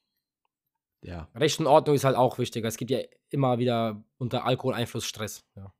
Ja. 1.02 1.28
Recht 1.36 1.60
und 1.60 1.68
Ordnung 1.68 1.96
ist 1.96 2.04
halt 2.06 2.16
auch 2.16 2.38
wichtig. 2.40 2.66
Es 2.66 2.78
gibt 2.78 2.92
ja 2.92 3.00
immer 3.30 3.60
wieder 3.60 4.04
unter 4.18 4.46
Alkoholeinfluss 4.46 5.06
Stress. 5.06 5.46
Ja. 5.56 5.74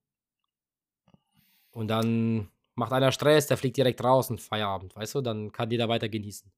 Und 1.72 1.88
dann 1.88 2.50
macht 2.76 2.94
einer 2.94 3.12
Stress, 3.12 3.48
der 3.48 3.58
fliegt 3.58 3.78
direkt 3.78 4.04
raus 4.04 4.30
und 4.30 4.42
Feierabend, 4.42 4.96
weißt 4.96 5.16
du? 5.16 5.22
Dann 5.22 5.52
kann 5.52 5.72
jeder 5.72 5.90
weiter 5.90 6.10
genießen. 6.10 6.52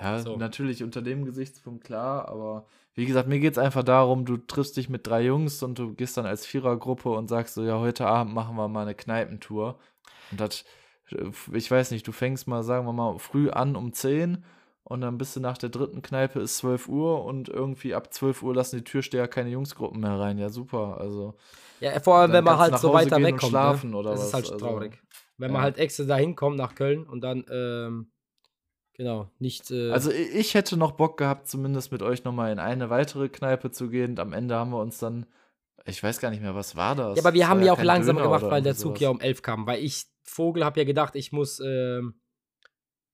Ja, 0.00 0.18
So. 0.20 0.36
natürlich 0.36 0.82
unter 0.82 1.02
dem 1.02 1.24
Gesichtspunkt 1.24 1.84
klar, 1.84 2.28
aber 2.28 2.66
wie 2.94 3.06
gesagt, 3.06 3.28
mir 3.28 3.38
geht 3.38 3.52
es 3.52 3.58
einfach 3.58 3.84
darum, 3.84 4.24
du 4.24 4.36
triffst 4.36 4.76
dich 4.76 4.88
mit 4.88 5.06
drei 5.06 5.22
Jungs 5.22 5.62
und 5.62 5.78
du 5.78 5.94
gehst 5.94 6.16
dann 6.16 6.26
als 6.26 6.44
Vierergruppe 6.46 7.10
und 7.10 7.28
sagst 7.28 7.54
so, 7.54 7.62
ja, 7.62 7.78
heute 7.78 8.06
Abend 8.06 8.34
machen 8.34 8.56
wir 8.56 8.68
mal 8.68 8.82
eine 8.82 8.94
Kneipentour. 8.94 9.78
Und 10.30 10.40
das, 10.40 10.64
ich 11.52 11.70
weiß 11.70 11.92
nicht, 11.92 12.06
du 12.06 12.12
fängst 12.12 12.48
mal, 12.48 12.62
sagen 12.62 12.86
wir 12.86 12.92
mal, 12.92 13.18
früh 13.18 13.50
an 13.50 13.76
um 13.76 13.92
10 13.92 14.44
und 14.88 15.02
dann 15.02 15.18
bist 15.18 15.36
du 15.36 15.40
nach 15.40 15.58
der 15.58 15.68
dritten 15.68 16.00
Kneipe 16.00 16.40
ist 16.40 16.56
12 16.58 16.88
Uhr 16.88 17.24
und 17.24 17.48
irgendwie 17.48 17.94
ab 17.94 18.12
12 18.12 18.42
Uhr 18.42 18.54
lassen 18.54 18.78
die 18.78 18.84
Türsteher 18.84 19.28
keine 19.28 19.50
Jungsgruppen 19.50 20.00
mehr 20.00 20.18
rein. 20.18 20.38
Ja, 20.38 20.48
super, 20.48 20.98
also. 20.98 21.34
Ja, 21.78 22.00
vor 22.00 22.16
allem, 22.16 22.32
wenn 22.32 22.42
man 22.42 22.58
halt 22.58 22.78
so 22.78 22.88
Hause 22.88 23.04
weiter 23.04 23.22
wegkommt. 23.22 23.50
schlafen 23.50 23.90
ne? 23.90 23.96
oder 23.96 24.12
das 24.12 24.20
was, 24.20 24.26
ist 24.28 24.34
halt 24.34 24.52
also, 24.52 24.66
traurig. 24.66 25.02
Wenn 25.36 25.50
ja. 25.50 25.52
man 25.52 25.62
halt 25.62 25.78
extra 25.78 26.04
dahin 26.04 26.34
kommt 26.34 26.56
nach 26.56 26.74
Köln 26.74 27.04
und 27.04 27.20
dann, 27.20 27.44
ähm, 27.48 28.10
genau, 28.98 29.30
nicht. 29.38 29.70
Äh, 29.70 29.90
Also 29.90 30.10
ich 30.10 30.52
hätte 30.54 30.76
noch 30.76 30.92
Bock 30.92 31.16
gehabt, 31.16 31.48
zumindest 31.48 31.90
mit 31.92 32.02
euch 32.02 32.24
nochmal 32.24 32.52
in 32.52 32.58
eine 32.58 32.90
weitere 32.90 33.30
Kneipe 33.30 33.70
zu 33.70 33.88
gehen. 33.88 34.10
Und 34.10 34.20
am 34.20 34.34
Ende 34.34 34.54
haben 34.56 34.70
wir 34.70 34.80
uns 34.80 34.98
dann, 34.98 35.24
ich 35.86 36.02
weiß 36.02 36.20
gar 36.20 36.28
nicht 36.30 36.42
mehr, 36.42 36.54
was 36.54 36.76
war 36.76 36.94
das? 36.94 37.16
ja, 37.16 37.22
aber 37.22 37.32
wir 37.32 37.40
Das 37.40 37.48
haben 37.48 37.62
ja 37.62 37.72
auch 37.72 37.76
kein 37.78 37.86
langsamer 37.86 38.20
Döner 38.20 38.36
gemacht, 38.38 38.50
weil 38.52 38.60
der 38.62 38.76
Zug 38.76 39.00
ja 39.00 39.08
um 39.08 39.20
11 39.20 39.40
kam. 39.40 39.66
Weil 39.66 39.82
ich, 39.82 40.04
Vogel, 40.22 40.64
habe 40.64 40.78
ja 40.78 40.84
gedacht, 40.84 41.16
ich 41.16 41.32
muss, 41.32 41.60
ähm, 41.60 42.20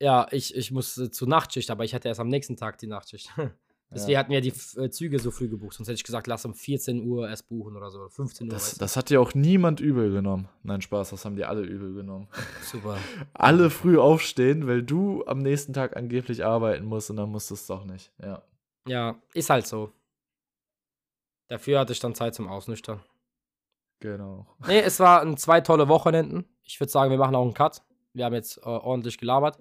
ja, 0.01 0.26
ich, 0.32 0.55
ich 0.57 0.72
muss 0.72 0.99
äh, 0.99 1.11
zur 1.12 1.28
Nachtschicht, 1.28 1.70
aber 1.70 1.85
ich 1.85 1.95
hatte 1.95 2.09
erst 2.09 2.18
am 2.20 2.28
nächsten 2.28 2.57
Tag 2.57 2.78
die 2.78 2.89
Nachtschicht. 2.89 3.30
Deswegen 3.95 4.12
Ja. 4.12 4.18
hatten 4.18 4.32
wir 4.32 4.40
die 4.40 4.53
äh, 4.76 4.90
Züge 4.90 5.18
so 5.18 5.30
früh 5.30 5.49
gebucht. 5.49 5.74
Sonst 5.76 5.88
hätte 5.88 5.95
ich 5.97 6.05
gesagt, 6.05 6.26
lass 6.26 6.45
um 6.45 6.53
14 6.55 7.07
Uhr 7.07 7.28
erst 7.28 7.49
buchen 7.49 7.76
oder 7.76 7.90
so. 7.90 8.01
oder 8.01 8.11
15 8.11 8.47
Uhr. 8.49 8.51
Das, 8.53 8.64
weißt 8.64 8.74
du? 8.76 8.78
das 8.80 8.97
hat 8.97 9.11
ja 9.11 9.20
auch 9.20 9.34
niemand 9.34 9.80
übel 9.80 10.11
genommen. 10.12 10.49
Nein, 10.64 10.80
Spaß, 10.82 11.11
das 11.11 11.24
haben 11.24 11.36
die 11.36 11.45
alle 11.45 11.62
übel 11.62 11.95
genommen. 11.95 12.28
Super. 12.62 12.99
Alle 13.32 13.70
früh 13.70 13.99
aufstehen, 13.99 14.66
weil 14.66 14.82
du 14.82 15.24
am 15.26 15.38
nächsten 15.38 15.72
Tag 15.72 15.97
angeblich 15.97 16.45
arbeiten 16.45 16.84
musst 16.84 17.11
und 17.11 17.16
dann 17.16 17.30
musst 17.30 17.51
du 17.51 17.55
es 17.55 17.66
doch 17.66 17.84
nicht. 17.84 18.12
Ja. 18.22 18.42
Ja, 18.88 19.16
ist 19.32 19.49
halt 19.51 19.66
so. 19.66 19.92
Dafür 21.49 21.78
hatte 21.80 21.92
ich 21.92 22.01
dann 22.01 22.14
Zeit 22.14 22.34
zum 22.34 22.49
Ausnüchtern. 22.49 23.01
Genau. 24.01 24.47
Nee, 24.66 24.80
es 24.80 25.01
waren 25.01 25.36
zwei 25.36 25.61
tolle 25.61 25.88
Wochenenden. 25.88 26.45
Ich 26.64 26.80
würde 26.80 26.90
sagen, 26.90 27.11
wir 27.11 27.18
machen 27.18 27.34
auch 27.34 27.45
einen 27.45 27.55
Cut. 27.55 27.82
Wir 28.12 28.24
haben 28.24 28.34
jetzt 28.34 28.59
äh, 28.59 28.62
ordentlich 28.62 29.18
gelabert. 29.18 29.59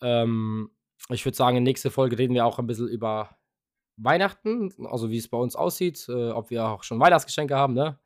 Ähm, 0.00 0.70
ich 1.10 1.24
würde 1.24 1.36
sagen, 1.36 1.56
in 1.56 1.64
der 1.64 1.70
nächsten 1.70 1.90
Folge 1.90 2.18
reden 2.18 2.34
wir 2.34 2.46
auch 2.46 2.58
ein 2.58 2.66
bisschen 2.66 2.88
über 2.88 3.36
Weihnachten, 3.96 4.72
also 4.86 5.10
wie 5.10 5.18
es 5.18 5.28
bei 5.28 5.38
uns 5.38 5.56
aussieht, 5.56 6.06
äh, 6.08 6.30
ob 6.30 6.50
wir 6.50 6.64
auch 6.66 6.82
schon 6.82 6.98
Weihnachtsgeschenke 7.00 7.54
haben, 7.56 7.74
ne? 7.74 7.98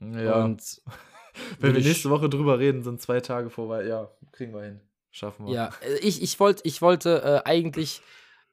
Ja. 0.00 0.44
Und 0.44 0.82
Wenn 1.60 1.74
wir 1.74 1.82
nächste 1.82 2.10
Woche 2.10 2.28
drüber 2.28 2.58
reden, 2.58 2.82
sind 2.82 3.00
zwei 3.00 3.20
Tage 3.20 3.50
vorbei. 3.50 3.84
Ja, 3.84 4.10
kriegen 4.32 4.52
wir 4.54 4.62
hin. 4.62 4.80
Schaffen 5.10 5.46
wir. 5.46 5.54
Ja, 5.54 5.70
äh, 5.82 5.98
ich, 5.98 6.22
ich, 6.22 6.38
wollt, 6.40 6.60
ich 6.64 6.82
wollte 6.82 7.22
äh, 7.22 7.48
eigentlich, 7.48 8.02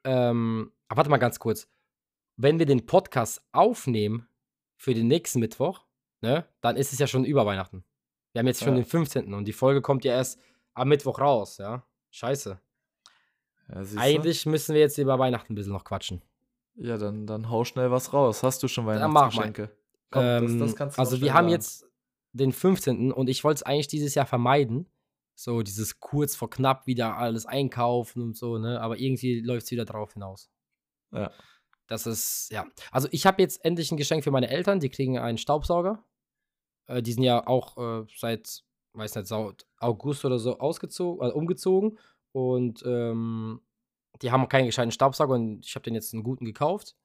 ähm, 0.03 0.71
warte 0.89 1.09
mal 1.09 1.17
ganz 1.17 1.39
kurz. 1.39 1.67
Wenn 2.37 2.59
wir 2.59 2.65
den 2.65 2.85
Podcast 2.85 3.43
aufnehmen 3.51 4.27
für 4.77 4.93
den 4.93 5.07
nächsten 5.07 5.39
Mittwoch, 5.39 5.85
ne, 6.21 6.45
dann 6.61 6.75
ist 6.75 6.93
es 6.93 6.99
ja 6.99 7.07
schon 7.07 7.25
über 7.25 7.45
Weihnachten. 7.45 7.83
Wir 8.33 8.39
haben 8.39 8.47
jetzt 8.47 8.59
schon 8.63 8.75
Ja. 8.75 8.81
den 8.81 8.85
15. 8.85 9.33
und 9.33 9.45
die 9.45 9.53
Folge 9.53 9.81
kommt 9.81 10.03
ja 10.03 10.13
erst 10.13 10.39
am 10.73 10.89
Mittwoch 10.89 11.19
raus, 11.19 11.57
ja. 11.57 11.85
Scheiße. 12.11 12.59
Ja? 13.69 13.83
Eigentlich 13.97 14.45
müssen 14.45 14.73
wir 14.73 14.81
jetzt 14.81 14.97
über 14.97 15.17
Weihnachten 15.19 15.53
ein 15.53 15.55
bisschen 15.55 15.71
noch 15.73 15.85
quatschen. 15.85 16.21
Ja, 16.75 16.97
dann, 16.97 17.25
dann 17.25 17.49
hau 17.49 17.63
schnell 17.63 17.91
was 17.91 18.13
raus. 18.13 18.43
Hast 18.43 18.61
du 18.63 18.67
schon. 18.67 18.85
Weihnachtsgeschenke? 18.85 19.69
Komm, 20.11 20.23
Ähm, 20.23 20.59
das, 20.59 20.69
das 20.69 20.75
kannst 20.75 20.97
du 20.97 21.01
also 21.01 21.21
wir 21.21 21.33
haben 21.33 21.45
sagen. 21.45 21.51
jetzt 21.51 21.85
den 22.33 22.51
15. 22.51 23.11
und 23.11 23.29
ich 23.29 23.43
wollte 23.43 23.59
es 23.59 23.63
eigentlich 23.63 23.87
dieses 23.87 24.15
Jahr 24.15 24.25
vermeiden. 24.25 24.89
So 25.37 25.63
dieses 25.63 25.99
kurz 25.99 26.35
vor 26.35 26.49
knapp 26.49 26.87
wieder 26.87 27.17
alles 27.17 27.45
einkaufen 27.45 28.21
und 28.21 28.37
so, 28.37 28.57
ne? 28.57 28.79
Aber 28.79 28.97
irgendwie 28.97 29.41
läuft 29.41 29.65
es 29.65 29.71
wieder 29.71 29.83
drauf 29.83 30.13
hinaus. 30.13 30.49
Ja. 31.11 31.31
Das 31.87 32.07
ist, 32.07 32.49
ja. 32.51 32.65
Also 32.91 33.07
ich 33.11 33.25
habe 33.25 33.41
jetzt 33.41 33.63
endlich 33.63 33.91
ein 33.91 33.97
Geschenk 33.97 34.23
für 34.23 34.31
meine 34.31 34.49
Eltern. 34.49 34.79
Die 34.79 34.89
kriegen 34.89 35.17
einen 35.19 35.37
Staubsauger. 35.37 36.03
Äh, 36.87 37.01
die 37.01 37.13
sind 37.13 37.23
ja 37.23 37.45
auch 37.45 37.77
äh, 37.77 38.05
seit, 38.17 38.63
weiß 38.93 39.15
nicht, 39.15 39.31
August 39.79 40.25
oder 40.25 40.39
so 40.39 40.57
ausgezogen, 40.57 41.27
äh, 41.27 41.31
umgezogen. 41.31 41.99
Und 42.31 42.83
ähm, 42.85 43.61
die 44.21 44.31
haben 44.31 44.47
keinen 44.47 44.65
gescheiten 44.65 44.91
Staubsauger 44.91 45.33
und 45.33 45.65
ich 45.65 45.75
habe 45.75 45.83
den 45.83 45.95
jetzt 45.95 46.13
einen 46.13 46.23
guten 46.23 46.45
gekauft. 46.45 46.95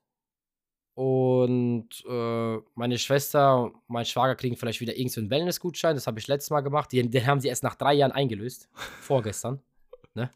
Und 0.95 1.89
äh, 2.09 2.59
meine 2.75 2.99
Schwester 2.99 3.73
mein 3.87 4.05
Schwager 4.05 4.35
kriegen 4.35 4.57
vielleicht 4.57 4.81
wieder 4.81 4.97
irgendeinen 4.97 5.27
so 5.27 5.31
Wellness-Gutschein. 5.31 5.95
Das 5.95 6.07
habe 6.07 6.19
ich 6.19 6.29
letztes 6.29 6.51
Mal 6.51 6.61
gemacht. 6.61 6.93
Den, 6.93 7.11
den 7.11 7.27
haben 7.27 7.41
sie 7.41 7.49
erst 7.49 7.63
nach 7.63 7.75
drei 7.75 7.95
Jahren 7.95 8.13
eingelöst. 8.13 8.69
Vorgestern. 9.01 9.61
Ne? 10.13 10.29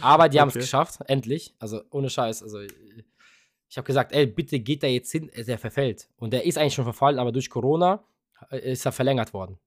Aber 0.00 0.28
die 0.28 0.40
haben 0.40 0.48
es 0.48 0.54
Okay. 0.54 0.62
geschafft, 0.62 1.00
endlich. 1.08 1.56
Also 1.58 1.82
ohne 1.90 2.08
Scheiß. 2.08 2.44
Also 2.44 2.60
ich 2.60 3.76
habe 3.76 3.84
gesagt, 3.84 4.12
ey, 4.12 4.26
bitte 4.26 4.60
geht 4.60 4.84
da 4.84 4.86
jetzt 4.86 5.10
hin. 5.10 5.28
Der 5.34 5.58
verfällt. 5.58 6.08
Und 6.16 6.32
der 6.32 6.44
ist 6.46 6.56
eigentlich 6.56 6.74
schon 6.74 6.84
verfallen, 6.84 7.18
aber 7.18 7.32
durch 7.32 7.50
Corona 7.50 8.04
äh, 8.50 8.72
ist 8.72 8.86
er 8.86 8.92
verlängert 8.92 9.34
worden. 9.34 9.58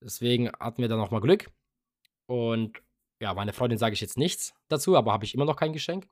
Deswegen 0.00 0.50
hatten 0.58 0.80
wir 0.80 0.88
da 0.88 0.96
nochmal 0.96 1.20
Glück. 1.20 1.50
Und 2.26 2.82
ja, 3.22 3.32
meine 3.34 3.52
Freundin 3.52 3.78
sage 3.78 3.94
ich 3.94 4.00
jetzt 4.00 4.18
nichts 4.18 4.52
dazu, 4.68 4.96
aber 4.96 5.12
habe 5.12 5.24
ich 5.24 5.34
immer 5.34 5.44
noch 5.44 5.56
kein 5.56 5.72
Geschenk. 5.72 6.08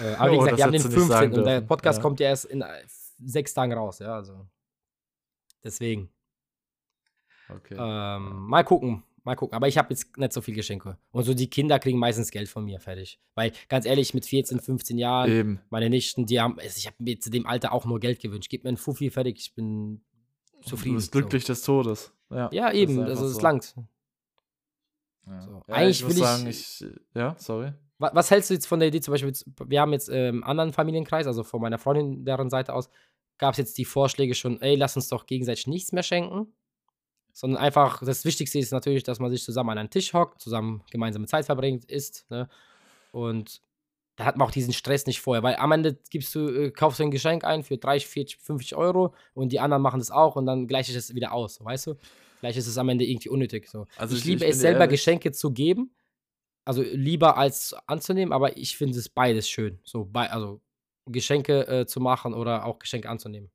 Äh, 0.00 0.14
aber 0.18 0.32
wie 0.32 0.36
Oh, 0.36 0.38
gesagt, 0.40 0.52
das 0.52 0.58
wir 0.58 0.64
haben 0.64 0.72
den 0.72 0.80
hättest 0.82 0.96
du 0.96 1.00
nicht 1.00 1.08
15. 1.08 1.08
sagen 1.08 1.34
und 1.34 1.44
der. 1.44 1.60
Podcast 1.62 1.98
Ja. 1.98 2.02
kommt 2.02 2.20
ja 2.20 2.28
erst 2.28 2.44
in 2.44 2.60
äh, 2.62 2.66
sechs 3.24 3.54
Tagen 3.54 3.72
raus, 3.72 3.98
ja, 3.98 4.14
also. 4.14 4.46
Deswegen. 5.64 6.10
Okay. 7.48 7.74
Ähm, 7.78 8.46
mal 8.46 8.62
gucken, 8.64 9.02
mal 9.24 9.34
gucken. 9.34 9.56
Aber 9.56 9.66
ich 9.68 9.76
habe 9.76 9.88
jetzt 9.92 10.16
nicht 10.16 10.32
so 10.32 10.40
viel 10.40 10.54
Geschenke. 10.54 10.96
Und 11.10 11.24
so 11.24 11.34
die 11.34 11.50
Kinder 11.50 11.78
kriegen 11.78 11.98
meistens 11.98 12.30
Geld 12.30 12.48
von 12.48 12.64
mir, 12.64 12.78
fertig. 12.80 13.18
Weil, 13.34 13.52
ganz 13.68 13.86
ehrlich, 13.86 14.14
mit 14.14 14.24
14, 14.24 14.60
15 14.60 14.98
Jahren, 14.98 15.30
Eben. 15.30 15.60
meine 15.70 15.90
Nichten, 15.90 16.26
die 16.26 16.40
haben, 16.40 16.58
also 16.60 16.76
ich 16.78 16.86
habe 16.86 16.96
mir 17.00 17.18
zu 17.18 17.30
dem 17.30 17.46
Alter 17.46 17.72
auch 17.72 17.84
nur 17.86 17.98
Geld 18.00 18.20
gewünscht. 18.20 18.48
Gib 18.50 18.62
mir 18.64 18.68
einen 18.68 18.76
Fuffi, 18.76 19.10
fertig, 19.10 19.38
ich 19.40 19.54
bin 19.54 20.02
Du 20.62 20.68
zufrieden. 20.68 20.96
bist 20.96 21.10
glücklich 21.12 21.44
des 21.44 21.62
Todes. 21.62 22.12
Ja, 22.30 22.48
So. 22.50 22.56
Ja, 22.56 22.66
das 22.66 22.74
ist 22.74 22.80
eben, 22.80 22.98
einfach 23.00 23.08
also 23.10 23.26
es 23.26 23.34
so. 23.34 23.40
langt. 23.40 23.74
Ja. 25.30 25.40
So. 25.40 25.62
Ja, 25.68 25.74
Eigentlich 25.74 26.00
ich 26.00 26.06
will 26.06 26.12
ich- 26.12 26.18
sagen, 26.18 26.46
ich. 26.46 26.84
Ja, 27.14 27.34
sorry. 27.38 27.72
Wa- 27.98 28.10
Was 28.14 28.30
hältst 28.30 28.50
du 28.50 28.54
jetzt 28.54 28.66
von 28.66 28.80
der 28.80 28.88
Idee, 28.88 29.00
zum 29.00 29.12
Beispiel, 29.12 29.32
wir 29.66 29.80
haben 29.80 29.92
jetzt 29.92 30.08
ähm, 30.08 30.36
einen 30.36 30.44
anderen 30.44 30.72
Familienkreis, 30.72 31.26
also 31.26 31.42
von 31.44 31.60
meiner 31.60 31.78
Freundin, 31.78 32.24
deren 32.24 32.50
Seite 32.50 32.74
aus, 32.74 32.88
gab 33.38 33.52
es 33.52 33.58
jetzt 33.58 33.78
die 33.78 33.84
Vorschläge 33.84 34.34
schon, 34.34 34.60
ey, 34.60 34.74
lass 34.76 34.96
uns 34.96 35.08
doch 35.08 35.26
gegenseitig 35.26 35.66
nichts 35.66 35.92
mehr 35.92 36.02
schenken. 36.02 36.52
Sondern 37.32 37.62
einfach, 37.62 38.02
das 38.04 38.24
Wichtigste 38.24 38.58
ist 38.58 38.72
natürlich, 38.72 39.04
dass 39.04 39.20
man 39.20 39.30
sich 39.30 39.44
zusammen 39.44 39.70
an 39.70 39.78
einen 39.78 39.90
Tisch 39.90 40.12
hockt, 40.12 40.40
zusammen 40.42 40.82
gemeinsame 40.90 41.26
Zeit 41.26 41.46
verbringt, 41.46 41.84
isst, 41.84 42.28
ne? 42.30 42.48
Und 43.12 43.62
da 44.16 44.24
hat 44.24 44.36
man 44.36 44.48
auch 44.48 44.50
diesen 44.52 44.72
Stress 44.72 45.06
nicht 45.06 45.20
vorher, 45.20 45.42
weil 45.42 45.56
am 45.56 45.70
Ende 45.72 45.98
gibst 46.10 46.34
du, 46.34 46.48
äh, 46.48 46.70
kaufst 46.70 46.98
du 46.98 47.04
ein 47.04 47.10
Geschenk 47.10 47.44
ein 47.44 47.62
für 47.62 47.78
30, 47.78 48.08
40, 48.08 48.38
50 48.40 48.76
Euro 48.76 49.14
und 49.32 49.52
die 49.52 49.60
anderen 49.60 49.82
machen 49.82 50.00
das 50.00 50.10
auch 50.10 50.36
und 50.36 50.44
dann 50.46 50.66
gleicht 50.66 50.86
sich 50.88 50.96
das 50.96 51.14
wieder 51.14 51.32
aus, 51.32 51.64
weißt 51.64 51.86
du? 51.86 51.94
Vielleicht 52.40 52.58
ist 52.58 52.66
es 52.66 52.76
am 52.78 52.88
Ende 52.88 53.04
irgendwie 53.04 53.28
unnötig. 53.28 53.68
So. 53.68 53.86
Also 53.96 54.14
ich 54.16 54.22
ich- 54.22 54.26
liebe 54.26 54.44
ich 54.44 54.50
es 54.52 54.60
selber, 54.60 54.80
ehrlich- 54.80 54.98
Geschenke 54.98 55.30
zu 55.32 55.52
geben. 55.52 55.94
Also 56.64 56.82
lieber 56.82 57.36
als 57.38 57.74
anzunehmen, 57.86 58.32
aber 58.32 58.56
ich 58.56 58.76
finde 58.76 58.98
es 58.98 59.08
beides 59.08 59.48
schön. 59.48 59.78
So, 59.84 60.04
bei, 60.04 60.30
also 60.30 60.60
Geschenke 61.06 61.66
äh, 61.66 61.86
zu 61.86 62.00
machen 62.00 62.34
oder 62.34 62.64
auch 62.66 62.78
Geschenke 62.78 63.08
anzunehmen. 63.08 63.50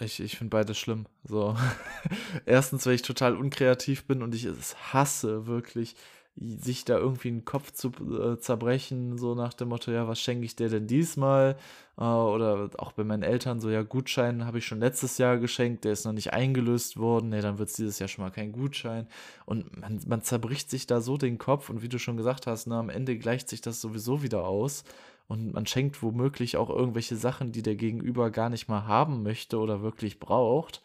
Ich, 0.00 0.18
ich 0.20 0.36
finde 0.36 0.50
beides 0.50 0.76
schlimm. 0.78 1.06
So. 1.22 1.56
Erstens, 2.46 2.84
weil 2.86 2.94
ich 2.94 3.02
total 3.02 3.36
unkreativ 3.36 4.06
bin 4.06 4.22
und 4.22 4.34
ich 4.34 4.44
es 4.44 4.76
hasse 4.92 5.46
wirklich, 5.46 5.94
sich 6.36 6.84
da 6.84 6.98
irgendwie 6.98 7.30
den 7.30 7.44
Kopf 7.44 7.70
zu 7.72 7.90
äh, 7.90 8.38
zerbrechen, 8.38 9.18
so 9.18 9.34
nach 9.34 9.54
dem 9.54 9.68
Motto, 9.68 9.92
ja, 9.92 10.08
was 10.08 10.20
schenke 10.20 10.44
ich 10.44 10.56
dir 10.56 10.68
denn 10.68 10.88
diesmal? 10.88 11.56
Äh, 11.96 12.02
oder 12.02 12.70
auch 12.78 12.92
bei 12.92 13.04
meinen 13.04 13.22
Eltern 13.22 13.60
so, 13.60 13.70
ja, 13.70 13.82
Gutschein 13.82 14.44
habe 14.44 14.58
ich 14.58 14.66
schon 14.66 14.80
letztes 14.80 15.18
Jahr 15.18 15.38
geschenkt, 15.38 15.84
der 15.84 15.92
ist 15.92 16.04
noch 16.04 16.12
nicht 16.12 16.32
eingelöst 16.32 16.96
worden, 16.96 17.28
nee, 17.28 17.40
dann 17.40 17.58
wird 17.58 17.68
es 17.68 17.76
dieses 17.76 18.00
Jahr 18.00 18.08
schon 18.08 18.24
mal 18.24 18.30
kein 18.30 18.50
Gutschein. 18.50 19.06
Und 19.46 19.80
man, 19.80 20.00
man 20.06 20.22
zerbricht 20.22 20.70
sich 20.70 20.88
da 20.88 21.00
so 21.00 21.16
den 21.16 21.38
Kopf 21.38 21.70
und 21.70 21.82
wie 21.82 21.88
du 21.88 21.98
schon 21.98 22.16
gesagt 22.16 22.48
hast, 22.48 22.66
ne, 22.66 22.76
am 22.76 22.90
Ende 22.90 23.16
gleicht 23.16 23.48
sich 23.48 23.60
das 23.60 23.80
sowieso 23.80 24.22
wieder 24.22 24.44
aus. 24.44 24.84
Und 25.28 25.54
man 25.54 25.66
schenkt 25.66 26.02
womöglich 26.02 26.56
auch 26.56 26.68
irgendwelche 26.68 27.16
Sachen, 27.16 27.52
die 27.52 27.62
der 27.62 27.76
Gegenüber 27.76 28.30
gar 28.30 28.50
nicht 28.50 28.68
mal 28.68 28.86
haben 28.86 29.22
möchte 29.22 29.58
oder 29.58 29.82
wirklich 29.82 30.20
braucht. 30.20 30.82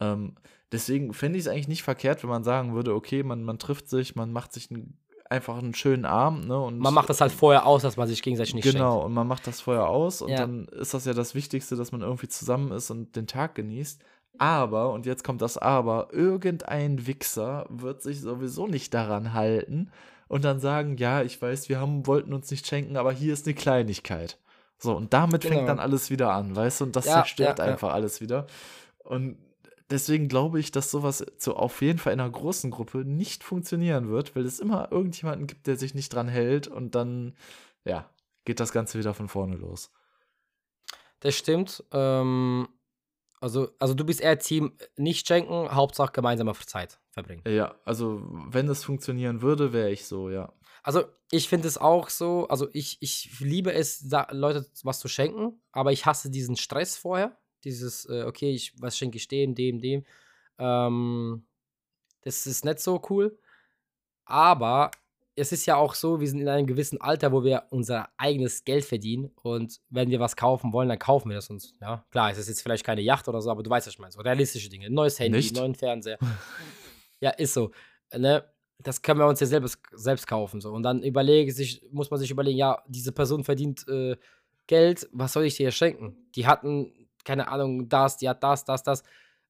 Ähm, 0.00 0.32
deswegen 0.72 1.12
fände 1.12 1.38
ich 1.38 1.44
es 1.46 1.50
eigentlich 1.50 1.68
nicht 1.68 1.82
verkehrt, 1.82 2.22
wenn 2.22 2.30
man 2.30 2.44
sagen 2.44 2.74
würde, 2.74 2.94
okay, 2.94 3.22
man, 3.22 3.42
man 3.44 3.58
trifft 3.58 3.88
sich, 3.88 4.16
man 4.16 4.32
macht 4.32 4.52
sich 4.52 4.70
einen, 4.70 4.98
einfach 5.30 5.58
einen 5.58 5.74
schönen 5.74 6.04
Abend, 6.04 6.46
ne? 6.48 6.58
Und 6.60 6.78
Man 6.78 6.94
macht 6.94 7.10
das 7.10 7.20
halt 7.20 7.32
vorher 7.32 7.66
aus, 7.66 7.82
dass 7.82 7.96
man 7.96 8.08
sich 8.08 8.22
gegenseitig 8.22 8.54
nicht 8.54 8.64
Genau, 8.64 8.92
schenkt. 8.94 9.06
und 9.06 9.14
man 9.14 9.26
macht 9.26 9.46
das 9.46 9.60
vorher 9.60 9.88
aus 9.88 10.22
und 10.22 10.30
Ja. 10.30 10.38
dann 10.38 10.66
ist 10.68 10.94
das 10.94 11.04
ja 11.04 11.12
das 11.12 11.34
Wichtigste, 11.34 11.76
dass 11.76 11.92
man 11.92 12.02
irgendwie 12.02 12.28
zusammen 12.28 12.72
ist 12.72 12.90
und 12.90 13.14
den 13.16 13.26
Tag 13.26 13.54
genießt. 13.54 14.02
Aber, 14.40 14.92
und 14.92 15.04
jetzt 15.04 15.24
kommt 15.24 15.42
das 15.42 15.58
Aber, 15.58 16.08
irgendein 16.12 17.06
Wichser 17.08 17.66
wird 17.70 18.02
sich 18.02 18.20
sowieso 18.20 18.66
nicht 18.68 18.94
daran 18.94 19.32
halten 19.32 19.90
und 20.28 20.44
dann 20.44 20.60
sagen, 20.60 20.96
ja, 20.96 21.22
ich 21.22 21.40
weiß, 21.42 21.68
wir 21.68 21.80
haben, 21.80 22.06
wollten 22.06 22.32
uns 22.32 22.50
nicht 22.50 22.66
schenken, 22.66 22.96
aber 22.96 23.10
hier 23.12 23.32
ist 23.32 23.46
eine 23.46 23.54
Kleinigkeit. 23.54 24.38
So, 24.78 24.94
und 24.96 25.12
damit 25.12 25.42
Genau. 25.42 25.54
fängt 25.56 25.68
dann 25.68 25.80
alles 25.80 26.08
wieder 26.10 26.32
an, 26.32 26.54
weißt 26.54 26.80
du, 26.80 26.84
und 26.84 26.94
das 26.94 27.06
Ja, 27.06 27.14
zerstört 27.14 27.58
ja, 27.58 27.64
einfach 27.64 27.92
alles 27.92 28.20
wieder. 28.20 28.46
Und 28.98 29.38
deswegen 29.90 30.28
glaube 30.28 30.60
ich, 30.60 30.70
dass 30.70 30.90
sowas 30.90 31.24
so 31.38 31.56
auf 31.56 31.80
jeden 31.82 31.98
Fall 31.98 32.12
in 32.12 32.20
einer 32.20 32.30
großen 32.30 32.70
Gruppe 32.70 32.98
nicht 32.98 33.44
funktionieren 33.44 34.08
wird, 34.08 34.36
weil 34.36 34.44
es 34.44 34.60
immer 34.60 34.90
irgendjemanden 34.92 35.46
gibt, 35.46 35.66
der 35.66 35.76
sich 35.76 35.94
nicht 35.94 36.12
dran 36.12 36.28
hält 36.28 36.68
und 36.68 36.94
dann, 36.94 37.34
ja, 37.84 38.08
geht 38.44 38.60
das 38.60 38.72
Ganze 38.72 38.98
wieder 38.98 39.14
von 39.14 39.28
vorne 39.28 39.56
los. 39.56 39.90
Das 41.20 41.34
stimmt. 41.34 41.84
Ähm, 41.92 42.68
also, 43.40 43.70
also 43.78 43.94
du 43.94 44.04
bist 44.04 44.20
eher 44.20 44.38
Team 44.38 44.76
nicht 44.96 45.26
schenken, 45.26 45.70
Hauptsache 45.70 46.12
gemeinsame 46.12 46.52
Zeit 46.54 46.98
verbringen. 47.10 47.42
Ja, 47.46 47.74
also 47.84 48.22
wenn 48.48 48.68
es 48.68 48.84
funktionieren 48.84 49.42
würde, 49.42 49.72
wäre 49.72 49.90
ich 49.90 50.06
so, 50.06 50.30
ja. 50.30 50.52
Also 50.82 51.04
ich 51.30 51.48
finde 51.48 51.68
es 51.68 51.76
auch 51.76 52.08
so, 52.08 52.48
also 52.48 52.68
ich, 52.72 52.98
ich 53.00 53.38
liebe 53.40 53.72
es, 53.72 54.08
da, 54.08 54.28
Leute 54.30 54.66
was 54.82 55.00
zu 55.00 55.08
schenken, 55.08 55.60
aber 55.72 55.92
ich 55.92 56.06
hasse 56.06 56.30
diesen 56.30 56.56
Stress 56.56 56.96
vorher. 56.96 57.36
Dieses, 57.68 58.06
äh, 58.08 58.24
okay, 58.26 58.50
ich, 58.50 58.72
was 58.80 58.96
schenke 58.96 59.16
ich 59.16 59.28
dem, 59.28 59.54
dem, 59.54 59.80
dem. 59.80 60.04
Ähm, 60.58 61.44
das 62.22 62.46
ist 62.46 62.64
nicht 62.64 62.80
so 62.80 63.00
cool. 63.10 63.38
Aber 64.24 64.90
es 65.36 65.52
ist 65.52 65.66
ja 65.66 65.76
auch 65.76 65.94
so, 65.94 66.20
wir 66.20 66.28
sind 66.28 66.40
in 66.40 66.48
einem 66.48 66.66
gewissen 66.66 67.00
Alter, 67.00 67.32
wo 67.32 67.44
wir 67.44 67.64
unser 67.70 68.08
eigenes 68.16 68.64
Geld 68.64 68.84
verdienen 68.84 69.30
und 69.42 69.80
wenn 69.88 70.10
wir 70.10 70.18
was 70.18 70.34
kaufen 70.34 70.72
wollen, 70.72 70.88
dann 70.88 70.98
kaufen 70.98 71.28
wir 71.28 71.36
das 71.36 71.48
uns. 71.48 71.74
Ja, 71.80 72.04
klar, 72.10 72.30
es 72.30 72.38
ist 72.38 72.48
jetzt 72.48 72.62
vielleicht 72.62 72.84
keine 72.84 73.00
Yacht 73.02 73.28
oder 73.28 73.40
so, 73.40 73.50
aber 73.50 73.62
du 73.62 73.70
weißt, 73.70 73.86
was 73.86 73.94
ich 73.94 74.00
meine. 74.00 74.12
So 74.12 74.20
realistische 74.20 74.68
Dinge. 74.68 74.86
Ein 74.86 74.94
neues 74.94 75.18
Handy, 75.18 75.38
Nicht? 75.38 75.54
neuen 75.54 75.74
Fernseher. 75.74 76.18
ja, 77.20 77.30
ist 77.30 77.54
so. 77.54 77.70
Ne? 78.16 78.44
Das 78.80 79.00
können 79.02 79.20
wir 79.20 79.26
uns 79.26 79.40
ja 79.40 79.46
selbst, 79.46 79.80
selbst 79.92 80.26
kaufen. 80.26 80.60
So. 80.60 80.72
Und 80.72 80.82
dann 80.82 81.02
überlege 81.02 81.52
sich, 81.52 81.82
muss 81.90 82.10
man 82.10 82.18
sich 82.18 82.30
überlegen, 82.30 82.58
ja, 82.58 82.82
diese 82.88 83.12
Person 83.12 83.44
verdient 83.44 83.86
äh, 83.88 84.16
Geld, 84.66 85.08
was 85.12 85.32
soll 85.32 85.44
ich 85.44 85.56
dir 85.56 85.70
schenken? 85.70 86.16
Die 86.34 86.46
hatten, 86.46 86.92
keine 87.24 87.48
Ahnung, 87.48 87.88
das, 87.88 88.16
die 88.16 88.28
hat 88.28 88.42
das, 88.42 88.64
das, 88.64 88.82
das. 88.82 89.02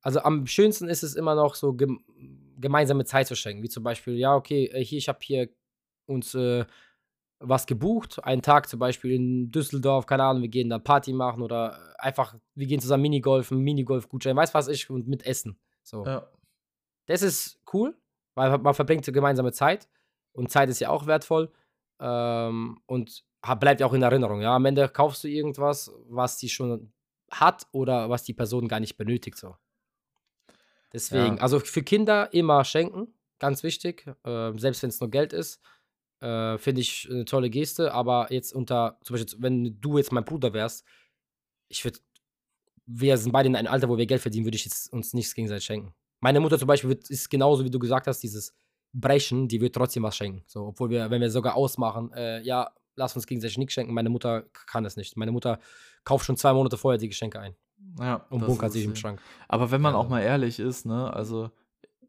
Also 0.02 0.20
am 0.20 0.46
schönsten 0.46 0.88
ist 0.88 1.02
es 1.02 1.14
immer 1.14 1.34
noch 1.34 1.54
so 1.54 1.72
gem 1.72 2.00
gemeinsame 2.60 3.04
Zeit 3.04 3.26
zu 3.28 3.36
schenken. 3.36 3.62
Wie 3.62 3.68
zum 3.68 3.84
Beispiel, 3.84 4.14
ja, 4.14 4.34
okay, 4.34 4.66
äh, 4.66 4.84
hier, 4.84 4.98
ich 4.98 5.08
habe 5.08 5.18
hier 5.22 5.48
uns 6.06 6.34
äh, 6.34 6.64
was 7.40 7.66
gebucht. 7.66 8.22
Einen 8.24 8.42
Tag 8.42 8.68
zum 8.68 8.80
Beispiel 8.80 9.12
in 9.12 9.50
Düsseldorf, 9.50 10.06
keine 10.06 10.24
Ahnung, 10.24 10.42
wir 10.42 10.48
gehen 10.48 10.70
da 10.70 10.78
Party 10.78 11.12
machen 11.12 11.42
oder 11.42 11.94
einfach, 11.98 12.34
wir 12.54 12.66
gehen 12.66 12.80
zusammen 12.80 13.02
Minigolfen, 13.02 13.58
Minigolf-Gutschein, 13.60 14.36
weiß 14.36 14.54
was 14.54 14.68
ich, 14.68 14.90
und 14.90 15.06
mit 15.06 15.24
Essen. 15.24 15.58
So. 15.82 16.04
Ja, 16.04 16.28
Das 17.06 17.22
ist 17.22 17.60
cool, 17.72 17.96
weil 18.34 18.58
man 18.58 18.74
verbringt 18.74 19.04
so 19.04 19.12
gemeinsame 19.12 19.52
Zeit 19.52 19.88
und 20.32 20.50
Zeit 20.50 20.68
ist 20.68 20.80
ja 20.80 20.90
auch 20.90 21.06
wertvoll 21.06 21.52
ähm, 22.00 22.80
und 22.86 23.24
bleibt 23.60 23.80
ja 23.80 23.86
auch 23.86 23.94
in 23.94 24.02
Erinnerung. 24.02 24.40
Ja, 24.40 24.56
am 24.56 24.64
Ende 24.64 24.88
kaufst 24.88 25.24
du 25.24 25.28
irgendwas, 25.28 25.92
was 26.08 26.38
die 26.38 26.48
schon 26.48 26.92
hat 27.30 27.66
oder 27.72 28.10
was 28.10 28.24
die 28.24 28.34
Person 28.34 28.68
gar 28.68 28.80
nicht 28.80 28.96
benötigt. 28.96 29.36
So. 29.36 29.56
Deswegen, 30.92 31.36
Ja. 31.36 31.42
also 31.42 31.60
für 31.60 31.82
Kinder 31.82 32.32
immer 32.32 32.64
schenken, 32.64 33.14
ganz 33.38 33.62
wichtig, 33.62 34.06
äh, 34.24 34.52
selbst 34.56 34.82
wenn 34.82 34.90
es 34.90 35.00
nur 35.00 35.10
Geld 35.10 35.32
ist. 35.32 35.60
Äh, 36.20 36.58
Finde 36.58 36.80
ich 36.80 37.06
eine 37.10 37.24
tolle 37.24 37.48
Geste, 37.50 37.92
aber 37.92 38.32
jetzt 38.32 38.52
unter, 38.52 38.98
zum 39.04 39.14
Beispiel, 39.14 39.40
wenn 39.40 39.80
du 39.80 39.98
jetzt 39.98 40.10
mein 40.10 40.24
Bruder 40.24 40.52
wärst, 40.52 40.84
ich 41.68 41.84
würde, 41.84 42.00
wir 42.86 43.16
sind 43.18 43.30
beide 43.32 43.48
in 43.48 43.54
einem 43.54 43.68
Alter, 43.68 43.88
wo 43.88 43.96
wir 43.98 44.06
Geld 44.06 44.22
verdienen, 44.22 44.46
würde 44.46 44.56
ich 44.56 44.64
jetzt 44.64 44.92
uns 44.92 45.12
nichts 45.12 45.34
gegenseitig 45.34 45.64
schenken. 45.64 45.94
Meine 46.20 46.40
Mutter 46.40 46.58
zum 46.58 46.66
Beispiel 46.66 46.90
wird, 46.90 47.08
ist 47.10 47.28
genauso, 47.30 47.64
wie 47.64 47.70
du 47.70 47.78
gesagt 47.78 48.08
hast, 48.08 48.20
dieses 48.20 48.56
Brechen, 48.92 49.46
die 49.46 49.60
wird 49.60 49.74
trotzdem 49.76 50.02
was 50.02 50.16
schenken. 50.16 50.42
So, 50.46 50.68
obwohl 50.68 50.90
wir, 50.90 51.08
wenn 51.10 51.20
wir 51.20 51.30
sogar 51.30 51.54
ausmachen, 51.54 52.10
äh, 52.14 52.40
ja, 52.42 52.72
lass 52.96 53.14
uns 53.14 53.26
gegenseitig 53.26 53.58
nichts 53.58 53.74
schenken. 53.74 53.94
Meine 53.94 54.08
Mutter 54.08 54.46
kann 54.66 54.84
es 54.86 54.96
nicht. 54.96 55.16
Meine 55.16 55.30
Mutter 55.30 55.60
kauft 56.08 56.24
schon 56.24 56.36
zwei 56.38 56.52
Monate 56.54 56.78
vorher 56.78 56.98
die 56.98 57.08
Geschenke 57.08 57.38
ein. 57.38 57.54
Ja, 58.00 58.24
und 58.30 58.40
das 58.40 58.48
bunkert 58.48 58.72
sich 58.72 58.84
im. 58.84 58.96
Schrank. 58.96 59.20
Aber 59.48 59.70
wenn 59.70 59.80
man 59.82 59.92
Ja. 59.92 59.98
auch 59.98 60.08
mal 60.08 60.20
ehrlich 60.22 60.58
ist, 60.58 60.86
ne, 60.86 61.12
also 61.12 61.50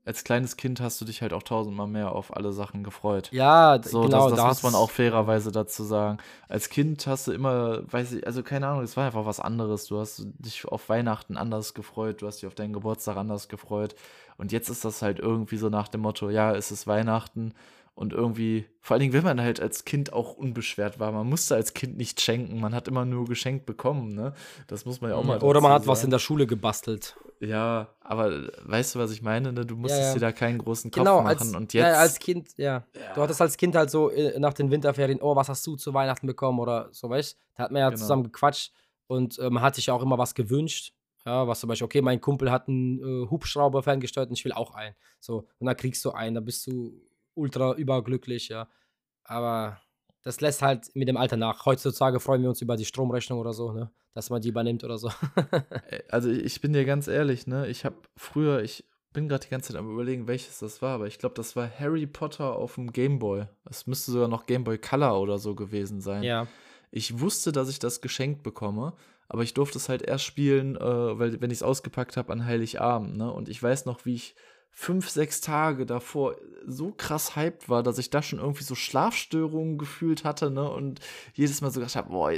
als 0.05 0.23
kleines 0.23 0.55
Kind 0.57 0.79
hast 0.79 0.99
du 1.01 1.05
dich 1.05 1.21
halt 1.21 1.33
auch 1.33 1.43
tausendmal 1.43 1.85
mehr 1.87 2.13
auf 2.13 2.35
alle 2.35 2.51
Sachen 2.53 2.83
gefreut. 2.83 3.29
Ja, 3.31 3.79
So, 3.83 4.01
genau, 4.03 4.29
das, 4.29 4.37
das 4.37 4.39
da 4.39 4.47
muss 4.47 4.63
man 4.63 4.73
auch 4.75 4.89
fairerweise 4.89 5.51
dazu 5.51 5.83
sagen. 5.83 6.17
Als 6.47 6.69
Kind 6.69 7.05
hast 7.05 7.27
du 7.27 7.31
immer, 7.31 7.81
weiß 7.91 8.13
ich, 8.13 8.25
also 8.25 8.41
keine 8.41 8.67
Ahnung, 8.67 8.83
es 8.83 8.95
war 8.97 9.05
einfach 9.05 9.25
was 9.25 9.39
anderes. 9.39 9.85
Du 9.87 9.99
hast 9.99 10.25
dich 10.39 10.65
auf 10.65 10.89
Weihnachten 10.89 11.37
anders 11.37 11.73
gefreut, 11.73 12.21
du 12.21 12.27
hast 12.27 12.37
dich 12.37 12.47
auf 12.47 12.55
deinen 12.55 12.73
Geburtstag 12.73 13.17
anders 13.17 13.49
gefreut. 13.49 13.93
Und 14.37 14.51
jetzt 14.51 14.69
ist 14.69 14.85
das 14.85 15.01
halt 15.01 15.19
irgendwie 15.19 15.57
so 15.57 15.69
nach 15.69 15.89
dem 15.89 16.01
Motto, 16.01 16.29
ja, 16.29 16.55
es 16.55 16.71
ist 16.71 16.87
Weihnachten. 16.87 17.53
Und 17.99 18.13
irgendwie, 18.13 18.63
vor 18.79 18.93
allen 18.95 19.01
Dingen, 19.01 19.11
wenn 19.13 19.25
man 19.25 19.41
halt 19.41 19.59
als 19.59 19.83
Kind 19.83 20.13
auch 20.13 20.31
unbeschwert 20.35 21.01
war, 21.01 21.11
man 21.11 21.27
musste 21.27 21.55
als 21.55 21.73
Kind 21.73 21.97
nicht 21.97 22.21
schenken, 22.21 22.57
man 22.61 22.73
hat 22.73 22.87
immer 22.87 23.03
nur 23.03 23.25
geschenkt 23.25 23.65
bekommen, 23.65 24.15
ne? 24.15 24.33
Das 24.67 24.85
muss 24.85 25.01
man 25.01 25.11
ja 25.11 25.17
auch 25.17 25.23
mal 25.25 25.37
Oder 25.43 25.59
man 25.59 25.73
hat 25.73 25.85
was 25.85 25.99
in 25.99 26.03
sagen. 26.03 26.11
der 26.11 26.19
Schule 26.19 26.47
gebastelt. 26.47 27.17
Ja, 27.41 27.89
aber 27.99 28.31
weißt 28.63 28.95
du, 28.95 28.99
was 28.99 29.11
ich 29.11 29.21
meine? 29.21 29.51
Ne? 29.51 29.65
Du 29.65 29.75
musstest 29.75 30.01
ja. 30.01 30.13
dir 30.13 30.19
da 30.21 30.31
keinen 30.31 30.59
großen 30.59 30.91
Kopf 30.91 30.99
Genau, 31.03 31.17
machen. 31.23 31.27
als, 31.39 31.53
und 31.53 31.73
jetzt. 31.73 31.83
ja, 31.85 31.93
als 31.95 32.19
Kind, 32.19 32.47
ja. 32.55 32.85
Ja. 32.95 33.13
Du 33.15 33.21
hattest 33.21 33.41
als 33.41 33.57
Kind 33.57 33.75
halt 33.75 33.89
so 33.89 34.09
äh, 34.11 34.39
nach 34.39 34.53
den 34.53 34.71
Winterferien, 34.71 35.19
oh, 35.21 35.35
was 35.35 35.49
hast 35.49 35.67
du 35.67 35.75
zu 35.75 35.93
Weihnachten 35.93 36.25
bekommen 36.25 36.59
oder 36.59 36.87
so, 36.93 37.09
weißt 37.09 37.37
Da 37.57 37.63
hat 37.65 37.71
man 37.71 37.81
ja 37.81 37.89
Genau. 37.89 37.99
zusammen 37.99 38.23
gequatscht 38.23 38.71
und 39.07 39.37
äh, 39.39 39.49
man 39.49 39.61
hat 39.61 39.75
sich 39.75 39.87
ja 39.87 39.93
auch 39.93 40.01
immer 40.03 40.17
was 40.17 40.33
gewünscht. 40.35 40.93
Ja, 41.25 41.45
was 41.49 41.59
zum 41.59 41.67
Beispiel, 41.67 41.83
okay, 41.83 42.01
mein 42.01 42.21
Kumpel 42.21 42.49
hat 42.49 42.69
einen 42.69 43.25
äh, 43.25 43.29
Hubschrauber 43.29 43.83
ferngesteuert 43.83 44.29
und 44.29 44.37
ich 44.37 44.45
will 44.45 44.53
auch 44.53 44.73
einen. 44.73 44.95
So, 45.19 45.39
und 45.59 45.67
dann 45.67 45.75
kriegst 45.75 46.03
du 46.05 46.11
einen, 46.11 46.35
da 46.35 46.39
bist 46.39 46.65
du 46.65 46.93
ultra 47.39 47.73
überglücklich, 47.73 48.49
ja. 48.49 48.67
Aber 49.23 49.79
das 50.23 50.41
lässt 50.41 50.61
halt 50.61 50.95
mit 50.95 51.07
dem 51.07 51.17
Alter 51.17 51.37
nach. 51.37 51.65
Heutzutage 51.65 52.19
freuen 52.19 52.41
wir 52.41 52.49
uns 52.49 52.61
über 52.61 52.75
die 52.75 52.85
Stromrechnung 52.85 53.39
oder 53.39 53.53
so, 53.53 53.71
ne? 53.71 53.91
Dass 54.13 54.29
man 54.29 54.41
die 54.41 54.49
übernimmt 54.49 54.83
oder 54.83 54.97
so. 54.97 55.09
Also 56.09 56.29
ich 56.29 56.59
bin 56.61 56.73
dir 56.73 56.85
ganz 56.85 57.07
ehrlich, 57.07 57.47
ne? 57.47 57.67
Ich 57.67 57.85
habe 57.85 57.95
früher, 58.17 58.61
ich 58.61 58.83
bin 59.13 59.27
gerade 59.27 59.45
die 59.45 59.51
ganze 59.51 59.71
Zeit 59.71 59.79
am 59.79 59.91
überlegen, 59.91 60.27
welches 60.27 60.59
das 60.59 60.81
war, 60.81 60.95
aber 60.95 61.07
ich 61.07 61.19
glaube, 61.19 61.35
das 61.35 61.55
war 61.55 61.69
Harry 61.79 62.07
Potter 62.07 62.55
auf 62.55 62.75
dem 62.75 62.91
Game 62.91 63.19
Boy. 63.19 63.45
Es 63.69 63.87
müsste 63.87 64.11
sogar 64.11 64.27
noch 64.27 64.45
Game 64.45 64.63
Boy 64.63 64.77
Color 64.77 65.19
oder 65.19 65.37
so 65.39 65.55
gewesen 65.55 66.01
sein. 66.01 66.23
ja. 66.23 66.47
Ich 66.91 67.19
wusste, 67.19 67.51
dass 67.51 67.69
ich 67.69 67.77
das 67.77 68.01
geschenkt 68.01 68.41
bekomme, 68.41 68.93
aber 69.27 69.43
ich 69.43 69.53
durfte 69.53 69.77
es 69.77 69.89
halt 69.89 70.01
erst 70.01 70.25
spielen, 70.25 70.75
äh, 70.75 71.19
weil 71.19 71.39
wenn 71.39 71.51
ich 71.51 71.59
es 71.59 71.63
ausgepackt 71.63 72.17
habe 72.17 72.33
an 72.33 72.45
Heiligabend, 72.45 73.15
ne? 73.15 73.31
Und 73.31 73.47
ich 73.47 73.61
weiß 73.61 73.85
noch, 73.85 74.05
wie 74.05 74.15
ich 74.15 74.35
fünf, 74.71 75.09
sechs 75.09 75.41
Tage 75.41 75.85
davor 75.85 76.35
so 76.65 76.91
krass 76.91 77.35
hyped 77.35 77.69
war, 77.69 77.83
dass 77.83 77.97
ich 77.97 78.09
da 78.09 78.21
schon 78.21 78.39
irgendwie 78.39 78.63
so 78.63 78.75
Schlafstörungen 78.75 79.77
gefühlt 79.77 80.23
hatte, 80.23 80.49
ne? 80.49 80.69
Und 80.69 80.99
jedes 81.33 81.61
Mal 81.61 81.71
so 81.71 81.79
gedacht 81.79 81.95
habe, 81.95 82.09
boah, 82.09 82.31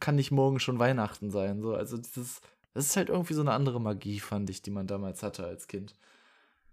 kann 0.00 0.14
nicht 0.16 0.30
morgen 0.30 0.60
schon 0.60 0.78
Weihnachten 0.78 1.30
sein? 1.30 1.62
So, 1.62 1.74
also 1.74 1.96
dieses, 1.96 2.40
das 2.74 2.86
ist 2.86 2.96
halt 2.96 3.08
irgendwie 3.08 3.34
so 3.34 3.40
eine 3.40 3.52
andere 3.52 3.80
Magie, 3.80 4.20
fand 4.20 4.50
ich, 4.50 4.62
die 4.62 4.70
man 4.70 4.86
damals 4.86 5.22
hatte 5.22 5.44
als 5.44 5.66
Kind. 5.66 5.94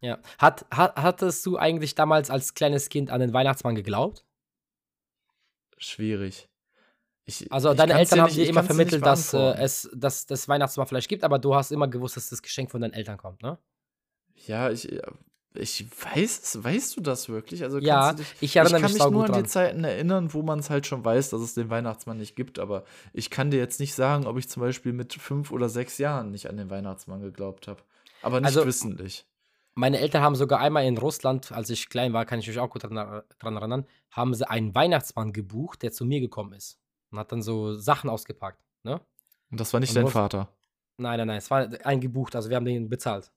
Ja. 0.02 0.20
Hat, 0.40 0.66
hat, 0.72 0.96
hattest 0.96 1.46
du 1.46 1.58
eigentlich 1.58 1.96
damals 1.96 2.30
als 2.30 2.54
kleines 2.54 2.90
Kind 2.90 3.12
an 3.12 3.22
den 3.22 3.34
Weihnachtsmann 3.34 3.76
geglaubt? 3.76 4.26
Schwierig. 5.78 6.50
Ich, 7.26 7.52
Also 7.52 7.74
deine 7.74 7.94
Eltern 7.94 8.22
haben 8.22 8.34
dir 8.34 8.48
immer 8.48 8.64
vermittelt, 8.64 9.06
dass 9.06 9.34
äh, 9.34 9.54
es 9.58 9.90
dass 9.94 10.26
das 10.26 10.48
Weihnachtsmann 10.48 10.88
vielleicht 10.88 11.08
gibt, 11.08 11.24
aber 11.24 11.38
du 11.38 11.54
hast 11.56 11.72
immer 11.72 11.88
gewusst, 11.88 12.18
dass 12.18 12.30
das 12.30 12.42
Geschenk 12.42 12.72
von 12.72 12.82
deinen 12.82 12.94
Eltern 12.94 13.18
kommt, 13.18 13.44
ne? 13.44 13.60
Ja, 14.48 14.70
ich, 14.70 14.90
ich 15.54 15.86
weiß, 16.16 16.64
weißt 16.64 16.98
du 16.98 17.02
das 17.02 17.28
wirklich? 17.30 17.64
Also 17.64 17.80
Ja, 17.80 18.14
dich, 18.14 18.28
ich 18.40 18.56
erinnere 18.56 18.78
ich 18.78 18.82
kann 18.82 18.94
mich 18.94 19.04
mich 19.04 19.12
nur 19.12 19.26
an 19.26 19.44
die. 19.44 19.50
Zeiten 19.50 19.84
erinnern, 19.84 20.34
wo 20.34 20.42
man 20.44 20.60
es 20.60 20.70
halt 20.70 20.88
schon 20.88 21.04
weiß, 21.04 21.32
dass 21.32 21.42
es 21.42 21.54
den 21.54 21.70
Weihnachtsmann 21.70 22.18
nicht 22.18 22.36
gibt, 22.36 22.58
aber 22.60 22.84
ich 23.14 23.30
kann 23.30 23.52
dir 23.52 23.58
jetzt 23.58 23.80
nicht 23.80 23.94
sagen, 23.94 24.26
ob 24.28 24.38
ich 24.38 24.48
zum 24.48 24.62
Beispiel 24.62 24.94
mit 24.94 25.14
fünf 25.14 25.52
oder 25.52 25.68
sechs 25.68 25.98
Jahren 25.98 26.32
nicht 26.32 26.50
an 26.50 26.58
den 26.58 26.70
Weihnachtsmann 26.70 27.22
geglaubt 27.22 27.68
habe. 27.68 27.82
Aber 28.22 28.40
nicht 28.40 28.48
Also, 28.48 28.66
wissentlich. 28.66 29.26
Meine 29.74 30.00
Eltern 30.00 30.22
haben 30.22 30.36
sogar 30.36 30.60
einmal 30.60 30.84
in 30.86 30.98
Russland, 30.98 31.52
als 31.52 31.70
ich 31.70 31.88
klein 31.90 32.12
war, 32.12 32.26
kann 32.26 32.40
ich 32.40 32.48
mich 32.48 32.60
auch 32.60 32.70
gut 32.70 32.84
dran, 32.84 33.24
dran 33.40 33.56
erinnern, 33.56 33.86
haben 34.12 34.34
sie 34.34 34.48
einen 34.50 34.76
Weihnachtsmann 34.76 35.32
gebucht, 35.32 35.82
der 35.82 35.92
zu 35.94 36.06
mir 36.06 36.20
gekommen 36.20 36.54
ist 36.54 36.78
und 37.10 37.20
hat 37.20 37.32
dann 37.32 37.42
so 37.42 37.74
Sachen 37.76 38.10
ausgepackt, 38.10 38.62
ne? 38.84 39.00
Und 39.50 39.60
das 39.60 39.72
war 39.74 39.80
nicht 39.80 39.90
Und 39.92 39.96
dein 39.96 40.08
Vater. 40.08 40.50
Nein, 40.98 41.18
nein, 41.18 41.28
nein, 41.28 41.38
es 41.38 41.50
war 41.50 41.68
ein 41.86 42.00
gebucht, 42.02 42.36
also 42.36 42.50
wir 42.50 42.58
haben 42.58 42.66
den 42.66 42.90
bezahlt. 42.90 43.32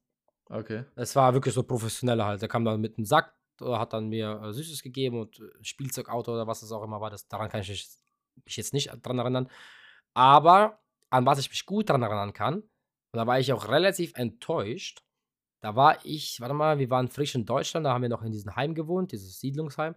Okay. 0.51 0.85
Es 0.95 1.17
war 1.17 1.33
wirklich 1.35 1.55
so 1.55 1.63
professioneller 1.63 2.27
halt. 2.27 2.43
Der 2.43 2.49
kam 2.49 2.65
dann 2.65 2.81
mit 2.81 2.99
einem 2.99 3.07
Sack, 3.07 3.35
äh, 3.61 3.65
hat 3.65 3.93
dann 3.93 4.09
mir 4.09 4.41
äh, 4.43 4.53
Süßes 4.53 4.83
gegeben 4.83 5.21
und 5.21 5.41
äh, 5.41 5.45
Spielzeugauto 5.63 6.33
oder 6.33 6.47
was 6.47 6.63
es 6.63 6.73
auch 6.73 6.83
immer 6.83 7.01
war. 7.01 7.11
Das, 7.11 7.29
daran 7.29 7.49
kann 7.49 7.61
ich 7.61 7.69
mich, 7.69 8.57
jetzt 8.57 8.73
nicht 8.73 8.91
dran 9.03 9.19
erinnern. 9.19 9.49
Aber 10.13 10.81
an 11.11 11.27
was 11.27 11.39
ich 11.39 11.51
mich 11.51 11.67
gut 11.67 11.89
dran 11.89 12.03
erinnern 12.03 12.33
kann, 12.33 12.57
und 12.57 13.19
da 13.19 13.27
war 13.27 13.39
ich 13.39 13.53
auch 13.53 13.69
relativ 13.69 14.13
enttäuscht, 14.17 15.03
da 15.61 15.77
war 15.77 16.05
ich, 16.05 16.41
warte 16.41 16.55
mal, 16.55 16.79
wir 16.79 16.91
waren 16.91 17.09
frisch 17.09 17.35
in 17.35 17.47
Deutschland, 17.47 17.87
da 17.87 17.95
haben 17.95 18.03
wir 18.03 18.09
noch 18.09 18.23
in 18.23 18.33
diesem 18.33 18.55
Heim 18.55 18.75
gewohnt, 18.75 19.13
dieses 19.13 19.41
Siedlungsheim. 19.41 19.95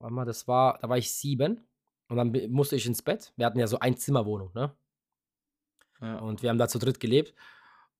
Warte 0.00 0.14
mal, 0.14 0.24
das 0.24 0.48
war, 0.48 0.78
da 0.78 0.88
war 0.88 0.98
ich 0.98 1.12
sieben 1.12 1.68
und 2.08 2.16
dann 2.16 2.32
musste 2.50 2.74
ich 2.76 2.86
ins 2.86 3.02
Bett. 3.02 3.32
Wir 3.36 3.46
hatten 3.46 3.58
ja 3.58 3.66
so 3.66 3.78
ein 3.78 3.96
Zimmerwohnung, 3.96 4.50
ne? 4.54 4.74
Ja. 6.00 6.18
Und 6.18 6.42
wir 6.42 6.50
haben 6.50 6.58
da 6.58 6.68
zu 6.68 6.78
dritt 6.78 7.00
gelebt. 7.00 7.34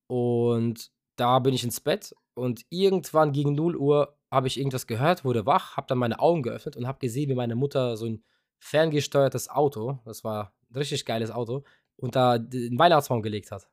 Und 0.06 0.90
da 1.16 1.38
bin 1.38 1.54
ich 1.54 1.64
ins 1.64 1.80
Bett 1.80 2.14
und 2.34 2.64
irgendwann 2.70 3.32
gegen 3.32 3.54
0 3.54 3.76
Uhr 3.76 4.16
habe 4.30 4.48
ich 4.48 4.58
irgendwas 4.58 4.86
gehört, 4.86 5.24
wurde 5.24 5.46
wach, 5.46 5.76
habe 5.76 5.86
dann 5.86 5.98
meine 5.98 6.18
Augen 6.18 6.42
geöffnet 6.42 6.76
und 6.76 6.86
habe 6.86 6.98
gesehen, 6.98 7.30
wie 7.30 7.34
meine 7.34 7.54
Mutter 7.54 7.96
so 7.96 8.06
ein 8.06 8.24
ferngesteuertes 8.58 9.48
Auto, 9.48 10.00
das 10.04 10.24
war 10.24 10.54
ein 10.70 10.76
richtig 10.76 11.04
geiles 11.04 11.30
Auto, 11.30 11.64
unter 11.96 12.38
den 12.38 12.78
Weihnachtsbaum 12.78 13.22
gelegt 13.22 13.50
hat. 13.52 13.68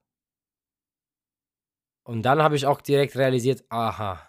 Und 2.03 2.23
dann 2.23 2.41
habe 2.41 2.55
ich 2.55 2.65
auch 2.65 2.81
direkt 2.81 3.15
realisiert, 3.15 3.63
aha, 3.69 4.21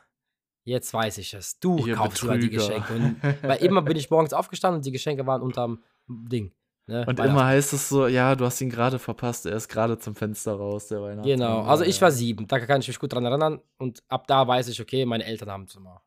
jetzt 0.64 0.92
weiß 0.92 1.18
ich 1.18 1.34
es. 1.34 1.58
Du 1.58 1.86
Ihr 1.86 1.96
kaufst 1.96 2.22
immer 2.22 2.38
die 2.38 2.48
Betrüger. 2.48 2.80
Geschenke. 2.80 2.94
Und, 2.94 3.22
weil 3.42 3.62
immer 3.62 3.82
bin 3.82 3.96
ich 3.96 4.10
morgens 4.10 4.32
aufgestanden 4.32 4.78
und 4.78 4.86
die 4.86 4.92
Geschenke 4.92 5.26
waren 5.26 5.42
unterm 5.42 5.82
Ding. 6.06 6.54
Ne? 6.86 7.04
Und 7.06 7.20
immer 7.20 7.44
heißt 7.44 7.72
es 7.74 7.88
so, 7.88 8.06
ja, 8.08 8.34
du 8.34 8.44
hast 8.44 8.60
ihn 8.60 8.68
gerade 8.70 8.98
verpasst, 8.98 9.46
er 9.46 9.54
ist 9.56 9.68
gerade 9.68 9.98
zum 9.98 10.14
Fenster 10.16 10.54
raus, 10.54 10.88
der 10.88 11.00
Weihnachtsmann. 11.00 11.38
Genau, 11.38 11.62
also 11.62 11.84
ich 11.84 12.00
war 12.02 12.10
sieben, 12.10 12.46
da 12.48 12.58
kann 12.58 12.80
ich 12.80 12.88
mich 12.88 12.98
gut 12.98 13.12
dran 13.12 13.24
erinnern. 13.24 13.60
Und 13.78 14.02
ab 14.08 14.26
da 14.26 14.46
weiß 14.48 14.68
ich, 14.68 14.80
okay, 14.80 15.04
meine 15.06 15.24
Eltern 15.24 15.50
haben 15.50 15.64
es 15.64 15.74
immer 15.76 16.02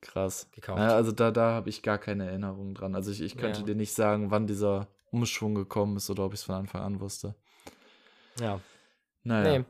Krass. 0.00 0.48
gekauft. 0.52 0.78
Ja, 0.80 0.88
also 0.88 1.12
da, 1.12 1.30
da 1.30 1.52
habe 1.52 1.68
ich 1.68 1.82
gar 1.82 1.98
keine 1.98 2.26
Erinnerung 2.26 2.74
dran. 2.74 2.94
Also 2.94 3.10
ich, 3.10 3.20
ich 3.20 3.36
könnte 3.36 3.60
Ja. 3.60 3.66
dir 3.66 3.74
nicht 3.74 3.92
sagen, 3.92 4.30
wann 4.30 4.46
dieser 4.46 4.88
Umschwung 5.10 5.54
gekommen 5.54 5.96
ist 5.96 6.08
oder 6.10 6.24
ob 6.24 6.32
ich 6.32 6.40
es 6.40 6.44
von 6.44 6.54
Anfang 6.54 6.80
an 6.82 7.00
wusste. 7.00 7.34
ja. 8.40 8.60
Naja. 9.22 9.58
Nee. 9.58 9.64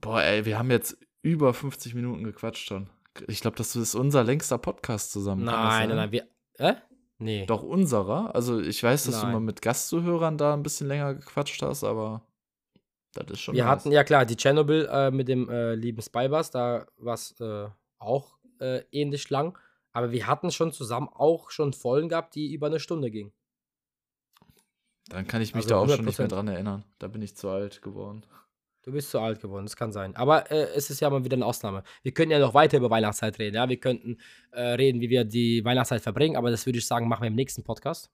Boah, 0.00 0.22
ey, 0.22 0.44
wir 0.44 0.58
haben 0.58 0.70
jetzt 0.70 0.96
über 1.22 1.54
50 1.54 1.94
Minuten 1.94 2.24
gequatscht 2.24 2.66
schon. 2.66 2.90
Ich 3.28 3.40
glaube, 3.40 3.56
das 3.56 3.74
ist 3.76 3.94
unser 3.94 4.24
längster 4.24 4.58
Podcast 4.58 5.12
zusammen. 5.12 5.44
Nein, 5.44 5.88
nein, 5.88 5.96
nein, 5.96 6.12
wir. 6.12 6.26
Äh? 6.58 6.74
Nee. 7.18 7.46
Doch 7.46 7.62
unserer. 7.62 8.34
Also 8.34 8.60
ich 8.60 8.82
weiß, 8.82 9.04
dass 9.04 9.20
du 9.20 9.26
Nein. 9.26 9.32
mal 9.34 9.40
mit 9.40 9.60
Gastzuhörern 9.60 10.38
da 10.38 10.54
ein 10.54 10.62
bisschen 10.62 10.86
länger 10.86 11.14
gequatscht 11.14 11.60
hast, 11.62 11.82
aber 11.84 12.22
das 13.12 13.26
ist 13.30 13.40
schon 13.40 13.54
Wir 13.56 13.64
nice. 13.64 13.70
hatten, 13.72 13.90
ja 13.92 14.04
klar, 14.04 14.24
die 14.24 14.36
Tschernobyl 14.36 14.88
äh, 14.90 15.10
mit 15.10 15.26
dem 15.28 15.48
äh, 15.48 15.74
lieben 15.74 16.00
Spybus, 16.00 16.50
da 16.52 16.86
war 16.96 17.14
es 17.14 17.34
äh, 17.40 17.66
auch 17.98 18.38
äh, 18.60 18.82
ähnlich 18.92 19.28
lang. 19.30 19.58
Aber 19.92 20.12
wir 20.12 20.26
hatten 20.28 20.52
schon 20.52 20.70
zusammen 20.70 21.08
auch 21.08 21.50
schon 21.50 21.72
Folgen 21.72 22.08
gehabt, 22.08 22.34
die 22.36 22.52
über 22.52 22.68
eine 22.68 22.78
Stunde 22.78 23.10
gingen. 23.10 23.32
Dann 25.08 25.26
kann 25.26 25.40
ich 25.42 25.54
mich 25.54 25.64
Also 25.64 25.74
da 25.74 25.80
auch 25.80 25.88
schon 25.96 26.04
nicht 26.04 26.18
mehr 26.18 26.28
100%. 26.28 26.30
dran 26.30 26.48
erinnern. 26.48 26.84
Da 26.98 27.08
bin 27.08 27.22
ich 27.22 27.34
zu 27.34 27.48
alt 27.48 27.82
geworden. 27.82 28.24
Du 28.88 28.94
bist 28.94 29.10
zu 29.10 29.20
alt 29.20 29.38
geworden, 29.42 29.66
das 29.66 29.76
kann 29.76 29.92
sein. 29.92 30.16
Aber 30.16 30.50
äh, 30.50 30.68
es 30.74 30.88
ist 30.88 31.00
ja 31.00 31.10
mal 31.10 31.22
wieder 31.22 31.36
eine 31.36 31.44
Ausnahme. 31.44 31.82
Wir 32.02 32.12
können 32.12 32.30
ja 32.30 32.38
noch 32.38 32.54
weiter 32.54 32.78
über 32.78 32.88
Weihnachtszeit 32.88 33.38
reden. 33.38 33.56
Ja? 33.56 33.68
Wir 33.68 33.76
könnten 33.76 34.16
äh, 34.50 34.62
reden, 34.62 35.02
wie 35.02 35.10
wir 35.10 35.24
die 35.24 35.62
Weihnachtszeit 35.62 36.00
verbringen, 36.00 36.36
aber 36.36 36.50
das 36.50 36.64
würde 36.64 36.78
ich 36.78 36.86
sagen, 36.86 37.06
machen 37.06 37.20
wir 37.20 37.28
im 37.28 37.34
nächsten 37.34 37.64
Podcast. 37.64 38.10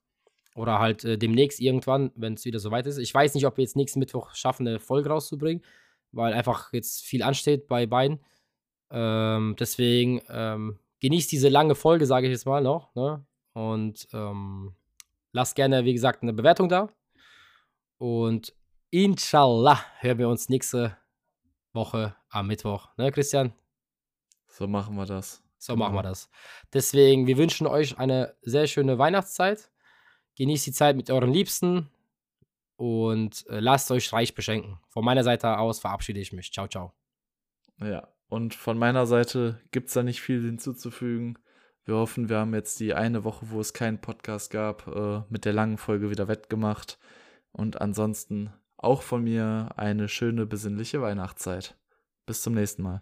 Oder 0.53 0.79
halt 0.79 1.05
äh, 1.05 1.17
demnächst 1.17 1.61
irgendwann, 1.61 2.11
wenn 2.17 2.33
es 2.33 2.43
wieder 2.43 2.59
soweit 2.59 2.87
ist. 2.87 2.97
Ich 2.97 3.13
weiß 3.13 3.35
nicht, 3.35 3.45
ob 3.45 3.55
wir 3.55 3.63
jetzt 3.63 3.77
nächsten 3.77 3.99
Mittwoch 3.99 4.35
schaffen, 4.35 4.67
eine 4.67 4.81
Folge 4.81 5.07
rauszubringen, 5.07 5.63
weil 6.11 6.33
einfach 6.33 6.73
jetzt 6.73 7.05
viel 7.05 7.23
ansteht 7.23 7.67
bei 7.69 7.85
beiden. 7.85 8.19
Ähm, 8.91 9.55
deswegen 9.57 10.23
ähm, 10.27 10.77
genießt 10.99 11.31
diese 11.31 11.47
lange 11.47 11.75
Folge, 11.75 12.05
sage 12.05 12.27
ich 12.27 12.33
jetzt 12.33 12.47
mal 12.47 12.61
noch. 12.61 12.93
Ne? 12.95 13.25
Und 13.53 14.09
ähm, 14.11 14.75
lasst 15.31 15.55
gerne, 15.55 15.85
wie 15.85 15.93
gesagt, 15.93 16.21
eine 16.21 16.33
Bewertung 16.33 16.67
da. 16.67 16.89
Und 17.97 18.53
inshallah 19.03 19.83
hören 19.99 20.19
wir 20.19 20.29
uns 20.29 20.47
nächste 20.47 20.95
Woche 21.73 22.15
am 22.29 22.47
Mittwoch. 22.47 22.89
Ne, 22.97 23.11
Christian? 23.11 23.53
So 24.47 24.67
machen 24.67 24.95
wir 24.95 25.05
das. 25.05 25.43
So 25.57 25.73
genau. 25.73 25.85
machen 25.85 25.97
wir 25.97 26.03
das. 26.03 26.29
Deswegen, 26.73 27.27
wir 27.27 27.37
wünschen 27.37 27.67
euch 27.67 27.97
eine 27.97 28.35
sehr 28.41 28.67
schöne 28.67 28.97
Weihnachtszeit. 28.97 29.69
Genießt 30.37 30.67
die 30.67 30.71
Zeit 30.71 30.95
mit 30.95 31.11
euren 31.11 31.33
Liebsten 31.33 31.89
und 32.77 33.45
äh, 33.49 33.59
lasst 33.59 33.91
euch 33.91 34.13
reich 34.13 34.33
beschenken. 34.33 34.79
Von 34.87 35.03
meiner 35.03 35.23
Seite 35.23 35.57
aus 35.57 35.79
verabschiede 35.79 36.21
ich 36.21 36.31
mich. 36.31 36.53
Ciao, 36.53 36.67
ciao. 36.67 36.93
Ja, 37.81 38.07
und 38.29 38.55
von 38.55 38.77
meiner 38.77 39.05
Seite 39.07 39.61
gibt 39.71 39.89
es 39.89 39.93
da 39.93 40.03
nicht 40.03 40.21
viel 40.21 40.41
hinzuzufügen. 40.41 41.37
Wir 41.83 41.95
hoffen, 41.95 42.29
wir 42.29 42.37
haben 42.37 42.53
jetzt 42.53 42.79
die 42.79 42.93
eine 42.93 43.25
Woche, 43.25 43.49
wo 43.49 43.59
es 43.59 43.73
keinen 43.73 43.99
Podcast 43.99 44.51
gab, 44.51 44.87
äh, 44.87 45.21
mit 45.29 45.43
der 45.43 45.53
langen 45.53 45.77
Folge 45.77 46.09
wieder 46.09 46.29
wettgemacht. 46.29 46.97
Und 47.51 47.81
ansonsten 47.81 48.53
auch 48.85 49.01
von 49.01 49.23
mir 49.23 49.69
eine 49.75 50.07
schöne, 50.07 50.45
besinnliche 50.45 51.01
Weihnachtszeit. 51.01 51.75
Bis 52.25 52.41
zum 52.41 52.53
nächsten 52.53 52.83
Mal. 52.83 53.01